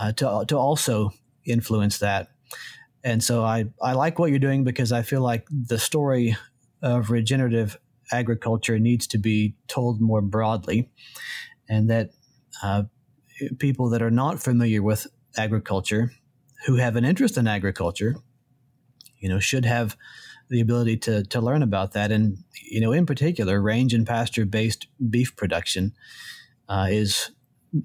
uh, 0.00 0.12
to 0.12 0.44
to 0.46 0.56
also 0.56 1.10
influence 1.44 1.98
that. 1.98 2.28
And 3.04 3.22
so 3.22 3.44
I 3.44 3.66
I 3.82 3.92
like 3.92 4.18
what 4.18 4.30
you're 4.30 4.38
doing 4.38 4.64
because 4.64 4.92
I 4.92 5.02
feel 5.02 5.20
like 5.20 5.46
the 5.50 5.78
story 5.78 6.36
of 6.82 7.10
regenerative 7.10 7.78
agriculture 8.12 8.78
needs 8.78 9.06
to 9.08 9.18
be 9.18 9.56
told 9.66 10.00
more 10.00 10.22
broadly, 10.22 10.90
and 11.68 11.90
that 11.90 12.10
uh, 12.62 12.84
people 13.58 13.90
that 13.90 14.02
are 14.02 14.10
not 14.10 14.42
familiar 14.42 14.82
with 14.82 15.06
agriculture, 15.36 16.12
who 16.66 16.76
have 16.76 16.96
an 16.96 17.04
interest 17.04 17.36
in 17.36 17.46
agriculture, 17.46 18.16
you 19.18 19.28
know, 19.28 19.38
should 19.38 19.64
have 19.64 19.96
the 20.50 20.60
ability 20.60 20.96
to 20.96 21.24
to 21.24 21.40
learn 21.40 21.62
about 21.62 21.92
that, 21.92 22.10
and 22.10 22.38
you 22.62 22.80
know, 22.80 22.92
in 22.92 23.06
particular, 23.06 23.60
range 23.60 23.94
and 23.94 24.06
pasture 24.06 24.46
based 24.46 24.86
beef 25.10 25.36
production 25.36 25.94
uh, 26.68 26.86
is, 26.90 27.30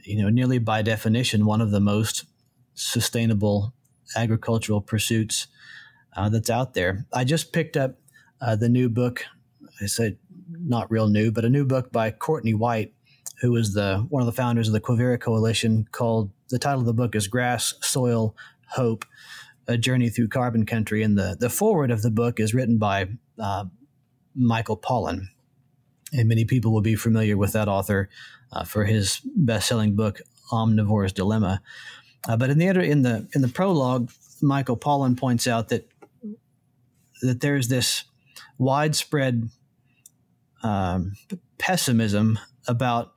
you 0.03 0.21
know, 0.21 0.29
nearly 0.29 0.59
by 0.59 0.81
definition 0.81 1.45
one 1.45 1.61
of 1.61 1.71
the 1.71 1.79
most 1.79 2.25
sustainable 2.73 3.73
agricultural 4.15 4.81
pursuits 4.81 5.47
uh, 6.15 6.29
that's 6.29 6.49
out 6.49 6.73
there. 6.73 7.05
I 7.13 7.23
just 7.23 7.53
picked 7.53 7.77
up 7.77 7.95
uh, 8.41 8.55
the 8.55 8.69
new 8.69 8.89
book. 8.89 9.25
I 9.81 9.85
said 9.85 10.17
not 10.49 10.91
real 10.91 11.07
new, 11.07 11.31
but 11.31 11.45
a 11.45 11.49
new 11.49 11.65
book 11.65 11.91
by 11.91 12.11
Courtney 12.11 12.53
White, 12.53 12.93
who 13.41 13.51
was 13.51 13.73
the 13.73 14.05
one 14.09 14.21
of 14.21 14.25
the 14.25 14.31
founders 14.31 14.67
of 14.67 14.73
the 14.73 14.81
Quivira 14.81 15.19
Coalition. 15.19 15.87
Called 15.91 16.31
the 16.49 16.59
title 16.59 16.81
of 16.81 16.85
the 16.85 16.93
book 16.93 17.15
is 17.15 17.27
"Grass, 17.27 17.73
Soil, 17.81 18.35
Hope: 18.69 19.05
A 19.67 19.77
Journey 19.77 20.09
Through 20.09 20.29
Carbon 20.29 20.65
Country," 20.65 21.03
and 21.03 21.17
the 21.17 21.37
the 21.39 21.49
foreword 21.49 21.91
of 21.91 22.01
the 22.01 22.11
book 22.11 22.39
is 22.39 22.53
written 22.53 22.77
by 22.77 23.07
uh, 23.39 23.65
Michael 24.35 24.77
Pollan, 24.77 25.27
and 26.11 26.27
many 26.27 26.45
people 26.45 26.73
will 26.73 26.81
be 26.81 26.95
familiar 26.95 27.37
with 27.37 27.53
that 27.53 27.67
author 27.67 28.09
uh, 28.51 28.63
for 28.63 28.85
his 28.85 29.21
best-selling 29.35 29.95
book 29.95 30.21
Omnivore's 30.51 31.13
Dilemma. 31.13 31.61
Uh, 32.27 32.37
but 32.37 32.49
in 32.49 32.57
the 32.57 32.67
in 32.67 33.01
the 33.01 33.27
in 33.33 33.41
the 33.41 33.47
prologue, 33.47 34.11
Michael 34.41 34.77
Pollan 34.77 35.17
points 35.17 35.47
out 35.47 35.69
that 35.69 35.87
that 37.21 37.41
there's 37.41 37.69
this 37.69 38.03
widespread 38.57 39.49
um, 40.61 41.13
pessimism 41.57 42.39
about 42.67 43.13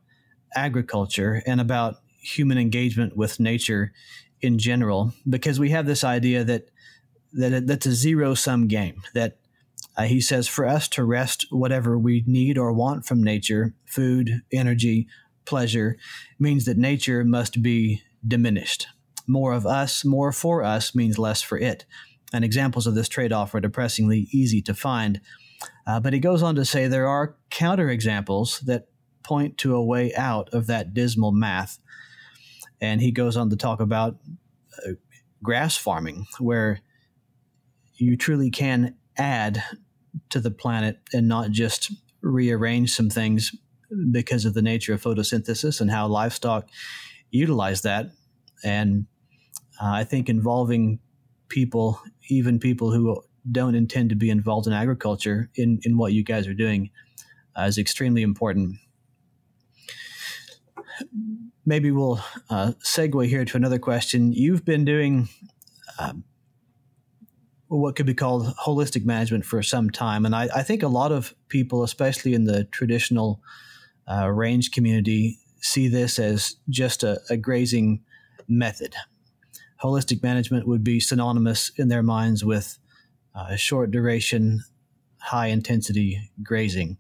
agriculture 0.55 1.43
and 1.47 1.61
about 1.61 1.97
human 2.21 2.59
engagement 2.59 3.17
with 3.17 3.39
nature 3.39 3.93
in 4.41 4.59
general 4.59 5.13
because 5.29 5.59
we 5.59 5.71
have 5.71 5.87
this 5.87 6.05
idea 6.05 6.45
that 6.45 6.69
that 7.33 7.67
that's 7.67 7.87
a 7.87 7.93
zero 7.93 8.35
sum 8.35 8.69
game 8.69 9.03
that 9.15 9.39
uh, 9.97 10.05
he 10.05 10.21
says 10.21 10.47
for 10.47 10.67
us 10.67 10.89
to 10.89 11.05
wrest 11.05 11.47
whatever 11.51 11.99
we 11.99 12.23
need 12.27 12.57
or 12.59 12.73
want 12.73 13.05
from 13.05 13.23
nature 13.23 13.75
food 13.87 14.43
energy 14.53 15.07
pleasure 15.47 15.97
means 16.39 16.65
that 16.67 16.77
nature 16.77 17.25
must 17.25 17.63
be 17.63 18.03
diminished. 18.27 18.89
More 19.27 19.53
of 19.53 19.65
us, 19.65 20.05
more 20.05 20.33
for 20.33 20.63
us 20.63 20.95
means 20.95 21.19
less 21.19 21.41
for 21.41 21.59
it. 21.59 21.87
And 22.33 22.45
examples 22.45 22.87
of 22.87 22.95
this 22.95 23.09
trade 23.09 23.33
off 23.33 23.55
are 23.55 23.61
depressingly 23.61 24.29
easy 24.33 24.61
to 24.63 24.75
find. 24.75 25.21
Uh, 25.87 26.01
but 26.01 26.13
he 26.13 26.19
goes 26.19 26.43
on 26.43 26.55
to 26.57 26.65
say 26.65 26.87
there 26.87 27.09
are 27.09 27.37
counterexamples 27.51 28.61
that 28.63 28.89
point 29.23 29.57
to 29.59 29.75
a 29.75 29.85
way 29.85 30.15
out 30.15 30.49
of 30.53 30.67
that 30.67 30.93
dismal 30.93 31.33
math. 31.33 31.79
And 32.81 33.01
he 33.01 33.11
goes 33.11 33.37
on 33.37 33.51
to 33.51 33.57
talk 33.57 33.81
about 33.81 34.17
uh, 34.87 34.93
grass 35.43 35.77
farming, 35.77 36.27
where 36.39 36.81
you 37.95 38.17
truly 38.17 38.51
can 38.51 38.95
add 39.17 39.63
to 40.31 40.41
the 40.41 40.51
planet 40.51 40.99
and 41.13 41.29
not 41.29 41.51
just 41.51 41.93
rearrange 42.21 42.93
some 42.93 43.09
things 43.09 43.55
because 44.11 44.45
of 44.45 44.55
the 44.55 44.63
nature 44.63 44.95
of 44.95 45.03
photosynthesis 45.03 45.81
and 45.81 45.91
how 45.91 46.07
livestock 46.07 46.69
utilize 47.31 47.83
that. 47.83 48.11
And 48.65 49.07
uh, 49.81 49.91
I 49.91 50.05
think 50.05 50.29
involving 50.29 50.99
people, 51.49 52.01
even 52.29 52.59
people 52.59 52.91
who 52.91 53.23
don't 53.51 53.75
intend 53.75 54.11
to 54.11 54.17
be 54.17 54.31
involved 54.31 54.67
in 54.67 54.73
agriculture, 54.73 55.51
in, 55.55 55.79
in 55.83 55.97
what 55.97 56.13
you 56.13 56.25
guys 56.25 56.47
are 56.47 56.55
doing 56.55 56.91
uh, 57.57 57.63
is 57.63 57.79
extremely 57.79 58.23
important. 58.23 58.77
Maybe 61.67 61.91
we'll 61.91 62.21
uh, 62.49 62.73
segue 62.83 63.27
here 63.27 63.45
to 63.45 63.57
another 63.57 63.79
question. 63.79 64.33
You've 64.33 64.65
been 64.65 64.85
doing 64.85 65.29
um, 65.99 66.25
what 67.69 67.97
could 67.97 68.07
be 68.07 68.15
called 68.15 68.55
holistic 68.65 69.05
management 69.05 69.45
for 69.45 69.63
some 69.63 69.91
time. 69.91 70.25
And 70.25 70.35
I, 70.35 70.49
I, 70.55 70.63
think 70.63 70.83
a 70.83 70.89
lot 70.89 71.11
of 71.11 71.35
people, 71.49 71.83
especially 71.83 72.35
in 72.35 72.45
the 72.45 72.65
traditional 72.65 73.41
uh, 74.09 74.29
range 74.31 74.71
community 74.71 75.39
see 75.61 75.89
this 75.89 76.19
as 76.19 76.57
just 76.69 77.03
a, 77.03 77.19
a 77.29 77.37
grazing 77.37 78.03
method. 78.47 78.95
Holistic 79.83 80.23
management 80.23 80.69
would 80.69 80.85
be 80.85 81.01
synonymous 81.01 81.71
in 81.77 81.89
their 81.89 82.03
minds 82.03 82.45
with 82.45 82.79
uh, 83.35 83.57
short 83.57 83.91
duration, 83.91 84.63
high 85.19 85.49
intensity 85.49 86.31
grazing. 86.43 86.99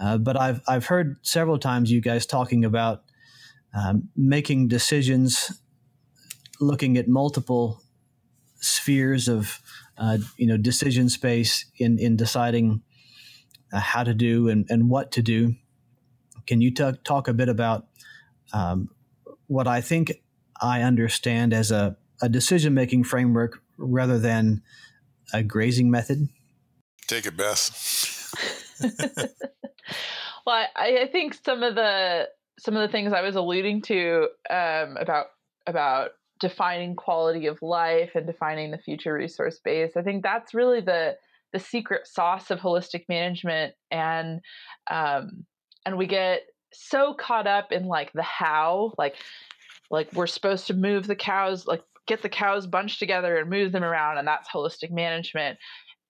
Uh, 0.00 0.18
but 0.18 0.36
I've 0.36 0.62
I've 0.66 0.86
heard 0.86 1.16
several 1.22 1.58
times 1.58 1.92
you 1.92 2.00
guys 2.00 2.26
talking 2.26 2.64
about 2.64 3.04
um, 3.74 4.08
making 4.16 4.68
decisions, 4.68 5.60
looking 6.60 6.96
at 6.96 7.08
multiple 7.08 7.80
spheres 8.60 9.28
of 9.28 9.60
uh, 9.98 10.18
you 10.36 10.46
know 10.46 10.56
decision 10.56 11.08
space 11.08 11.66
in 11.78 11.98
in 11.98 12.16
deciding 12.16 12.82
uh, 13.72 13.80
how 13.80 14.04
to 14.04 14.14
do 14.14 14.48
and, 14.48 14.66
and 14.68 14.88
what 14.88 15.10
to 15.12 15.22
do. 15.22 15.54
Can 16.46 16.60
you 16.60 16.70
t- 16.70 16.92
talk 17.04 17.28
a 17.28 17.32
bit 17.32 17.48
about 17.48 17.86
um, 18.52 18.90
what 19.46 19.66
I 19.66 19.80
think 19.80 20.22
I 20.60 20.82
understand 20.82 21.52
as 21.52 21.70
a, 21.70 21.96
a 22.20 22.28
decision 22.28 22.74
making 22.74 23.04
framework 23.04 23.62
rather 23.78 24.18
than 24.18 24.62
a 25.32 25.42
grazing 25.42 25.90
method? 25.90 26.28
Take 27.06 27.26
it, 27.26 27.36
Beth. 27.36 28.32
well, 30.46 30.66
I, 30.76 31.02
I, 31.02 31.08
think 31.10 31.34
some 31.44 31.62
of 31.62 31.74
the 31.74 32.28
some 32.58 32.76
of 32.76 32.82
the 32.82 32.92
things 32.92 33.12
I 33.12 33.22
was 33.22 33.36
alluding 33.36 33.82
to 33.82 34.28
um, 34.50 34.96
about 34.98 35.26
about 35.66 36.10
defining 36.40 36.96
quality 36.96 37.46
of 37.46 37.62
life 37.62 38.10
and 38.14 38.26
defining 38.26 38.72
the 38.72 38.78
future 38.78 39.14
resource 39.14 39.60
base, 39.64 39.92
I 39.96 40.02
think 40.02 40.22
that's 40.22 40.54
really 40.54 40.80
the 40.80 41.16
the 41.52 41.58
secret 41.58 42.06
sauce 42.06 42.50
of 42.50 42.60
holistic 42.60 43.04
management, 43.08 43.74
and 43.90 44.40
um, 44.90 45.44
and 45.86 45.96
we 45.96 46.06
get 46.06 46.42
so 46.72 47.14
caught 47.14 47.46
up 47.46 47.72
in 47.72 47.86
like 47.86 48.12
the 48.12 48.22
how, 48.22 48.92
like 48.98 49.16
like 49.90 50.12
we're 50.14 50.26
supposed 50.26 50.66
to 50.68 50.74
move 50.74 51.06
the 51.06 51.16
cows, 51.16 51.66
like 51.66 51.82
get 52.06 52.22
the 52.22 52.28
cows 52.28 52.66
bunched 52.66 52.98
together 52.98 53.36
and 53.36 53.50
move 53.50 53.72
them 53.72 53.84
around, 53.84 54.18
and 54.18 54.26
that's 54.26 54.48
holistic 54.48 54.90
management. 54.90 55.58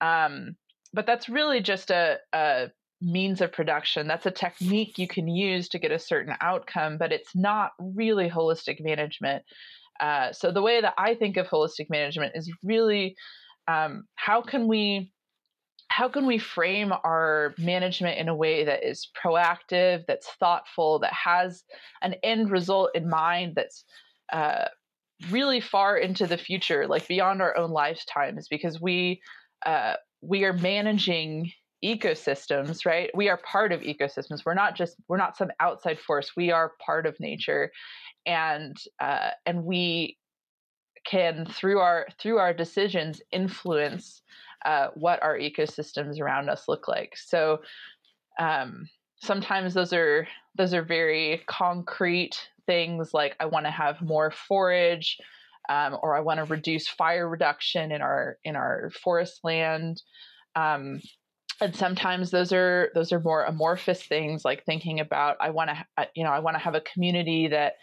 Um, 0.01 0.55
but 0.93 1.05
that's 1.05 1.27
really 1.27 1.59
just 1.59 1.91
a, 1.91 2.17
a 2.33 2.69
means 3.03 3.41
of 3.41 3.51
production. 3.51 4.07
That's 4.07 4.25
a 4.25 4.31
technique 4.31 4.97
you 4.97 5.07
can 5.07 5.27
use 5.27 5.67
to 5.69 5.79
get 5.79 5.91
a 5.91 5.99
certain 5.99 6.35
outcome, 6.41 6.97
but 6.97 7.11
it's 7.11 7.35
not 7.35 7.71
really 7.79 8.29
holistic 8.29 8.77
management. 8.79 9.43
Uh, 9.99 10.31
so 10.31 10.51
the 10.51 10.61
way 10.61 10.81
that 10.81 10.93
I 10.97 11.13
think 11.15 11.37
of 11.37 11.47
holistic 11.47 11.89
management 11.89 12.33
is 12.35 12.51
really 12.63 13.15
um, 13.67 14.05
how 14.15 14.41
can 14.41 14.67
we 14.67 15.11
how 15.89 16.09
can 16.09 16.25
we 16.25 16.39
frame 16.39 16.91
our 16.91 17.53
management 17.59 18.17
in 18.17 18.27
a 18.27 18.35
way 18.35 18.65
that 18.65 18.83
is 18.83 19.09
proactive, 19.23 20.03
that's 20.07 20.27
thoughtful, 20.39 20.97
that 20.97 21.13
has 21.13 21.63
an 22.01 22.15
end 22.23 22.49
result 22.49 22.89
in 22.95 23.07
mind, 23.07 23.53
that's 23.55 23.85
uh, 24.31 24.65
really 25.29 25.61
far 25.61 25.95
into 25.95 26.25
the 26.25 26.37
future, 26.37 26.87
like 26.87 27.07
beyond 27.07 27.43
our 27.43 27.55
own 27.55 27.69
lifetimes, 27.69 28.47
because 28.47 28.81
we 28.81 29.21
uh, 29.67 29.93
we 30.21 30.45
are 30.45 30.53
managing 30.53 31.51
ecosystems 31.83 32.85
right? 32.85 33.09
We 33.13 33.29
are 33.29 33.37
part 33.37 33.71
of 33.71 33.81
ecosystems. 33.81 34.45
We're 34.45 34.53
not 34.53 34.75
just 34.75 34.95
we're 35.07 35.17
not 35.17 35.37
some 35.37 35.49
outside 35.59 35.99
force. 35.99 36.31
We 36.35 36.51
are 36.51 36.73
part 36.85 37.05
of 37.05 37.19
nature. 37.19 37.71
And 38.25 38.75
uh, 38.99 39.31
and 39.45 39.65
we 39.65 40.17
can 41.05 41.45
through 41.45 41.79
our 41.79 42.07
through 42.19 42.37
our 42.37 42.53
decisions 42.53 43.21
influence 43.31 44.21
uh, 44.65 44.87
what 44.95 45.21
our 45.21 45.37
ecosystems 45.37 46.19
around 46.21 46.49
us 46.49 46.65
look 46.67 46.87
like. 46.87 47.17
So 47.17 47.59
um, 48.39 48.87
sometimes 49.21 49.73
those 49.73 49.93
are 49.93 50.27
those 50.55 50.73
are 50.73 50.83
very 50.83 51.41
concrete 51.47 52.49
things 52.65 53.13
like 53.13 53.35
i 53.41 53.45
want 53.45 53.65
to 53.65 53.71
have 53.71 54.01
more 54.01 54.31
forage 54.31 55.17
um, 55.69 55.97
or 56.01 56.15
I 56.15 56.21
want 56.21 56.39
to 56.39 56.45
reduce 56.45 56.87
fire 56.87 57.27
reduction 57.27 57.91
in 57.91 58.01
our 58.01 58.37
in 58.43 58.55
our 58.55 58.91
forest 59.01 59.39
land. 59.43 60.01
Um, 60.55 60.99
and 61.63 61.75
sometimes 61.75 62.29
those 62.29 62.51
are 62.51 62.91
those 62.93 63.11
are 63.13 63.19
more 63.21 63.43
amorphous 63.45 64.03
things 64.03 64.43
like 64.43 64.65
thinking 64.65 64.99
about 64.99 65.37
I 65.39 65.51
want 65.51 65.69
to 65.69 66.07
you 66.13 66.23
know 66.23 66.31
I 66.31 66.39
want 66.39 66.55
to 66.55 66.63
have 66.63 66.75
a 66.75 66.81
community 66.81 67.47
that 67.47 67.75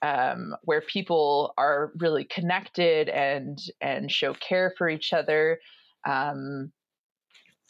um, 0.00 0.54
where 0.62 0.80
people 0.80 1.52
are 1.58 1.92
really 1.98 2.24
connected 2.24 3.08
and 3.08 3.58
and 3.80 4.10
show 4.10 4.34
care 4.34 4.72
for 4.78 4.88
each 4.88 5.12
other. 5.12 5.60
Um, 6.08 6.72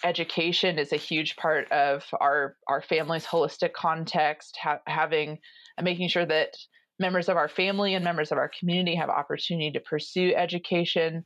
education 0.04 0.78
is 0.78 0.92
a 0.92 0.96
huge 0.96 1.36
part 1.36 1.70
of 1.72 2.04
our 2.20 2.56
our 2.68 2.82
family's 2.82 3.26
holistic 3.26 3.72
context. 3.72 4.58
Ha- 4.62 4.80
having 4.86 5.38
and 5.76 5.84
making 5.84 6.08
sure 6.08 6.26
that 6.26 6.56
members 7.00 7.28
of 7.28 7.36
our 7.36 7.48
family 7.48 7.94
and 7.94 8.04
members 8.04 8.30
of 8.30 8.38
our 8.38 8.50
community 8.58 8.94
have 8.94 9.08
opportunity 9.08 9.70
to 9.72 9.80
pursue 9.80 10.34
education. 10.36 11.24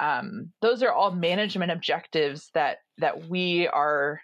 Um, 0.00 0.52
those 0.62 0.82
are 0.82 0.92
all 0.92 1.10
management 1.10 1.72
objectives 1.72 2.50
that 2.54 2.78
that 2.98 3.28
we 3.28 3.68
are 3.68 4.20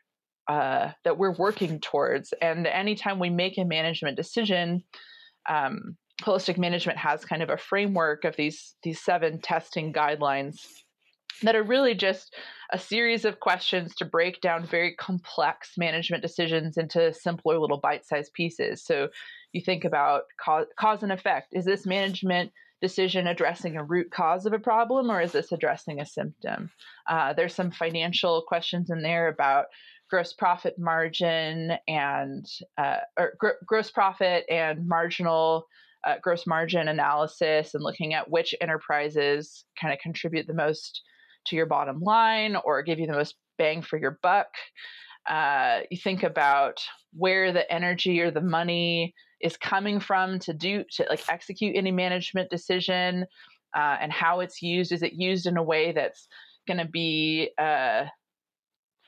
uh, 0.48 0.90
that 1.04 1.18
we're 1.18 1.32
working 1.32 1.80
towards. 1.80 2.32
And 2.40 2.66
anytime 2.66 3.18
we 3.18 3.30
make 3.30 3.58
a 3.58 3.64
management 3.64 4.16
decision, 4.16 4.84
um, 5.48 5.96
holistic 6.22 6.58
management 6.58 6.98
has 6.98 7.24
kind 7.24 7.42
of 7.42 7.50
a 7.50 7.56
framework 7.56 8.24
of 8.24 8.36
these 8.36 8.74
these 8.82 9.00
seven 9.00 9.40
testing 9.40 9.92
guidelines 9.92 10.60
that 11.42 11.56
are 11.56 11.62
really 11.62 11.94
just 11.94 12.34
a 12.72 12.78
series 12.78 13.24
of 13.24 13.40
questions 13.40 13.94
to 13.96 14.04
break 14.04 14.40
down 14.40 14.64
very 14.64 14.94
complex 14.94 15.72
management 15.76 16.22
decisions 16.22 16.76
into 16.76 17.12
simpler 17.12 17.58
little 17.58 17.78
bite-sized 17.78 18.32
pieces. 18.34 18.84
So 18.84 19.08
you 19.52 19.60
think 19.60 19.84
about 19.84 20.22
cause, 20.40 20.66
cause 20.78 21.02
and 21.02 21.12
effect. 21.12 21.48
Is 21.52 21.64
this 21.64 21.86
management 21.86 22.52
decision 22.84 23.26
addressing 23.26 23.78
a 23.78 23.82
root 23.82 24.10
cause 24.10 24.44
of 24.44 24.52
a 24.52 24.58
problem 24.58 25.10
or 25.10 25.22
is 25.22 25.32
this 25.32 25.52
addressing 25.52 26.00
a 26.00 26.04
symptom? 26.04 26.70
Uh, 27.08 27.32
there's 27.32 27.54
some 27.54 27.70
financial 27.70 28.44
questions 28.46 28.90
in 28.90 29.00
there 29.00 29.28
about 29.28 29.66
gross 30.10 30.34
profit 30.34 30.74
margin 30.78 31.72
and 31.88 32.44
uh, 32.76 32.98
or 33.18 33.32
gr- 33.38 33.64
gross 33.64 33.90
profit 33.90 34.44
and 34.50 34.86
marginal 34.86 35.66
uh, 36.06 36.16
gross 36.20 36.46
margin 36.46 36.88
analysis 36.88 37.72
and 37.72 37.82
looking 37.82 38.12
at 38.12 38.30
which 38.30 38.54
enterprises 38.60 39.64
kind 39.80 39.94
of 39.94 39.98
contribute 40.00 40.46
the 40.46 40.52
most 40.52 41.00
to 41.46 41.56
your 41.56 41.64
bottom 41.64 42.00
line 42.00 42.54
or 42.66 42.82
give 42.82 42.98
you 42.98 43.06
the 43.06 43.14
most 43.14 43.34
bang 43.56 43.80
for 43.80 43.98
your 43.98 44.18
buck. 44.22 44.48
Uh, 45.26 45.80
you 45.90 45.96
think 45.96 46.22
about 46.22 46.76
where 47.14 47.50
the 47.50 47.72
energy 47.72 48.20
or 48.20 48.30
the 48.30 48.42
money 48.42 49.14
is 49.44 49.58
coming 49.58 50.00
from 50.00 50.38
to 50.40 50.54
do 50.54 50.82
to 50.90 51.06
like 51.10 51.22
execute 51.28 51.76
any 51.76 51.92
management 51.92 52.48
decision 52.50 53.26
uh, 53.76 53.96
and 54.00 54.10
how 54.10 54.40
it's 54.40 54.62
used 54.62 54.90
is 54.90 55.02
it 55.02 55.12
used 55.12 55.46
in 55.46 55.58
a 55.58 55.62
way 55.62 55.92
that's 55.92 56.26
going 56.66 56.78
to 56.78 56.86
be 56.86 57.50
uh, 57.58 58.04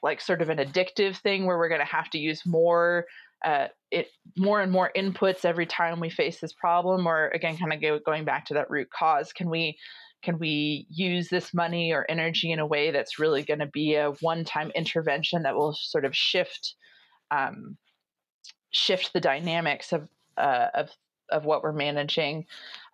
like 0.03 0.21
sort 0.21 0.43
of 0.43 0.51
an 0.51 0.59
addictive 0.59 1.17
thing 1.17 1.47
where 1.47 1.57
we're 1.57 1.71
going 1.71 1.81
to 1.81 1.87
have 1.87 2.11
to 2.11 2.19
use 2.19 2.45
more 2.45 3.07
uh, 3.45 3.69
it 3.91 4.09
more 4.37 4.61
and 4.61 4.73
more 4.73 4.91
inputs 4.97 5.45
every 5.45 5.67
time 5.67 6.01
we 6.01 6.11
face 6.11 6.41
this 6.41 6.53
problem? 6.53 7.07
Or 7.07 7.29
again 7.29 7.57
kind 7.57 7.73
of 7.73 7.81
go, 7.81 7.99
going 7.99 8.25
back 8.25 8.47
to 8.47 8.55
that 8.55 8.71
root 8.71 8.89
cause 8.91 9.33
can 9.33 9.49
we 9.49 9.79
can 10.23 10.39
we 10.39 10.87
use 10.91 11.29
this 11.29 11.55
money 11.55 11.93
or 11.93 12.05
energy 12.11 12.51
in 12.53 12.59
a 12.59 12.67
way 12.67 12.91
that's 12.91 13.19
really 13.19 13.43
going 13.43 13.61
to 13.61 13.67
be 13.67 13.95
a 13.95 14.11
one-time 14.21 14.71
intervention 14.75 15.43
that 15.43 15.55
will 15.55 15.75
sort 15.75 16.05
of 16.05 16.15
shift 16.15 16.75
um, 17.31 17.77
shift 18.71 19.13
the 19.13 19.21
dynamics 19.21 19.93
of 19.93 20.09
uh, 20.37 20.69
of 20.75 20.91
of 21.31 21.45
what 21.45 21.63
we're 21.63 21.73
managing. 21.73 22.47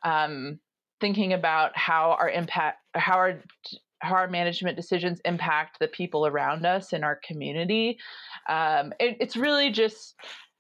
Um, 0.03 0.59
thinking 1.01 1.33
about 1.33 1.77
how 1.77 2.17
our 2.19 2.31
impact, 2.31 2.79
how 2.95 3.17
our 3.17 3.43
how 4.01 4.15
our 4.15 4.29
management 4.29 4.77
decisions 4.77 5.21
impact 5.25 5.79
the 5.79 5.89
people 5.89 6.27
around 6.27 6.67
us 6.67 6.93
in 6.93 7.05
our 7.05 7.21
community. 7.25 7.99
Um, 8.49 8.93
it, 8.99 9.17
it's 9.21 9.37
really 9.37 9.71
just, 9.71 10.15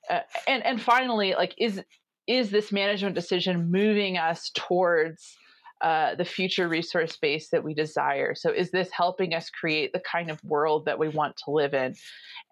uh, 0.08 0.20
and 0.46 0.64
and 0.64 0.80
finally, 0.80 1.34
like 1.34 1.54
is 1.58 1.80
is 2.28 2.50
this 2.50 2.70
management 2.70 3.14
decision 3.14 3.70
moving 3.70 4.16
us 4.16 4.50
towards 4.54 5.36
uh, 5.82 6.14
the 6.14 6.24
future 6.24 6.68
resource 6.68 7.16
base 7.16 7.48
that 7.50 7.64
we 7.64 7.74
desire. 7.74 8.36
So, 8.36 8.50
is 8.50 8.70
this 8.70 8.88
helping 8.92 9.34
us 9.34 9.50
create 9.50 9.92
the 9.92 10.00
kind 10.00 10.30
of 10.30 10.42
world 10.44 10.84
that 10.86 10.98
we 10.98 11.08
want 11.08 11.36
to 11.44 11.50
live 11.50 11.74
in? 11.74 11.94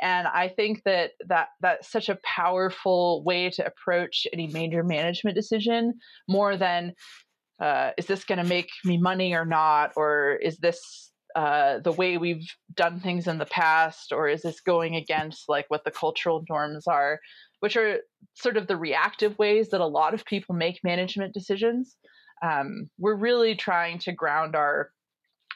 And 0.00 0.26
I 0.26 0.48
think 0.48 0.82
that 0.84 1.12
that 1.28 1.48
that's 1.60 1.90
such 1.90 2.08
a 2.08 2.18
powerful 2.24 3.22
way 3.22 3.50
to 3.50 3.64
approach 3.64 4.26
any 4.32 4.48
major 4.48 4.82
management 4.82 5.36
decision, 5.36 5.94
more 6.28 6.56
than 6.56 6.94
uh, 7.60 7.92
is 7.96 8.06
this 8.06 8.24
going 8.24 8.42
to 8.42 8.44
make 8.44 8.70
me 8.84 8.98
money 8.98 9.32
or 9.32 9.44
not, 9.44 9.92
or 9.94 10.38
is 10.42 10.58
this 10.58 11.12
uh, 11.36 11.78
the 11.78 11.92
way 11.92 12.16
we've 12.16 12.48
done 12.74 12.98
things 12.98 13.28
in 13.28 13.38
the 13.38 13.46
past, 13.46 14.12
or 14.12 14.28
is 14.28 14.42
this 14.42 14.60
going 14.60 14.96
against 14.96 15.48
like 15.48 15.66
what 15.68 15.84
the 15.84 15.92
cultural 15.92 16.42
norms 16.50 16.88
are, 16.88 17.20
which 17.60 17.76
are 17.76 17.98
sort 18.34 18.56
of 18.56 18.66
the 18.66 18.76
reactive 18.76 19.38
ways 19.38 19.68
that 19.68 19.80
a 19.80 19.86
lot 19.86 20.14
of 20.14 20.24
people 20.24 20.54
make 20.56 20.80
management 20.82 21.32
decisions 21.32 21.96
um, 22.42 22.90
we're 22.98 23.14
really 23.14 23.54
trying 23.54 23.98
to 24.00 24.12
ground 24.12 24.56
our 24.56 24.90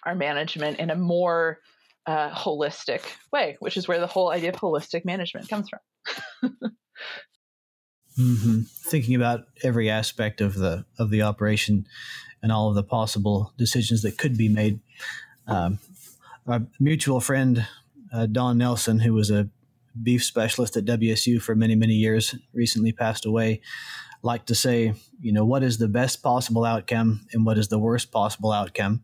our 0.05 0.15
management 0.15 0.79
in 0.79 0.91
a 0.91 0.97
more 0.97 1.61
uh, 2.07 2.31
holistic 2.31 3.03
way, 3.33 3.57
which 3.61 3.77
is 3.77 3.89
where 3.89 4.01
the 4.01 4.07
whole 4.07 4.31
idea 4.31 4.51
of 4.51 4.57
holistic 4.57 5.05
management 5.05 5.49
comes 5.49 5.69
from. 5.69 6.57
Mm-hmm. 8.19 8.61
Thinking 8.61 9.17
about 9.17 9.47
every 9.65 9.91
aspect 9.91 10.41
of 10.41 10.55
the 10.55 10.85
of 11.01 11.11
the 11.11 11.23
operation 11.23 11.87
and 12.43 12.53
all 12.53 12.69
of 12.69 12.77
the 12.77 12.85
possible 12.85 13.53
decisions 13.59 14.03
that 14.03 14.19
could 14.19 14.37
be 14.39 14.49
made. 14.49 14.79
Um, 15.49 15.81
our 16.47 16.63
mutual 16.79 17.21
friend 17.21 17.67
uh, 18.13 18.27
Don 18.27 18.59
Nelson, 18.59 19.01
who 19.01 19.15
was 19.15 19.31
a 19.31 19.49
beef 20.03 20.25
specialist 20.25 20.77
at 20.77 20.85
WSU 20.85 21.41
for 21.41 21.55
many 21.55 21.75
many 21.75 21.95
years, 21.95 22.35
recently 22.53 22.93
passed 22.93 23.27
away. 23.27 23.61
Liked 24.23 24.47
to 24.49 24.55
say, 24.55 24.95
you 25.21 25.33
know, 25.33 25.45
what 25.45 25.63
is 25.63 25.79
the 25.79 25.89
best 25.89 26.23
possible 26.23 26.65
outcome 26.65 27.27
and 27.33 27.45
what 27.45 27.59
is 27.59 27.69
the 27.69 27.79
worst 27.79 28.11
possible 28.11 28.53
outcome, 28.53 29.03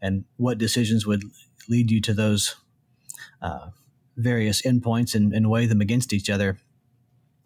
and 0.00 0.24
what 0.36 0.58
decisions 0.58 1.06
would 1.06 1.22
lead 1.68 1.90
you 1.90 2.00
to 2.02 2.12
those 2.12 2.56
uh, 3.42 3.68
various 4.16 4.62
endpoints 4.62 5.14
and, 5.14 5.32
and 5.32 5.48
weigh 5.48 5.66
them 5.66 5.80
against 5.80 6.12
each 6.12 6.28
other. 6.28 6.58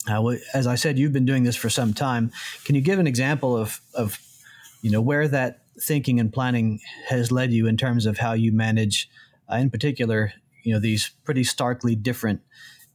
Uh, 0.08 0.34
as 0.52 0.66
I 0.66 0.74
said, 0.74 0.98
you've 0.98 1.12
been 1.12 1.26
doing 1.26 1.44
this 1.44 1.56
for 1.56 1.70
some 1.70 1.94
time. 1.94 2.32
Can 2.64 2.74
you 2.74 2.80
give 2.80 2.98
an 2.98 3.06
example 3.06 3.56
of, 3.56 3.80
of 3.94 4.18
you 4.82 4.90
know 4.90 5.00
where 5.00 5.28
that 5.28 5.60
thinking 5.80 6.18
and 6.18 6.32
planning 6.32 6.80
has 7.08 7.30
led 7.30 7.52
you 7.52 7.66
in 7.66 7.76
terms 7.76 8.04
of 8.04 8.18
how 8.18 8.32
you 8.32 8.52
manage, 8.52 9.08
uh, 9.50 9.56
in 9.56 9.70
particular, 9.70 10.32
you 10.64 10.72
know 10.72 10.80
these 10.80 11.10
pretty 11.24 11.44
starkly 11.44 11.94
different 11.94 12.40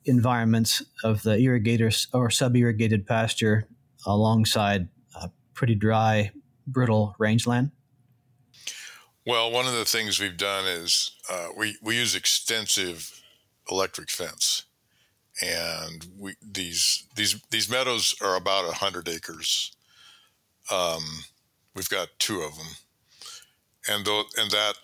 environments 0.08 0.82
of 1.04 1.24
the 1.24 1.38
irrigators 1.38 2.08
or 2.14 2.30
sub-irrigated 2.30 3.06
pasture 3.06 3.68
alongside 4.06 4.88
pretty 5.58 5.76
dry, 5.76 6.32
brittle 6.68 7.16
rangeland? 7.18 7.72
Well, 9.26 9.52
one 9.52 9.66
of 9.66 9.74
the 9.74 9.86
things 9.86 10.20
we've 10.20 10.38
done 10.38 10.66
is 10.66 11.12
uh, 11.30 11.50
we 11.58 11.78
we 11.82 11.98
use 11.98 12.16
extensive 12.16 13.22
electric 13.70 14.10
fence 14.10 14.64
and 15.42 16.06
we 16.18 16.36
these 16.42 17.08
these 17.16 17.42
these 17.50 17.70
meadows 17.70 18.16
are 18.22 18.36
about 18.36 18.72
hundred 18.76 19.10
acres. 19.10 19.76
Um, 20.72 21.04
we've 21.76 21.90
got 21.90 22.10
two 22.20 22.42
of 22.42 22.56
them, 22.56 22.68
and 23.90 24.06
though 24.06 24.24
and 24.38 24.52
that 24.52 24.76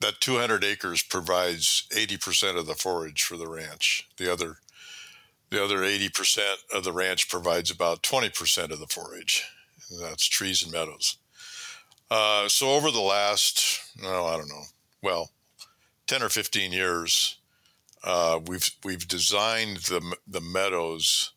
that 0.00 0.20
200 0.20 0.64
acres 0.64 1.02
provides 1.02 1.86
80% 1.90 2.56
of 2.58 2.66
the 2.66 2.74
forage 2.74 3.22
for 3.22 3.36
the 3.36 3.48
ranch. 3.48 4.08
The 4.16 4.32
other 4.32 4.56
the 5.50 5.64
other 5.64 5.78
80% 5.78 6.40
of 6.74 6.84
the 6.84 6.92
ranch 6.92 7.30
provides 7.30 7.70
about 7.70 8.02
20% 8.02 8.70
of 8.70 8.80
the 8.80 8.86
forage. 8.86 9.44
That's 9.98 10.26
trees 10.26 10.62
and 10.62 10.70
meadows. 10.70 11.16
Uh, 12.10 12.48
so 12.48 12.70
over 12.70 12.90
the 12.90 13.00
last, 13.00 13.80
oh, 14.04 14.26
I 14.26 14.36
don't 14.36 14.48
know, 14.48 14.64
well, 15.02 15.30
10 16.06 16.22
or 16.22 16.28
15 16.28 16.70
years, 16.72 17.38
uh, 18.04 18.38
we've 18.46 18.70
we've 18.84 19.08
designed 19.08 19.78
the 19.78 20.16
the 20.26 20.40
meadows 20.40 21.32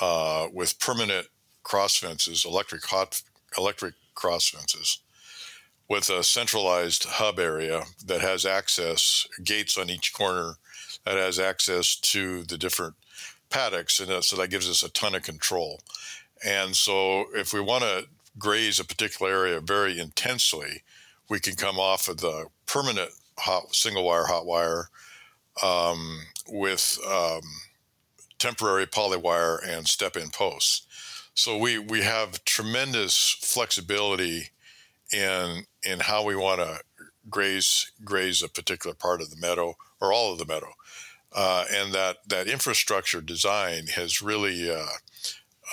uh, 0.00 0.46
with 0.52 0.78
permanent 0.78 1.26
cross 1.62 1.96
fences, 1.96 2.44
electric 2.44 2.84
hot 2.84 3.20
electric 3.58 3.94
cross 4.14 4.48
fences, 4.48 4.98
with 5.92 6.08
a 6.08 6.24
centralized 6.24 7.04
hub 7.04 7.38
area 7.38 7.82
that 8.06 8.22
has 8.22 8.46
access 8.46 9.26
gates 9.44 9.76
on 9.76 9.90
each 9.90 10.14
corner 10.14 10.54
that 11.04 11.18
has 11.18 11.38
access 11.38 11.96
to 11.96 12.44
the 12.44 12.56
different 12.56 12.94
paddocks, 13.50 14.00
and 14.00 14.24
so 14.24 14.34
that 14.34 14.48
gives 14.48 14.70
us 14.70 14.82
a 14.82 14.88
ton 14.88 15.14
of 15.14 15.22
control. 15.22 15.82
And 16.42 16.74
so, 16.74 17.26
if 17.34 17.52
we 17.52 17.60
want 17.60 17.84
to 17.84 18.06
graze 18.38 18.80
a 18.80 18.86
particular 18.86 19.30
area 19.30 19.60
very 19.60 20.00
intensely, 20.00 20.82
we 21.28 21.38
can 21.40 21.56
come 21.56 21.78
off 21.78 22.08
of 22.08 22.22
the 22.22 22.46
permanent 22.64 23.10
hot 23.38 23.74
single 23.74 24.04
wire 24.04 24.24
hot 24.24 24.46
wire 24.46 24.88
um, 25.62 26.20
with 26.48 26.98
um, 27.06 27.42
temporary 28.38 28.86
polywire 28.86 29.58
and 29.62 29.86
step-in 29.86 30.30
posts. 30.30 30.86
So 31.34 31.58
we 31.58 31.78
we 31.78 32.00
have 32.00 32.42
tremendous 32.46 33.36
flexibility 33.42 34.52
in 35.12 35.66
in 35.84 36.00
how 36.00 36.24
we 36.24 36.36
want 36.36 36.60
to 36.60 36.80
graze 37.30 37.92
graze 38.04 38.42
a 38.42 38.48
particular 38.48 38.94
part 38.94 39.20
of 39.20 39.30
the 39.30 39.36
meadow 39.36 39.76
or 40.00 40.12
all 40.12 40.32
of 40.32 40.38
the 40.38 40.46
meadow, 40.46 40.72
uh, 41.32 41.64
and 41.70 41.92
that 41.92 42.18
that 42.26 42.48
infrastructure 42.48 43.20
design 43.20 43.86
has 43.88 44.22
really 44.22 44.70
uh, 44.70 44.86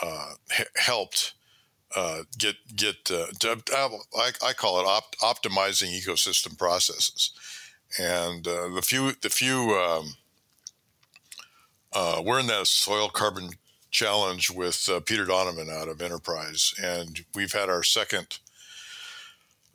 uh, 0.01 0.33
helped 0.75 1.33
uh, 1.95 2.23
get 2.37 2.55
get 2.75 3.11
uh, 3.11 3.25
I, 4.15 4.31
I, 4.45 4.53
call 4.53 4.79
it 4.79 4.85
op- 4.85 5.15
optimizing 5.17 5.99
ecosystem 5.99 6.57
processes. 6.57 7.31
And 7.99 8.47
uh, 8.47 8.69
the 8.69 8.83
few 8.83 9.13
the 9.21 9.29
few 9.29 9.73
um, 9.73 10.13
we're 12.23 12.39
in 12.39 12.47
that 12.47 12.67
soil 12.67 13.09
carbon 13.09 13.51
challenge 13.89 14.51
with 14.51 14.87
Peter 15.07 15.25
Donovan 15.25 15.69
out 15.71 15.87
of 15.87 16.01
Enterprise, 16.01 16.75
and 16.81 17.25
we've 17.33 17.53
had 17.53 17.69
our 17.69 17.81
second 17.81 18.37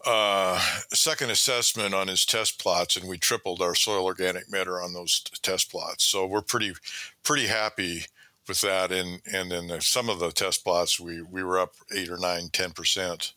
uh, 0.07 0.61
second 0.93 1.31
assessment 1.31 1.95
on 1.95 2.09
his 2.09 2.27
test 2.27 2.61
plots, 2.61 2.97
and 2.97 3.09
we 3.09 3.19
tripled 3.19 3.61
our 3.61 3.75
soil 3.75 4.05
organic 4.05 4.51
matter 4.51 4.81
on 4.81 4.93
those 4.93 5.21
t- 5.21 5.37
test 5.43 5.71
plots. 5.71 6.05
So 6.05 6.27
we're 6.27 6.43
pretty 6.43 6.75
pretty 7.23 7.47
happy 7.47 8.07
with 8.47 8.61
that. 8.61 8.93
And 8.93 9.21
and 9.33 9.53
in 9.53 9.81
some 9.81 10.09
of 10.09 10.19
the 10.19 10.31
test 10.31 10.65
plots, 10.65 11.01
we 11.01 11.23
we 11.23 11.43
were 11.43 11.59
up 11.59 11.75
eight 11.95 12.11
or 12.11 12.19
nine, 12.19 12.49
ten 12.53 12.73
percent 12.73 13.33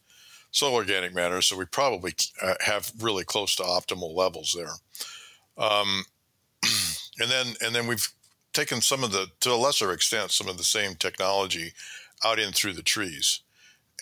soil 0.52 0.74
organic 0.74 1.14
matter. 1.14 1.42
So 1.42 1.58
we 1.58 1.66
probably 1.66 2.14
uh, 2.42 2.56
have 2.62 2.92
really 3.00 3.24
close 3.24 3.56
to 3.58 3.64
optimal 3.64 4.16
levels 4.16 4.56
there. 4.58 4.74
Um, 5.58 6.06
and 7.20 7.30
then 7.32 7.48
and 7.62 7.74
then 7.74 7.88
we've 7.88 8.08
taken 8.54 8.82
some 8.82 9.04
of 9.04 9.12
the 9.12 9.28
to 9.42 9.52
a 9.52 9.56
lesser 9.56 9.92
extent 9.92 10.32
some 10.32 10.48
of 10.48 10.58
the 10.58 10.64
same 10.64 10.96
technology 10.96 11.74
out 12.26 12.40
in 12.40 12.52
through 12.52 12.74
the 12.74 12.82
trees, 12.82 13.42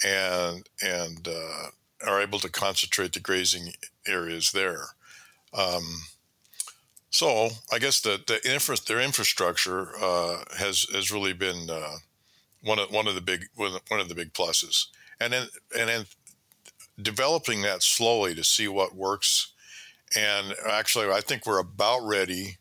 and 0.03 0.68
and 0.82 1.28
uh, 1.28 1.68
are 2.06 2.22
able 2.22 2.39
to 2.39 2.49
concentrate 2.49 3.14
the 3.14 3.20
grazing 3.20 3.74
areas 4.08 4.51
there. 4.51 4.88
Um, 5.53 6.01
so 7.10 7.49
I 7.72 7.80
guess 7.80 8.01
the, 8.01 8.22
the 8.26 8.39
infra, 8.49 8.76
their 8.86 8.99
infrastructure 8.99 9.91
uh, 10.01 10.43
has 10.58 10.86
has 10.93 11.12
really 11.12 11.34
been 11.34 11.70
uh, 11.70 11.97
one 12.62 12.80
of 12.80 12.91
one 12.91 13.08
of 13.08 13.16
the 13.16 13.22
big 13.22 13.45
one 13.56 13.80
of 13.91 14.10
the 14.10 14.16
big 14.16 14.34
pluses, 14.34 14.88
and 15.20 15.32
then 15.32 15.47
and 15.78 15.89
then 15.89 16.06
developing 17.01 17.62
that 17.62 17.84
slowly 17.84 18.36
to 18.36 18.43
see 18.43 18.68
what 18.68 18.95
works. 18.95 19.53
And 20.16 20.53
actually, 20.68 21.10
I 21.10 21.22
think 21.22 21.45
we're 21.45 21.60
about 21.60 22.06
ready 22.06 22.58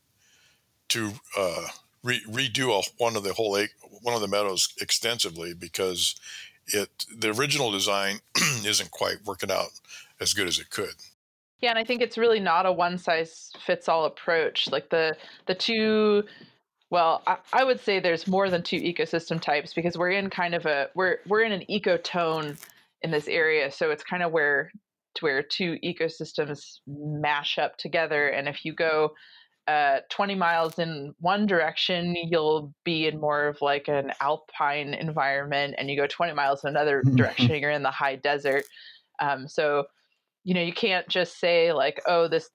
to 0.88 1.12
uh, 1.36 1.66
re- 2.03 2.24
redo 2.28 2.78
a, 2.78 2.82
one 3.03 3.16
of 3.16 3.24
the 3.24 3.32
whole 3.32 3.59
one 4.03 4.14
of 4.14 4.20
the 4.20 4.28
meadows 4.28 4.68
extensively 4.80 5.55
because 5.55 6.14
it 6.69 7.07
the 7.17 7.31
original 7.31 7.71
design 7.71 8.19
isn't 8.65 8.91
quite 8.91 9.25
working 9.25 9.51
out 9.51 9.81
as 10.21 10.33
good 10.33 10.49
as 10.49 10.59
it 10.59 10.71
could. 10.71 10.95
Yeah, 11.61 11.71
and 11.71 11.79
I 11.79 11.85
think 11.85 12.03
it's 12.03 12.19
really 12.19 12.41
not 12.41 12.67
a 12.67 12.73
one 12.73 12.99
size 12.99 13.53
fits 13.65 13.89
all 13.89 14.05
approach. 14.05 14.71
Like 14.71 14.91
the 14.91 15.17
the 15.47 15.55
two 15.55 16.25
well, 16.91 17.23
I, 17.27 17.39
I, 17.53 17.65
would 17.65 17.81
say 17.81 17.99
there's 17.99 18.29
more 18.29 18.49
than 18.49 18.62
two 18.62 18.79
ecosystem 18.79 19.41
types 19.41 19.75
because 19.75 19.99
we're 19.99 20.11
in 20.11 20.31
kind 20.31 20.55
of 20.55 20.67
a 20.67 20.91
we're 20.95 21.19
we're 21.27 21.43
in 21.43 21.53
an 21.53 21.65
ecotone 21.69 22.57
in 23.03 23.11
this 23.11 23.27
area. 23.27 23.71
So 23.71 23.91
it's 23.91 24.05
kind 24.05 24.23
of 24.23 24.31
where 24.31 24.71
where 25.21 25.43
two 25.43 25.79
ecosystems 25.83 26.79
mash 26.87 27.59
up 27.59 27.79
together. 27.79 28.29
And 28.29 28.49
if 28.49 28.65
you 28.65 28.75
go 28.75 29.15
uh, 29.67 30.01
20 30.11 30.35
miles 30.35 30.79
in 30.79 31.15
one 31.21 31.47
direction, 31.47 32.17
you'll 32.17 32.75
be 32.85 33.07
in 33.07 33.21
more 33.21 33.47
of 33.47 33.62
like 33.62 33.89
an 33.89 34.12
alpine 34.21 34.95
environment, 34.95 35.75
and 35.79 35.91
you 35.91 35.97
go 35.97 36.07
20 36.07 36.35
miles 36.35 36.65
in 36.65 36.71
another 36.71 37.03
direction, 37.15 37.55
you're 37.55 37.71
in 37.71 37.83
the 37.83 37.91
high 37.91 38.17
desert. 38.17 38.65
Um, 39.21 39.49
so, 39.49 39.85
you 40.45 40.55
know, 40.55 40.61
you 40.61 40.73
can't 40.73 41.09
just 41.09 41.41
say 41.41 41.73
like, 41.73 42.01
oh, 42.07 42.29
this 42.29 42.51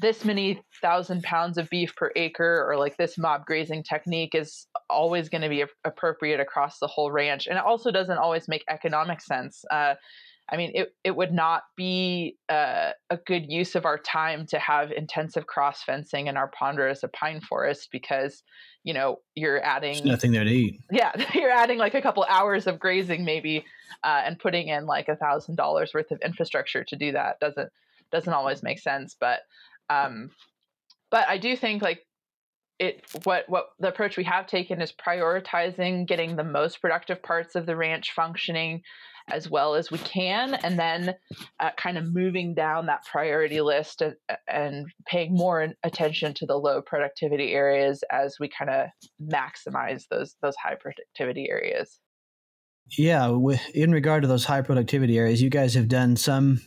this 0.00 0.24
many 0.24 0.60
thousand 0.82 1.22
pounds 1.22 1.58
of 1.58 1.70
beef 1.70 1.94
per 1.94 2.10
acre 2.16 2.64
or 2.68 2.76
like 2.76 2.96
this 2.96 3.16
mob 3.16 3.46
grazing 3.46 3.84
technique 3.84 4.34
is 4.34 4.66
always 4.90 5.28
going 5.28 5.42
to 5.42 5.48
be 5.48 5.64
appropriate 5.84 6.40
across 6.40 6.80
the 6.80 6.88
whole 6.88 7.12
ranch 7.12 7.46
and 7.46 7.56
it 7.56 7.64
also 7.64 7.92
doesn't 7.92 8.18
always 8.18 8.48
make 8.48 8.64
economic 8.68 9.20
sense 9.20 9.64
uh, 9.70 9.94
i 10.50 10.56
mean 10.56 10.70
it, 10.74 10.94
it 11.04 11.16
would 11.16 11.32
not 11.32 11.62
be 11.76 12.36
uh, 12.48 12.90
a 13.10 13.16
good 13.26 13.50
use 13.50 13.74
of 13.74 13.84
our 13.84 13.98
time 13.98 14.46
to 14.46 14.58
have 14.58 14.92
intensive 14.92 15.46
cross 15.46 15.82
fencing 15.82 16.26
in 16.26 16.36
our 16.36 16.48
ponderosa 16.48 17.08
pine 17.08 17.40
forest 17.40 17.88
because 17.90 18.42
you 18.84 18.94
know 18.94 19.18
you're 19.34 19.62
adding 19.62 19.94
There's 19.94 20.04
nothing 20.04 20.32
there 20.32 20.44
to 20.44 20.50
eat. 20.50 20.80
Yeah 20.90 21.12
you're 21.34 21.50
adding 21.50 21.78
like 21.78 21.94
a 21.94 22.02
couple 22.02 22.24
hours 22.28 22.66
of 22.66 22.78
grazing 22.78 23.24
maybe 23.24 23.64
uh, 24.04 24.22
and 24.24 24.38
putting 24.38 24.68
in 24.68 24.86
like 24.86 25.08
a 25.08 25.16
thousand 25.16 25.56
dollars 25.56 25.92
worth 25.92 26.10
of 26.10 26.20
infrastructure 26.24 26.84
to 26.84 26.96
do 26.96 27.12
that 27.12 27.40
doesn't 27.40 27.70
doesn't 28.12 28.32
always 28.32 28.62
make 28.62 28.78
sense 28.78 29.16
but 29.18 29.40
um, 29.90 30.30
but 31.10 31.28
I 31.28 31.38
do 31.38 31.56
think 31.56 31.82
like 31.82 32.06
it 32.78 33.04
what 33.24 33.48
what 33.48 33.68
the 33.78 33.88
approach 33.88 34.16
we 34.16 34.24
have 34.24 34.46
taken 34.46 34.80
is 34.80 34.92
prioritizing 34.92 36.06
getting 36.06 36.36
the 36.36 36.44
most 36.44 36.80
productive 36.80 37.22
parts 37.22 37.54
of 37.54 37.66
the 37.66 37.76
ranch 37.76 38.12
functioning 38.12 38.82
as 39.28 39.50
well 39.50 39.74
as 39.74 39.90
we 39.90 39.98
can, 39.98 40.54
and 40.54 40.78
then 40.78 41.14
uh, 41.60 41.70
kind 41.76 41.98
of 41.98 42.12
moving 42.12 42.54
down 42.54 42.86
that 42.86 43.04
priority 43.04 43.60
list 43.60 44.02
and, 44.02 44.14
and 44.48 44.86
paying 45.06 45.34
more 45.34 45.68
attention 45.82 46.34
to 46.34 46.46
the 46.46 46.56
low 46.56 46.80
productivity 46.80 47.52
areas 47.52 48.04
as 48.10 48.36
we 48.38 48.48
kind 48.48 48.70
of 48.70 48.88
maximize 49.20 50.04
those 50.10 50.36
those 50.42 50.56
high 50.56 50.76
productivity 50.76 51.48
areas. 51.50 51.98
Yeah, 52.96 53.36
in 53.74 53.90
regard 53.90 54.22
to 54.22 54.28
those 54.28 54.44
high 54.44 54.62
productivity 54.62 55.18
areas, 55.18 55.42
you 55.42 55.50
guys 55.50 55.74
have 55.74 55.88
done 55.88 56.14
some 56.16 56.60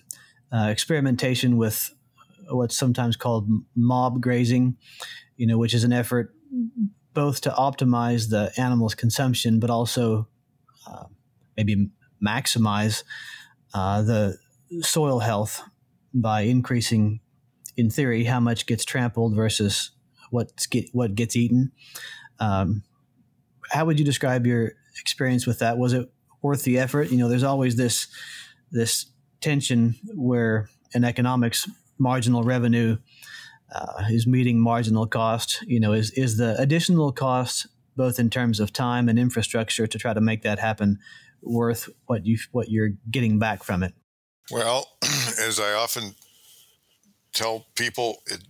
uh, 0.52 0.68
experimentation 0.70 1.56
with 1.56 1.94
what's 2.50 2.76
sometimes 2.76 3.16
called 3.16 3.48
mob 3.76 4.22
grazing, 4.22 4.76
you 5.38 5.48
know, 5.48 5.58
which 5.58 5.74
is 5.74 5.84
an 5.84 5.94
effort 5.94 6.34
both 7.14 7.42
to 7.42 7.50
optimize 7.52 8.30
the 8.30 8.52
animal's 8.58 8.96
consumption, 8.96 9.60
but 9.60 9.70
also 9.70 10.28
uh, 10.88 11.06
maybe 11.56 11.90
maximize 12.26 13.04
uh, 13.74 14.02
the 14.02 14.38
soil 14.82 15.20
health 15.20 15.64
by 16.14 16.42
increasing, 16.42 17.20
in 17.78 17.90
theory, 17.90 18.24
how 18.26 18.40
much 18.40 18.66
gets 18.66 18.86
trampled 18.86 19.36
versus 19.36 19.92
what's 20.32 20.68
get, 20.68 20.90
what 20.92 21.16
gets 21.16 21.36
eaten. 21.36 21.72
Um, 22.40 22.84
how 23.72 23.86
would 23.86 24.00
you 24.00 24.06
describe 24.06 24.46
your 24.46 24.74
experience 25.00 25.46
with 25.46 25.60
that? 25.60 25.78
Was 25.78 25.94
it 25.94 26.12
worth 26.42 26.64
the 26.64 26.80
effort? 26.80 27.12
You 27.12 27.18
know, 27.18 27.30
there's 27.30 27.44
always 27.44 27.76
this 27.76 28.08
this 28.72 29.08
tension 29.42 29.96
where 30.16 30.70
in 30.94 31.04
economics, 31.04 31.70
marginal 31.98 32.44
revenue 32.44 32.98
uh, 33.74 34.04
is 34.10 34.26
meeting 34.26 34.60
marginal 34.60 35.08
cost. 35.08 35.64
You 35.68 35.80
know, 35.80 35.94
is 35.94 36.12
is 36.12 36.38
the 36.38 36.60
additional 36.60 37.12
cost 37.12 37.68
both 37.96 38.18
in 38.18 38.30
terms 38.30 38.60
of 38.60 38.72
time 38.72 39.10
and 39.10 39.20
infrastructure 39.20 39.86
to 39.86 39.98
try 40.00 40.14
to 40.14 40.22
make 40.22 40.42
that 40.42 40.58
happen 40.58 40.98
worth 41.42 41.90
what 42.06 42.26
you 42.26 42.38
what 42.52 42.70
you're 42.70 42.92
getting 43.10 43.40
back 43.40 43.64
from 43.64 43.84
it? 43.84 43.94
Well, 44.52 44.88
as 45.40 45.60
I 45.60 45.74
often 45.74 46.16
tell 47.34 47.66
people, 47.76 48.24
it, 48.28 48.44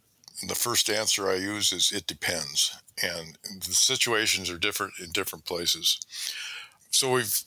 the 0.47 0.55
first 0.55 0.89
answer 0.89 1.29
I 1.29 1.35
use 1.35 1.71
is 1.71 1.91
it 1.91 2.07
depends, 2.07 2.75
and 3.01 3.37
the 3.65 3.73
situations 3.73 4.49
are 4.49 4.57
different 4.57 4.93
in 5.03 5.11
different 5.11 5.45
places. 5.45 5.99
So 6.91 7.11
we've 7.11 7.43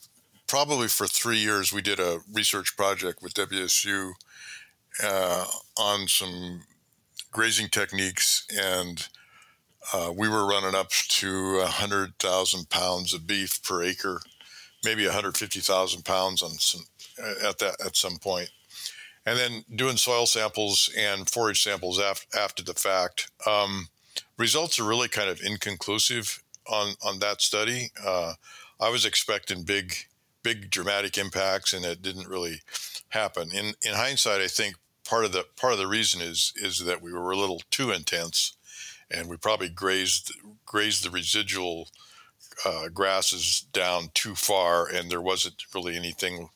probably 0.47 0.87
for 0.87 1.07
three 1.07 1.39
years 1.39 1.73
we 1.73 1.81
did 1.81 1.99
a 1.99 2.19
research 2.31 2.77
project 2.77 3.21
with 3.21 3.33
WSU 3.33 4.11
uh, 5.03 5.45
on 5.77 6.07
some 6.07 6.61
grazing 7.31 7.69
techniques, 7.69 8.45
and 8.55 9.07
uh, 9.91 10.13
we 10.15 10.29
were 10.29 10.47
running 10.47 10.75
up 10.75 10.89
to 10.89 11.57
100,000 11.57 12.69
pounds 12.69 13.13
of 13.13 13.27
beef 13.27 13.61
per 13.63 13.83
acre, 13.83 14.21
maybe 14.83 15.05
150,000 15.05 16.05
pounds 16.05 16.41
on 16.41 16.51
some 16.51 16.85
at 17.43 17.59
that 17.59 17.75
at 17.85 17.95
some 17.95 18.17
point, 18.17 18.49
and 19.25 19.37
then 19.37 19.63
doing 19.75 19.97
soil 19.97 20.25
samples 20.25 20.89
and 20.97 21.29
forage 21.29 21.61
samples 21.61 21.99
af- 21.99 22.25
after 22.37 22.63
the 22.63 22.73
fact. 22.73 23.31
Um, 23.47 23.87
results 24.37 24.79
are 24.79 24.83
really 24.83 25.07
kind 25.07 25.29
of 25.29 25.41
inconclusive 25.41 26.41
on 26.67 26.95
on 27.03 27.19
that 27.19 27.41
study. 27.41 27.91
Uh, 28.03 28.33
I 28.79 28.89
was 28.89 29.05
expecting 29.05 29.63
big 29.63 29.95
big 30.43 30.69
dramatic 30.69 31.17
impacts, 31.17 31.73
and 31.73 31.85
it 31.85 32.01
didn't 32.01 32.27
really 32.27 32.61
happen. 33.09 33.51
In 33.53 33.73
in 33.81 33.93
hindsight, 33.95 34.41
I 34.41 34.47
think 34.47 34.75
part 35.07 35.25
of 35.25 35.31
the 35.31 35.45
part 35.55 35.73
of 35.73 35.79
the 35.79 35.87
reason 35.87 36.21
is 36.21 36.53
is 36.55 36.79
that 36.79 37.01
we 37.01 37.13
were 37.13 37.31
a 37.31 37.37
little 37.37 37.61
too 37.71 37.91
intense, 37.91 38.55
and 39.09 39.29
we 39.29 39.37
probably 39.37 39.69
grazed 39.69 40.33
grazed 40.65 41.03
the 41.03 41.09
residual 41.09 41.89
uh, 42.65 42.89
grasses 42.89 43.65
down 43.73 44.09
too 44.13 44.35
far, 44.35 44.87
and 44.87 45.09
there 45.09 45.21
wasn't 45.21 45.63
really 45.73 45.95
anything 45.95 46.49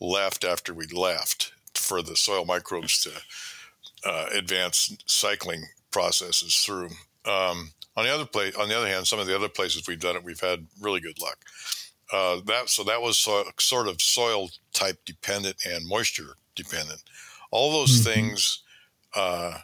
left 0.00 0.44
after 0.44 0.74
we 0.74 0.86
left 0.86 1.52
for 1.74 2.02
the 2.02 2.16
soil 2.16 2.44
microbes 2.44 3.00
to 3.00 3.10
uh, 4.04 4.26
advance 4.32 4.96
cycling 5.06 5.64
processes 5.90 6.56
through. 6.56 6.90
Um, 7.24 7.72
on 7.96 8.04
the 8.04 8.14
other 8.14 8.26
place, 8.26 8.54
on 8.56 8.68
the 8.68 8.76
other 8.76 8.88
hand, 8.88 9.06
some 9.06 9.18
of 9.18 9.26
the 9.26 9.34
other 9.34 9.48
places 9.48 9.86
we've 9.88 10.00
done 10.00 10.16
it, 10.16 10.24
we've 10.24 10.40
had 10.40 10.66
really 10.80 11.00
good 11.00 11.20
luck. 11.20 11.38
Uh, 12.12 12.40
that 12.46 12.68
so 12.68 12.84
that 12.84 13.02
was 13.02 13.18
so, 13.18 13.44
sort 13.58 13.88
of 13.88 14.00
soil 14.00 14.50
type 14.72 14.98
dependent 15.04 15.56
and 15.66 15.86
moisture 15.88 16.36
dependent. 16.54 17.02
All 17.50 17.72
those 17.72 18.00
mm-hmm. 18.00 18.12
things 18.12 18.62
uh, 19.16 19.58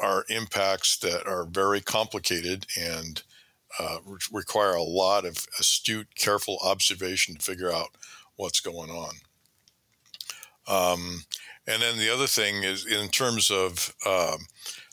are 0.00 0.24
impacts 0.28 0.98
that 0.98 1.26
are 1.26 1.44
very 1.44 1.80
complicated 1.80 2.66
and 2.78 3.22
uh, 3.78 3.98
re- 4.04 4.18
require 4.32 4.74
a 4.74 4.82
lot 4.82 5.24
of 5.24 5.46
astute, 5.58 6.14
careful 6.14 6.58
observation 6.62 7.36
to 7.36 7.42
figure 7.42 7.72
out 7.72 7.88
what's 8.36 8.60
going 8.60 8.90
on. 8.90 9.14
Um, 10.68 11.24
and 11.66 11.82
then 11.82 11.98
the 11.98 12.12
other 12.12 12.26
thing 12.26 12.62
is 12.62 12.86
in 12.86 13.08
terms 13.08 13.50
of 13.50 13.94
um, 14.06 14.46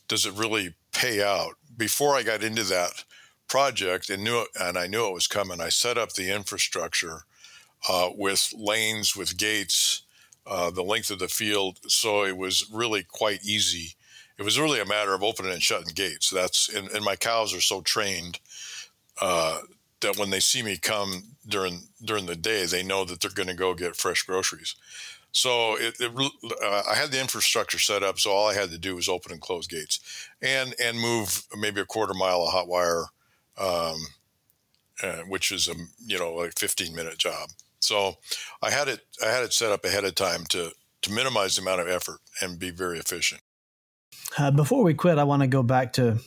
does 0.07 0.25
it 0.25 0.33
really 0.33 0.75
pay 0.91 1.23
out? 1.23 1.53
Before 1.75 2.15
I 2.15 2.23
got 2.23 2.43
into 2.43 2.63
that 2.63 3.03
project 3.47 4.09
and 4.09 4.23
knew 4.23 4.41
it, 4.41 4.49
and 4.59 4.77
I 4.77 4.87
knew 4.87 5.07
it 5.07 5.13
was 5.13 5.27
coming, 5.27 5.59
I 5.59 5.69
set 5.69 5.97
up 5.97 6.13
the 6.13 6.31
infrastructure 6.31 7.21
uh, 7.89 8.09
with 8.15 8.53
lanes 8.55 9.15
with 9.15 9.37
gates 9.37 10.03
uh, 10.45 10.69
the 10.71 10.83
length 10.83 11.09
of 11.09 11.19
the 11.19 11.27
field. 11.27 11.79
So 11.87 12.23
it 12.23 12.37
was 12.37 12.69
really 12.71 13.03
quite 13.03 13.43
easy. 13.43 13.95
It 14.37 14.43
was 14.43 14.59
really 14.59 14.79
a 14.79 14.85
matter 14.85 15.13
of 15.13 15.23
opening 15.23 15.53
and 15.53 15.61
shutting 15.61 15.93
gates. 15.93 16.29
That's 16.29 16.69
and, 16.69 16.89
and 16.89 17.05
my 17.05 17.15
cows 17.15 17.53
are 17.53 17.61
so 17.61 17.81
trained 17.81 18.39
uh, 19.21 19.59
that 20.01 20.17
when 20.17 20.29
they 20.29 20.39
see 20.39 20.61
me 20.61 20.77
come 20.77 21.35
during 21.47 21.83
during 22.03 22.25
the 22.25 22.35
day, 22.35 22.65
they 22.65 22.83
know 22.83 23.05
that 23.05 23.21
they're 23.21 23.31
going 23.31 23.49
to 23.49 23.53
go 23.53 23.73
get 23.73 23.95
fresh 23.95 24.23
groceries. 24.23 24.75
So 25.31 25.75
it, 25.79 25.95
it 25.99 26.11
uh, 26.63 26.83
I 26.89 26.93
had 26.95 27.11
the 27.11 27.19
infrastructure 27.19 27.79
set 27.79 28.03
up, 28.03 28.19
so 28.19 28.31
all 28.31 28.47
I 28.47 28.53
had 28.53 28.69
to 28.69 28.77
do 28.77 28.95
was 28.95 29.09
open 29.09 29.31
and 29.31 29.41
close 29.41 29.65
gates, 29.65 29.99
and 30.41 30.75
and 30.81 30.99
move 30.99 31.43
maybe 31.57 31.81
a 31.81 31.85
quarter 31.85 32.13
mile 32.13 32.43
of 32.43 32.53
hot 32.53 32.67
wire, 32.67 33.05
um, 33.57 33.97
uh, 35.01 35.23
which 35.27 35.51
is 35.51 35.67
a 35.67 35.73
you 36.05 36.19
know 36.19 36.33
like 36.33 36.57
15 36.59 36.95
minute 36.95 37.17
job. 37.17 37.49
So 37.79 38.17
I 38.61 38.69
had 38.69 38.87
it 38.87 39.01
I 39.25 39.29
had 39.29 39.43
it 39.43 39.53
set 39.53 39.71
up 39.71 39.83
ahead 39.85 40.03
of 40.03 40.13
time 40.13 40.45
to 40.49 40.71
to 41.01 41.11
minimize 41.11 41.55
the 41.55 41.63
amount 41.63 41.81
of 41.81 41.87
effort 41.87 42.19
and 42.39 42.59
be 42.59 42.69
very 42.69 42.99
efficient. 42.99 43.41
Uh, 44.37 44.51
before 44.51 44.83
we 44.83 44.93
quit, 44.93 45.17
I 45.17 45.23
want 45.23 45.41
to 45.41 45.47
go 45.47 45.63
back 45.63 45.93
to 45.93 46.19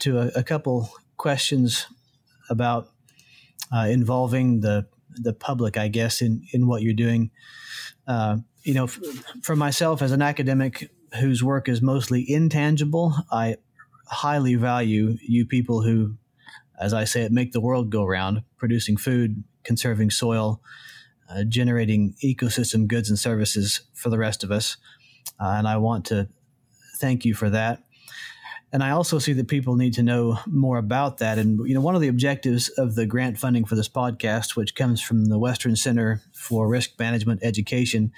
to 0.00 0.18
a, 0.18 0.26
a 0.40 0.42
couple 0.42 0.90
questions 1.16 1.86
about 2.50 2.88
uh, 3.74 3.86
involving 3.88 4.60
the 4.60 4.86
the 5.18 5.32
public, 5.32 5.76
I 5.76 5.88
guess, 5.88 6.20
in 6.20 6.46
in 6.52 6.66
what 6.66 6.82
you're 6.82 6.94
doing. 6.94 7.30
Uh, 8.06 8.38
you 8.62 8.74
know, 8.74 8.84
f- 8.84 9.00
for 9.42 9.56
myself 9.56 10.02
as 10.02 10.12
an 10.12 10.22
academic 10.22 10.90
whose 11.20 11.42
work 11.42 11.68
is 11.68 11.80
mostly 11.80 12.24
intangible, 12.28 13.14
I 13.30 13.56
highly 14.08 14.54
value 14.54 15.16
you 15.20 15.46
people 15.46 15.82
who, 15.82 16.16
as 16.78 16.92
I 16.92 17.04
say 17.04 17.22
it, 17.22 17.32
make 17.32 17.52
the 17.52 17.60
world 17.60 17.90
go 17.90 18.04
round, 18.04 18.42
producing 18.56 18.96
food, 18.96 19.44
conserving 19.64 20.10
soil, 20.10 20.60
uh, 21.28 21.44
generating 21.44 22.14
ecosystem 22.24 22.86
goods 22.86 23.08
and 23.08 23.18
services 23.18 23.82
for 23.94 24.10
the 24.10 24.18
rest 24.18 24.44
of 24.44 24.50
us. 24.50 24.76
Uh, 25.40 25.54
and 25.58 25.66
I 25.66 25.76
want 25.76 26.04
to 26.06 26.28
thank 26.96 27.24
you 27.24 27.34
for 27.34 27.50
that. 27.50 27.82
And 28.72 28.82
I 28.82 28.90
also 28.90 29.18
see 29.18 29.32
that 29.34 29.48
people 29.48 29.76
need 29.76 29.94
to 29.94 30.02
know 30.02 30.38
more 30.46 30.78
about 30.78 31.18
that. 31.18 31.38
And 31.38 31.66
you 31.68 31.74
know, 31.74 31.80
one 31.80 31.94
of 31.94 32.00
the 32.00 32.08
objectives 32.08 32.68
of 32.70 32.94
the 32.94 33.06
grant 33.06 33.38
funding 33.38 33.64
for 33.64 33.74
this 33.74 33.88
podcast, 33.88 34.56
which 34.56 34.74
comes 34.74 35.00
from 35.00 35.26
the 35.26 35.38
Western 35.38 35.76
Center 35.76 36.20
for 36.32 36.68
Risk 36.68 36.98
Management 36.98 37.40
Education, 37.42 38.12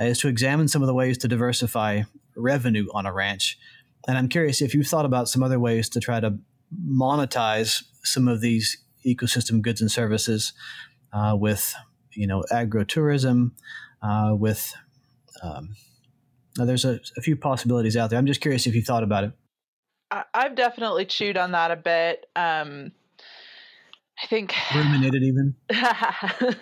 uh, 0.00 0.04
is 0.04 0.18
to 0.20 0.28
examine 0.28 0.68
some 0.68 0.82
of 0.82 0.86
the 0.86 0.94
ways 0.94 1.18
to 1.18 1.28
diversify 1.28 2.02
revenue 2.36 2.86
on 2.94 3.04
a 3.04 3.12
ranch. 3.12 3.58
And 4.06 4.16
I'm 4.16 4.28
curious 4.28 4.62
if 4.62 4.74
you've 4.74 4.86
thought 4.86 5.04
about 5.04 5.28
some 5.28 5.42
other 5.42 5.58
ways 5.58 5.88
to 5.90 6.00
try 6.00 6.20
to 6.20 6.38
monetize 6.88 7.82
some 8.02 8.28
of 8.28 8.40
these 8.40 8.78
ecosystem 9.04 9.60
goods 9.60 9.80
and 9.80 9.90
services 9.90 10.52
uh, 11.12 11.36
with 11.38 11.74
you 12.12 12.26
know 12.26 12.44
agritourism, 12.52 13.52
uh, 14.02 14.34
with 14.36 14.74
um, 15.42 15.74
there's 16.56 16.84
a, 16.84 17.00
a, 17.16 17.22
few 17.22 17.36
possibilities 17.36 17.96
out 17.96 18.10
there. 18.10 18.18
I'm 18.18 18.26
just 18.26 18.40
curious 18.40 18.66
if 18.66 18.74
you 18.74 18.82
thought 18.82 19.02
about 19.02 19.24
it. 19.24 19.32
I, 20.10 20.24
have 20.34 20.56
definitely 20.56 21.06
chewed 21.06 21.36
on 21.36 21.52
that 21.52 21.70
a 21.70 21.76
bit. 21.76 22.26
Um, 22.34 22.92
I 24.22 24.26
think 24.26 24.54
ruminated 24.74 25.22
even. 25.22 25.54
uh, 25.70 26.54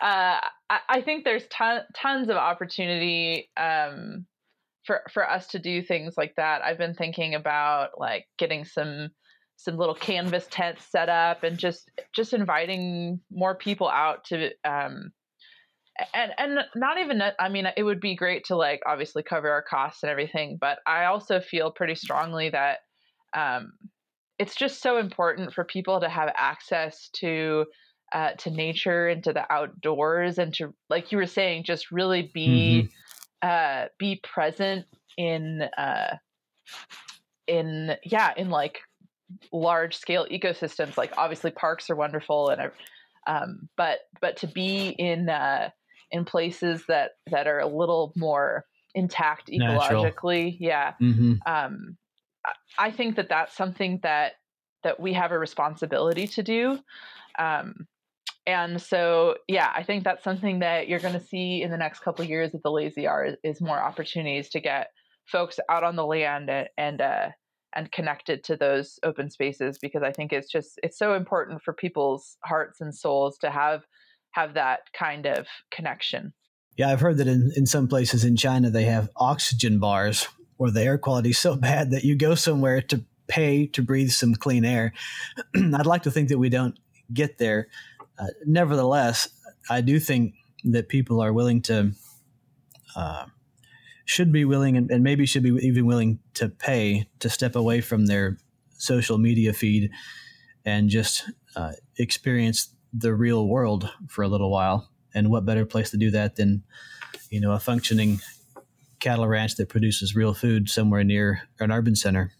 I, 0.00 0.40
I, 0.88 1.00
think 1.00 1.24
there's 1.24 1.46
ton, 1.48 1.82
tons 1.94 2.28
of 2.28 2.36
opportunity 2.36 3.50
um, 3.56 4.26
for 4.84 5.02
for 5.12 5.28
us 5.28 5.48
to 5.48 5.58
do 5.58 5.82
things 5.82 6.14
like 6.16 6.34
that. 6.36 6.62
I've 6.62 6.78
been 6.78 6.94
thinking 6.94 7.34
about 7.34 7.98
like 7.98 8.26
getting 8.38 8.64
some 8.64 9.10
some 9.56 9.76
little 9.76 9.94
canvas 9.94 10.46
tents 10.50 10.84
set 10.90 11.08
up 11.08 11.42
and 11.42 11.58
just 11.58 11.90
just 12.14 12.32
inviting 12.32 13.20
more 13.30 13.54
people 13.54 13.88
out 13.88 14.24
to 14.24 14.50
um 14.64 15.12
and 16.14 16.32
and 16.38 16.58
not 16.74 16.98
even 16.98 17.22
i 17.38 17.48
mean 17.48 17.66
it 17.76 17.82
would 17.82 18.00
be 18.00 18.14
great 18.14 18.44
to 18.44 18.56
like 18.56 18.80
obviously 18.86 19.22
cover 19.22 19.50
our 19.50 19.62
costs 19.62 20.02
and 20.02 20.10
everything 20.10 20.58
but 20.60 20.78
i 20.86 21.04
also 21.04 21.40
feel 21.40 21.70
pretty 21.70 21.94
strongly 21.94 22.50
that 22.50 22.78
um 23.34 23.72
it's 24.38 24.54
just 24.54 24.82
so 24.82 24.98
important 24.98 25.52
for 25.52 25.64
people 25.64 26.00
to 26.00 26.08
have 26.08 26.30
access 26.36 27.08
to 27.14 27.64
uh, 28.12 28.30
to 28.38 28.50
nature 28.50 29.08
and 29.08 29.24
to 29.24 29.32
the 29.32 29.52
outdoors 29.52 30.38
and 30.38 30.54
to 30.54 30.72
like 30.88 31.10
you 31.10 31.18
were 31.18 31.26
saying 31.26 31.64
just 31.64 31.90
really 31.90 32.30
be 32.32 32.88
mm-hmm. 33.42 33.48
uh, 33.48 33.88
be 33.98 34.20
present 34.22 34.86
in 35.16 35.62
uh, 35.76 36.16
in 37.46 37.96
yeah 38.04 38.32
in 38.36 38.50
like 38.50 38.78
large 39.52 39.96
scale 39.96 40.26
ecosystems 40.30 40.96
like 40.96 41.12
obviously 41.16 41.50
parks 41.50 41.90
are 41.90 41.96
wonderful 41.96 42.48
and 42.48 42.70
um, 43.26 43.68
but 43.76 43.98
but 44.20 44.36
to 44.36 44.46
be 44.46 44.90
in 44.90 45.28
uh, 45.28 45.70
in 46.10 46.24
places 46.24 46.84
that 46.88 47.12
that 47.30 47.46
are 47.46 47.60
a 47.60 47.66
little 47.66 48.12
more 48.16 48.64
intact 48.94 49.48
ecologically 49.48 50.52
Natural. 50.52 50.56
yeah 50.58 50.92
mm-hmm. 51.00 51.34
um, 51.46 51.96
I 52.78 52.90
think 52.90 53.16
that 53.16 53.28
that's 53.28 53.56
something 53.56 54.00
that 54.02 54.32
that 54.84 55.00
we 55.00 55.12
have 55.14 55.32
a 55.32 55.38
responsibility 55.38 56.26
to 56.28 56.42
do 56.42 56.78
um, 57.38 57.86
and 58.46 58.80
so 58.80 59.36
yeah 59.48 59.70
i 59.74 59.82
think 59.82 60.04
that's 60.04 60.24
something 60.24 60.60
that 60.60 60.88
you're 60.88 61.00
going 61.00 61.18
to 61.18 61.26
see 61.26 61.62
in 61.62 61.70
the 61.70 61.76
next 61.76 62.00
couple 62.00 62.22
of 62.22 62.30
years 62.30 62.54
at 62.54 62.62
the 62.62 62.70
lazy 62.70 63.06
r 63.06 63.26
is, 63.26 63.36
is, 63.42 63.60
more 63.60 63.78
opportunities 63.78 64.48
to 64.48 64.60
get 64.60 64.88
folks 65.26 65.58
out 65.68 65.84
on 65.84 65.96
the 65.96 66.06
land 66.06 66.48
and 66.48 66.68
and, 66.78 67.00
uh, 67.00 67.28
and 67.74 67.92
connected 67.92 68.44
to 68.44 68.56
those 68.56 68.98
open 69.02 69.30
spaces 69.30 69.78
because 69.78 70.02
i 70.02 70.12
think 70.12 70.32
it's 70.32 70.50
just 70.50 70.78
it's 70.82 70.98
so 70.98 71.14
important 71.14 71.60
for 71.62 71.74
people's 71.74 72.36
hearts 72.44 72.80
and 72.80 72.94
souls 72.94 73.36
to 73.38 73.50
have 73.50 73.82
have 74.36 74.54
that 74.54 74.80
kind 74.92 75.26
of 75.26 75.46
connection. 75.70 76.32
Yeah 76.76 76.90
i've 76.90 77.00
heard 77.00 77.16
that 77.16 77.26
in, 77.26 77.50
in 77.56 77.64
some 77.64 77.88
places 77.88 78.22
in 78.22 78.36
china 78.36 78.68
they 78.70 78.84
have 78.84 79.08
oxygen 79.16 79.78
bars 79.78 80.28
where 80.56 80.70
the 80.70 80.82
air 80.82 80.98
quality 80.98 81.30
is 81.30 81.38
so 81.38 81.56
bad 81.70 81.90
that 81.90 82.04
you 82.04 82.16
go 82.16 82.34
somewhere 82.34 82.80
to 82.82 83.04
pay 83.28 83.66
to 83.66 83.82
breathe 83.82 84.10
some 84.10 84.34
clean 84.34 84.64
air. 84.64 84.92
I'd 85.56 85.86
like 85.86 86.02
to 86.04 86.10
think 86.10 86.28
that 86.28 86.38
we 86.38 86.48
don't 86.48 86.78
get 87.12 87.38
there. 87.38 87.68
Uh, 88.18 88.28
nevertheless, 88.44 89.28
I 89.68 89.80
do 89.80 89.98
think 89.98 90.34
that 90.64 90.88
people 90.88 91.20
are 91.20 91.32
willing 91.32 91.62
to, 91.62 91.92
uh, 92.94 93.26
should 94.04 94.32
be 94.32 94.44
willing, 94.44 94.76
and, 94.76 94.90
and, 94.90 95.02
maybe 95.02 95.26
should 95.26 95.42
be 95.42 95.50
even 95.62 95.86
willing 95.86 96.20
to 96.34 96.48
pay 96.48 97.08
to 97.18 97.28
step 97.28 97.56
away 97.56 97.80
from 97.80 98.06
their 98.06 98.38
social 98.78 99.18
media 99.18 99.52
feed 99.52 99.90
and 100.64 100.88
just 100.88 101.28
uh, 101.56 101.72
experience 101.98 102.68
the 102.96 103.14
real 103.14 103.46
world 103.46 103.90
for 104.08 104.22
a 104.22 104.28
little 104.28 104.50
while. 104.50 104.90
And 105.14 105.30
what 105.30 105.46
better 105.46 105.64
place 105.64 105.90
to 105.90 105.96
do 105.96 106.10
that 106.10 106.36
than, 106.36 106.64
you 107.30 107.40
know, 107.40 107.52
a 107.52 107.58
functioning 107.58 108.20
cattle 109.00 109.26
ranch 109.26 109.56
that 109.56 109.68
produces 109.68 110.14
real 110.14 110.34
food 110.34 110.68
somewhere 110.68 111.04
near 111.04 111.42
an 111.58 111.72
urban 111.72 111.96
center? 111.96 112.32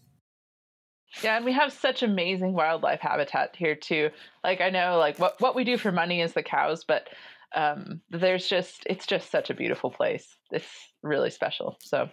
Yeah, 1.23 1.37
and 1.37 1.45
we 1.45 1.53
have 1.53 1.73
such 1.73 2.03
amazing 2.03 2.53
wildlife 2.53 2.99
habitat 2.99 3.55
here 3.55 3.75
too. 3.75 4.09
Like 4.43 4.61
I 4.61 4.69
know 4.69 4.97
like 4.97 5.17
what 5.17 5.39
what 5.41 5.55
we 5.55 5.63
do 5.63 5.77
for 5.77 5.91
money 5.91 6.21
is 6.21 6.33
the 6.33 6.43
cows, 6.43 6.83
but 6.83 7.07
um 7.55 8.01
there's 8.09 8.47
just 8.47 8.83
it's 8.85 9.07
just 9.07 9.31
such 9.31 9.49
a 9.49 9.55
beautiful 9.55 9.89
place. 9.89 10.27
It's 10.51 10.67
really 11.01 11.31
special. 11.31 11.77
So 11.81 12.09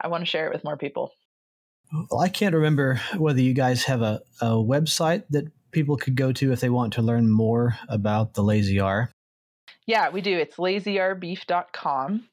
I 0.00 0.08
want 0.08 0.22
to 0.22 0.30
share 0.30 0.46
it 0.46 0.52
with 0.52 0.64
more 0.64 0.76
people. 0.76 1.12
Well, 2.10 2.20
I 2.20 2.28
can't 2.28 2.54
remember 2.54 3.00
whether 3.16 3.40
you 3.40 3.54
guys 3.54 3.84
have 3.84 4.02
a, 4.02 4.20
a 4.40 4.50
website 4.50 5.24
that 5.30 5.46
people 5.74 5.96
could 5.98 6.16
go 6.16 6.32
to 6.32 6.52
if 6.52 6.60
they 6.60 6.70
want 6.70 6.94
to 6.94 7.02
learn 7.02 7.30
more 7.30 7.76
about 7.88 8.32
the 8.32 8.42
Lazy 8.42 8.80
R. 8.80 9.10
Yeah, 9.86 10.08
we 10.08 10.22
do. 10.22 10.38
It's 10.38 10.56
lazyrbeef.com. 10.56 12.28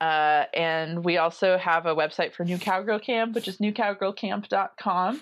Uh, 0.00 0.44
and 0.54 1.04
we 1.04 1.18
also 1.18 1.58
have 1.58 1.86
a 1.86 1.94
website 1.94 2.32
for 2.32 2.44
New 2.44 2.58
Cowgirl 2.58 3.00
Camp, 3.00 3.34
which 3.34 3.48
is 3.48 3.58
newcowgirlcamp.com. 3.58 5.20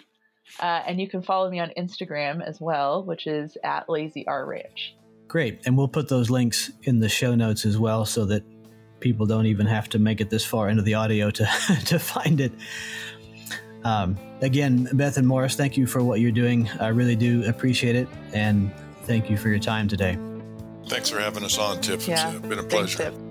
Uh, 0.61 0.83
and 0.87 1.01
you 1.01 1.09
can 1.09 1.23
follow 1.23 1.51
me 1.51 1.59
on 1.59 1.73
Instagram 1.77 2.47
as 2.47 2.61
well, 2.61 3.05
which 3.05 3.27
is 3.27 3.59
at 3.65 3.89
Lazy 3.89 4.27
R 4.27 4.47
Ranch. 4.47 4.95
Great. 5.29 5.61
And 5.67 5.77
we'll 5.77 5.89
put 5.89 6.09
those 6.09 6.31
links 6.31 6.71
in 6.85 7.01
the 7.01 7.09
show 7.09 7.35
notes 7.35 7.67
as 7.67 7.77
well 7.77 8.05
so 8.05 8.25
that 8.27 8.45
people 9.01 9.27
don't 9.27 9.47
even 9.47 9.67
have 9.67 9.89
to 9.91 9.99
make 9.99 10.21
it 10.21 10.31
this 10.31 10.45
far 10.45 10.69
into 10.69 10.83
the 10.83 10.95
audio 10.95 11.31
to, 11.31 11.45
to 11.87 11.99
find 11.99 12.41
it. 12.41 12.53
Um, 13.87 14.19
again, 14.41 14.89
Beth 14.95 15.17
and 15.17 15.29
Maurice, 15.29 15.55
thank 15.55 15.77
you 15.77 15.87
for 15.87 16.03
what 16.03 16.19
you're 16.19 16.33
doing. 16.33 16.69
I 16.81 16.89
really 16.89 17.15
do 17.15 17.45
appreciate 17.49 17.95
it. 17.95 18.09
And 18.33 18.73
thank 19.03 19.31
you 19.31 19.37
for 19.37 19.49
your 19.49 19.61
time 19.61 19.87
today. 19.87 20.19
Thanks 20.89 21.09
for 21.09 21.21
having 21.21 21.45
us 21.45 21.57
on, 21.57 21.81
Tip. 21.81 22.05
Yeah. 22.07 22.33
It's 22.33 22.47
been 22.47 22.59
a 22.59 22.65
pleasure. 22.65 23.13
Thanks, 23.13 23.23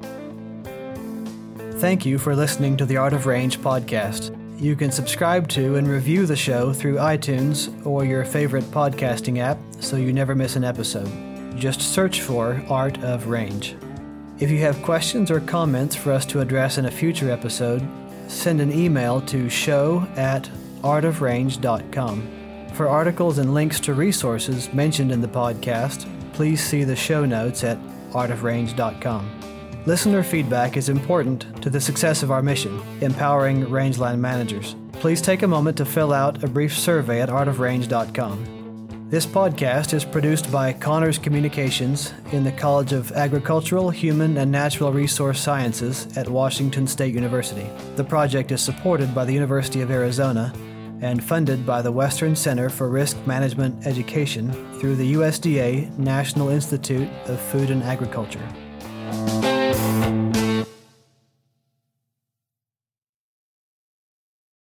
Thank 1.82 2.06
you 2.06 2.18
for 2.18 2.38
listening 2.38 2.78
to 2.78 2.86
the 2.86 2.96
Art 2.96 3.12
of 3.12 3.26
Range 3.26 3.60
podcast. 3.60 4.32
You 4.62 4.78
can 4.78 4.92
subscribe 4.92 5.50
to 5.50 5.76
and 5.76 5.90
review 5.90 6.26
the 6.26 6.38
show 6.38 6.72
through 6.72 6.96
iTunes 6.96 7.86
or 7.86 8.06
your 8.06 8.24
favorite 8.24 8.64
podcasting 8.66 9.40
app 9.40 9.58
so 9.82 9.98
you 9.98 10.14
never 10.14 10.36
miss 10.36 10.56
an 10.56 10.64
episode. 10.64 11.12
Just 11.58 11.82
search 11.82 12.22
for 12.22 12.64
Art 12.70 12.98
of 13.04 13.28
Range. 13.28 13.76
If 14.40 14.50
you 14.50 14.60
have 14.60 14.82
questions 14.84 15.30
or 15.30 15.42
comments 15.42 15.98
for 15.98 16.14
us 16.14 16.26
to 16.28 16.40
address 16.40 16.78
in 16.78 16.86
a 16.86 16.92
future 16.92 17.30
episode, 17.30 17.86
send 18.28 18.62
an 18.62 18.72
email 18.72 19.22
to 19.22 19.50
show 19.50 20.08
at 20.16 20.50
artofrange.com. 20.82 22.32
For 22.74 22.88
articles 22.88 23.38
and 23.38 23.54
links 23.54 23.80
to 23.82 23.94
resources 23.94 24.74
mentioned 24.74 25.12
in 25.12 25.22
the 25.22 25.28
podcast, 25.28 26.06
please 26.34 26.64
see 26.64 26.84
the 26.84 26.96
show 26.96 27.26
notes 27.26 27.64
at 27.64 27.78
artofrange.com. 28.12 29.32
Listener 29.86 30.24
feedback 30.24 30.78
is 30.78 30.90
important 30.90 31.62
to 31.62 31.70
the 31.70 31.80
success 31.80 32.24
of 32.24 32.32
our 32.32 32.42
mission, 32.42 32.82
empowering 33.02 33.70
rangeland 33.70 34.22
managers. 34.22 34.76
Please 34.94 35.22
take 35.22 35.44
a 35.44 35.48
moment 35.48 35.78
to 35.78 35.86
fill 35.86 36.12
out 36.12 36.44
a 36.44 36.48
brief 36.48 36.76
survey 36.78 37.22
at 37.22 37.30
artofrange.com. 37.30 38.55
This 39.08 39.28
podcast 39.28 39.94
is 39.94 40.04
produced 40.04 40.52
by 40.52 40.74
CAHNRS 40.74 41.22
Communications 41.22 42.12
in 42.32 42.44
the 42.44 42.52
College 42.52 42.92
of 42.92 43.12
Agricultural, 43.12 43.92
Human, 43.92 44.36
and 44.38 44.52
Natural 44.52 44.92
Resource 44.92 45.40
Sciences 45.40 46.08
at 46.18 46.28
Washington 46.28 46.88
State 46.88 47.14
University. 47.14 47.70
The 47.98 48.04
project 48.04 48.52
is 48.52 48.62
supported 48.62 49.14
by 49.14 49.26
the 49.26 49.34
University 49.34 49.82
of 49.82 49.92
Arizona 49.92 50.52
and 51.02 51.24
funded 51.24 51.68
by 51.68 51.84
the 51.84 51.92
Western 51.92 52.36
Center 52.36 52.68
for 52.68 52.90
Risk 52.90 53.16
Management 53.28 53.86
Education 53.86 54.52
through 54.80 54.96
the 54.96 55.14
USDA 55.14 55.96
National 56.00 56.50
Institute 56.50 57.08
of 57.28 57.40
Food 57.40 57.70
and 57.70 57.84
Agriculture. 57.84 58.42